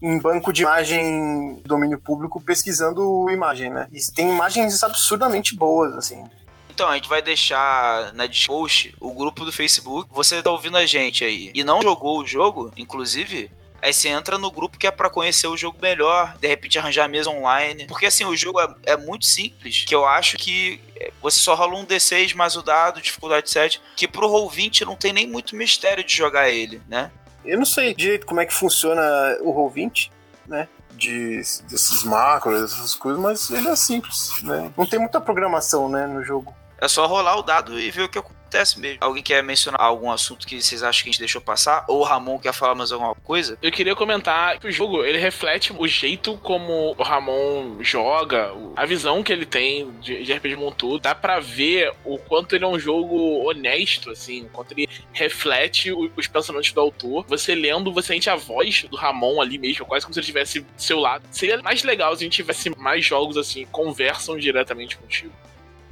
em 0.00 0.18
banco 0.18 0.54
de 0.54 0.62
imagem 0.62 1.60
domínio 1.66 2.00
público 2.00 2.40
pesquisando 2.40 3.28
imagem, 3.28 3.68
né? 3.68 3.88
E 3.92 4.00
tem 4.10 4.30
imagens 4.30 4.82
absurdamente 4.82 5.54
boas, 5.54 5.94
assim. 5.94 6.24
Então, 6.70 6.88
a 6.88 6.94
gente 6.94 7.10
vai 7.10 7.20
deixar 7.20 8.14
na 8.14 8.24
post 8.46 8.96
o 8.98 9.12
grupo 9.12 9.44
do 9.44 9.52
Facebook. 9.52 10.08
Você 10.14 10.42
tá 10.42 10.50
ouvindo 10.50 10.78
a 10.78 10.86
gente 10.86 11.22
aí 11.22 11.50
e 11.54 11.62
não 11.62 11.82
jogou 11.82 12.20
o 12.20 12.26
jogo, 12.26 12.72
inclusive, 12.74 13.50
Aí 13.82 13.92
você 13.92 14.08
entra 14.08 14.36
no 14.36 14.50
grupo 14.50 14.78
que 14.78 14.86
é 14.86 14.90
para 14.90 15.08
conhecer 15.08 15.46
o 15.46 15.56
jogo 15.56 15.78
melhor, 15.80 16.36
de 16.38 16.46
repente 16.46 16.78
arranjar 16.78 17.04
a 17.04 17.08
mesa 17.08 17.30
online. 17.30 17.86
Porque 17.86 18.06
assim, 18.06 18.24
o 18.24 18.36
jogo 18.36 18.60
é, 18.60 18.68
é, 18.84 18.96
muito 18.96 19.24
simples, 19.24 19.84
que 19.84 19.94
eu 19.94 20.04
acho 20.06 20.36
que 20.36 20.80
você 21.22 21.38
só 21.38 21.54
rola 21.54 21.76
um 21.76 21.86
D6 21.86 22.34
mais 22.34 22.56
o 22.56 22.62
dado, 22.62 23.00
dificuldade 23.00 23.50
7, 23.50 23.80
que 23.96 24.06
pro 24.06 24.28
Roll20 24.28 24.82
não 24.82 24.96
tem 24.96 25.12
nem 25.12 25.26
muito 25.26 25.56
mistério 25.56 26.04
de 26.04 26.14
jogar 26.14 26.50
ele, 26.50 26.82
né? 26.88 27.10
Eu 27.44 27.58
não 27.58 27.64
sei 27.64 27.94
direito 27.94 28.26
como 28.26 28.40
é 28.40 28.46
que 28.46 28.52
funciona 28.52 29.02
o 29.40 29.52
Roll20, 29.52 30.10
né? 30.46 30.68
De, 30.92 31.36
desses 31.36 32.02
macros, 32.04 32.72
essas 32.72 32.94
coisas, 32.94 33.20
mas 33.20 33.50
ele 33.50 33.68
é 33.68 33.76
simples, 33.76 34.42
né? 34.42 34.70
Não 34.76 34.84
tem 34.84 34.98
muita 34.98 35.18
programação, 35.18 35.88
né, 35.88 36.06
no 36.06 36.22
jogo. 36.22 36.54
É 36.78 36.86
só 36.88 37.06
rolar 37.06 37.36
o 37.36 37.42
dado 37.42 37.80
e 37.80 37.90
ver 37.90 38.02
o 38.02 38.08
que 38.08 38.18
acontece 38.18 38.39
acontece 38.50 38.80
mesmo. 38.80 38.98
Alguém 39.00 39.22
quer 39.22 39.42
mencionar 39.42 39.80
algum 39.80 40.10
assunto 40.10 40.46
que 40.46 40.60
vocês 40.60 40.82
acham 40.82 41.04
que 41.04 41.08
a 41.08 41.12
gente 41.12 41.20
deixou 41.20 41.40
passar? 41.40 41.84
Ou 41.88 42.00
o 42.00 42.02
Ramon 42.02 42.38
quer 42.38 42.52
falar 42.52 42.74
mais 42.74 42.90
alguma 42.90 43.14
coisa? 43.14 43.56
Eu 43.62 43.70
queria 43.70 43.94
comentar 43.94 44.58
que 44.58 44.66
o 44.66 44.72
jogo, 44.72 45.04
ele 45.04 45.18
reflete 45.18 45.72
o 45.72 45.86
jeito 45.86 46.36
como 46.38 46.94
o 46.98 47.02
Ramon 47.02 47.78
joga, 47.80 48.52
a 48.76 48.84
visão 48.84 49.22
que 49.22 49.32
ele 49.32 49.46
tem 49.46 49.90
de, 50.00 50.24
de 50.24 50.32
RPG 50.32 50.56
Montudo. 50.56 50.98
Dá 50.98 51.14
pra 51.14 51.38
ver 51.38 51.92
o 52.04 52.18
quanto 52.18 52.56
ele 52.56 52.64
é 52.64 52.68
um 52.68 52.78
jogo 52.78 53.48
honesto, 53.48 54.10
assim, 54.10 54.42
o 54.42 54.48
quanto 54.48 54.72
ele 54.72 54.88
reflete 55.12 55.92
os 55.92 56.26
pensamentos 56.26 56.72
do 56.72 56.80
autor. 56.80 57.24
Você 57.28 57.54
lendo, 57.54 57.92
você 57.92 58.10
sente 58.10 58.28
a 58.28 58.34
voz 58.34 58.84
do 58.90 58.96
Ramon 58.96 59.40
ali 59.40 59.56
mesmo, 59.56 59.86
quase 59.86 60.04
como 60.04 60.12
se 60.12 60.18
ele 60.18 60.24
estivesse 60.24 60.60
do 60.60 60.66
seu 60.76 60.98
lado. 60.98 61.22
Seria 61.30 61.62
mais 61.62 61.84
legal 61.84 62.16
se 62.16 62.22
a 62.22 62.24
gente 62.24 62.34
tivesse 62.34 62.70
mais 62.76 63.04
jogos 63.04 63.36
assim, 63.36 63.64
conversam 63.66 64.36
diretamente 64.36 64.96
contigo. 64.96 65.32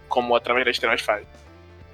Como 0.09 0.35
através 0.35 0.67
das 0.67 0.79
trevas 0.79 1.01
faz 1.01 1.25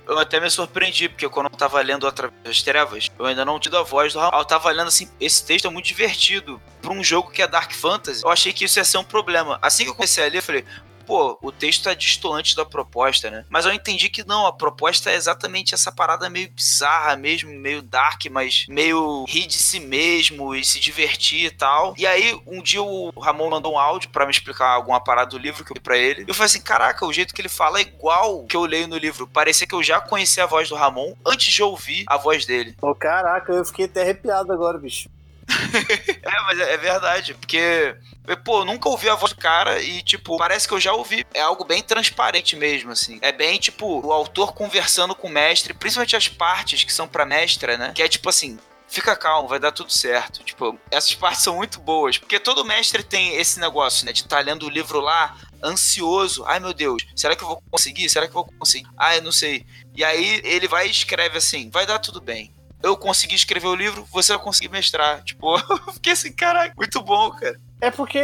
eu 0.06 0.18
até 0.18 0.38
me 0.38 0.50
surpreendi, 0.50 1.08
porque 1.08 1.28
quando 1.28 1.46
eu 1.50 1.56
tava 1.56 1.80
lendo 1.80 2.06
Através 2.06 2.40
das 2.44 2.62
Trevas, 2.62 3.10
eu 3.18 3.26
ainda 3.26 3.44
não 3.44 3.58
tinha 3.58 3.78
a 3.78 3.82
voz 3.82 4.12
do 4.12 4.18
Raul. 4.18 4.38
Eu 4.38 4.44
tava 4.44 4.70
lendo 4.70 4.88
assim, 4.88 5.08
esse 5.20 5.44
texto 5.44 5.66
é 5.66 5.70
muito 5.70 5.86
divertido. 5.86 6.60
Pra 6.82 6.92
um 6.92 7.02
jogo 7.02 7.30
que 7.30 7.42
é 7.42 7.46
Dark 7.46 7.72
Fantasy, 7.72 8.22
eu 8.24 8.30
achei 8.30 8.52
que 8.52 8.64
isso 8.64 8.78
ia 8.78 8.84
ser 8.84 8.98
um 8.98 9.04
problema. 9.04 9.58
Assim 9.62 9.84
que 9.84 9.90
eu 9.90 9.94
comecei 9.94 10.24
a 10.24 10.28
ler, 10.28 10.38
eu 10.38 10.42
falei, 10.42 10.64
pô, 11.06 11.38
o 11.42 11.52
texto 11.52 11.88
é 11.88 11.94
distoante 11.94 12.56
da 12.56 12.64
proposta, 12.64 13.30
né? 13.30 13.44
Mas 13.48 13.64
eu 13.64 13.72
entendi 13.72 14.08
que 14.08 14.26
não, 14.26 14.46
a 14.46 14.52
proposta 14.52 15.10
é 15.10 15.14
exatamente 15.14 15.74
essa 15.74 15.92
parada 15.92 16.28
meio 16.28 16.50
bizarra 16.50 17.16
mesmo, 17.16 17.50
meio 17.50 17.82
dark, 17.82 18.24
mas 18.30 18.66
meio 18.68 19.24
rir 19.24 19.46
de 19.46 19.58
si 19.58 19.80
mesmo 19.80 20.54
e 20.54 20.64
se 20.64 20.80
divertir 20.80 21.46
e 21.46 21.50
tal. 21.50 21.94
E 21.96 22.06
aí, 22.06 22.40
um 22.46 22.62
dia 22.62 22.82
o 22.82 23.10
Ramon 23.18 23.50
mandou 23.50 23.74
um 23.74 23.78
áudio 23.78 24.10
para 24.10 24.24
me 24.24 24.30
explicar 24.30 24.70
alguma 24.70 25.02
parada 25.02 25.30
do 25.30 25.38
livro 25.38 25.64
que 25.64 25.72
eu 25.72 25.74
li 25.74 25.80
pra 25.80 25.96
ele. 25.96 26.24
Eu 26.26 26.34
falei 26.34 26.46
assim: 26.46 26.60
caraca, 26.60 27.06
o 27.06 27.12
jeito 27.12 27.34
que 27.34 27.40
ele 27.40 27.48
fala 27.48 27.78
é 27.78 27.82
igual 27.82 28.44
que 28.44 28.56
eu 28.56 28.64
leio 28.64 28.88
no 28.88 28.96
livro. 28.96 29.26
Parecia 29.26 29.66
que 29.66 29.74
eu 29.74 29.82
já 29.82 30.00
conhecia 30.00 30.44
a 30.44 30.46
voz 30.46 30.68
do 30.68 30.74
Ramon 30.74 31.14
antes 31.24 31.52
de 31.52 31.62
ouvir 31.62 32.04
a 32.06 32.16
voz 32.16 32.46
dele. 32.46 32.74
Pô, 32.78 32.94
caraca, 32.94 33.52
eu 33.52 33.64
fiquei 33.64 33.86
até 33.86 34.02
arrepiado 34.02 34.52
agora, 34.52 34.78
bicho. 34.78 35.08
é, 36.22 36.40
mas 36.42 36.58
é, 36.58 36.74
é 36.74 36.76
verdade, 36.76 37.34
porque 37.34 37.96
Pô, 38.42 38.64
nunca 38.64 38.88
ouvi 38.88 39.08
a 39.08 39.14
voz 39.14 39.32
do 39.34 39.38
cara 39.38 39.82
e, 39.82 40.02
tipo, 40.02 40.38
parece 40.38 40.66
que 40.66 40.72
eu 40.72 40.80
já 40.80 40.94
ouvi. 40.94 41.26
É 41.34 41.42
algo 41.42 41.62
bem 41.62 41.82
transparente 41.82 42.56
mesmo, 42.56 42.90
assim. 42.90 43.18
É 43.20 43.30
bem, 43.30 43.58
tipo, 43.58 44.00
o 44.00 44.12
autor 44.12 44.54
conversando 44.54 45.14
com 45.14 45.28
o 45.28 45.30
mestre, 45.30 45.74
principalmente 45.74 46.16
as 46.16 46.26
partes 46.26 46.84
que 46.84 46.92
são 46.92 47.06
pra 47.06 47.26
mestra, 47.26 47.76
né? 47.76 47.92
Que 47.94 48.02
é 48.02 48.08
tipo 48.08 48.28
assim. 48.28 48.58
Fica 48.88 49.16
calmo, 49.16 49.48
vai 49.48 49.58
dar 49.58 49.72
tudo 49.72 49.92
certo. 49.92 50.42
Tipo, 50.42 50.78
essas 50.90 51.14
partes 51.14 51.42
são 51.42 51.56
muito 51.56 51.80
boas. 51.80 52.16
Porque 52.16 52.38
todo 52.38 52.64
mestre 52.64 53.02
tem 53.02 53.36
esse 53.36 53.60
negócio, 53.60 54.06
né? 54.06 54.12
De 54.12 54.20
estar 54.20 54.36
tá 54.36 54.42
lendo 54.42 54.66
o 54.66 54.70
livro 54.70 55.00
lá, 55.00 55.36
ansioso. 55.62 56.44
Ai, 56.46 56.60
meu 56.60 56.72
Deus, 56.72 57.04
será 57.14 57.36
que 57.36 57.42
eu 57.42 57.48
vou 57.48 57.62
conseguir? 57.70 58.08
Será 58.08 58.26
que 58.26 58.30
eu 58.30 58.42
vou 58.42 58.54
conseguir? 58.58 58.88
Ai, 58.96 59.20
não 59.20 59.32
sei. 59.32 59.66
E 59.94 60.02
aí 60.02 60.40
ele 60.44 60.68
vai 60.68 60.86
e 60.86 60.90
escreve 60.90 61.36
assim: 61.36 61.68
vai 61.70 61.84
dar 61.84 61.98
tudo 61.98 62.20
bem 62.20 62.54
eu 62.84 62.96
consegui 62.96 63.34
escrever 63.34 63.66
o 63.66 63.74
livro, 63.74 64.06
você 64.12 64.34
vai 64.34 64.42
conseguir 64.42 64.68
mestrar. 64.68 65.22
Tipo, 65.24 65.56
eu 65.88 65.92
fiquei 65.94 66.12
assim, 66.12 66.30
caraca, 66.30 66.74
muito 66.76 67.00
bom, 67.02 67.30
cara. 67.30 67.58
É 67.80 67.90
porque 67.90 68.18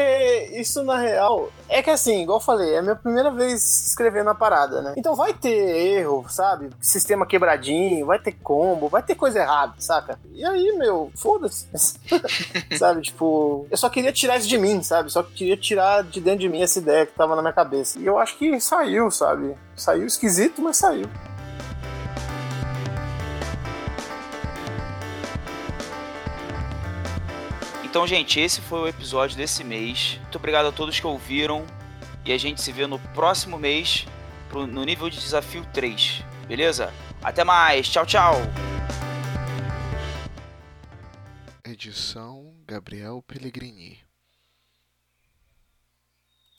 isso, 0.55 0.83
na 0.83 0.97
real, 0.97 1.53
é 1.69 1.83
que 1.83 1.91
assim, 1.91 2.23
igual 2.23 2.39
eu 2.39 2.43
falei, 2.43 2.75
é 2.75 2.79
a 2.79 2.83
minha 2.83 2.97
primeira 2.97 3.31
vez 3.31 3.89
escrevendo 3.89 4.31
a 4.31 4.35
parada, 4.35 4.81
né? 4.81 4.95
Então 4.97 5.15
vai 5.15 5.35
ter 5.35 5.51
erro, 5.99 6.25
sabe? 6.31 6.71
Sistema 6.81 7.27
quebradinho, 7.27 8.07
vai 8.07 8.19
ter 8.19 8.33
combo, 8.33 8.89
vai 8.89 9.03
ter 9.03 9.15
coisa 9.15 9.41
errada, 9.41 9.75
saca? 9.79 10.19
E 10.33 10.43
aí, 10.45 10.73
meu, 10.79 11.13
foda-se. 11.15 11.69
sabe? 12.79 13.03
Tipo, 13.03 13.67
eu 13.71 13.77
só 13.77 13.91
queria 13.91 14.13
tirar 14.13 14.39
isso 14.39 14.49
de 14.49 14.57
mim, 14.57 14.83
sabe? 14.83 15.13
Só 15.13 15.23
queria 15.23 15.59
tirar 15.59 16.05
de 16.05 16.21
dentro 16.21 16.41
de 16.41 16.49
mim 16.49 16.63
essa 16.63 16.79
ideia 16.79 17.05
que 17.05 17.13
tava 17.13 17.37
na 17.37 17.43
minha 17.43 17.53
cabeça. 17.53 17.99
E 17.99 18.07
eu 18.07 18.19
acho 18.19 18.39
que 18.39 18.59
saiu, 18.61 19.11
sabe? 19.11 19.55
Saiu 19.77 20.07
esquisito, 20.07 20.63
mas 20.63 20.79
saiu. 20.79 21.09
Então, 27.91 28.07
gente, 28.07 28.39
esse 28.39 28.61
foi 28.61 28.79
o 28.83 28.87
episódio 28.87 29.37
desse 29.37 29.65
mês. 29.65 30.17
Muito 30.23 30.39
obrigado 30.39 30.67
a 30.67 30.71
todos 30.71 31.01
que 31.01 31.07
ouviram. 31.09 31.67
E 32.25 32.33
a 32.33 32.39
gente 32.39 32.63
se 32.63 32.71
vê 32.71 32.87
no 32.87 33.01
próximo 33.01 33.59
mês 33.59 34.07
no 34.53 34.85
nível 34.85 35.11
de 35.11 35.19
desafio 35.19 35.67
3. 35.73 36.23
Beleza? 36.47 36.95
Até 37.21 37.43
mais. 37.43 37.89
Tchau, 37.89 38.07
tchau. 38.07 38.35
Edição 41.65 42.55
Gabriel 42.65 43.25
Pellegrini. 43.27 43.99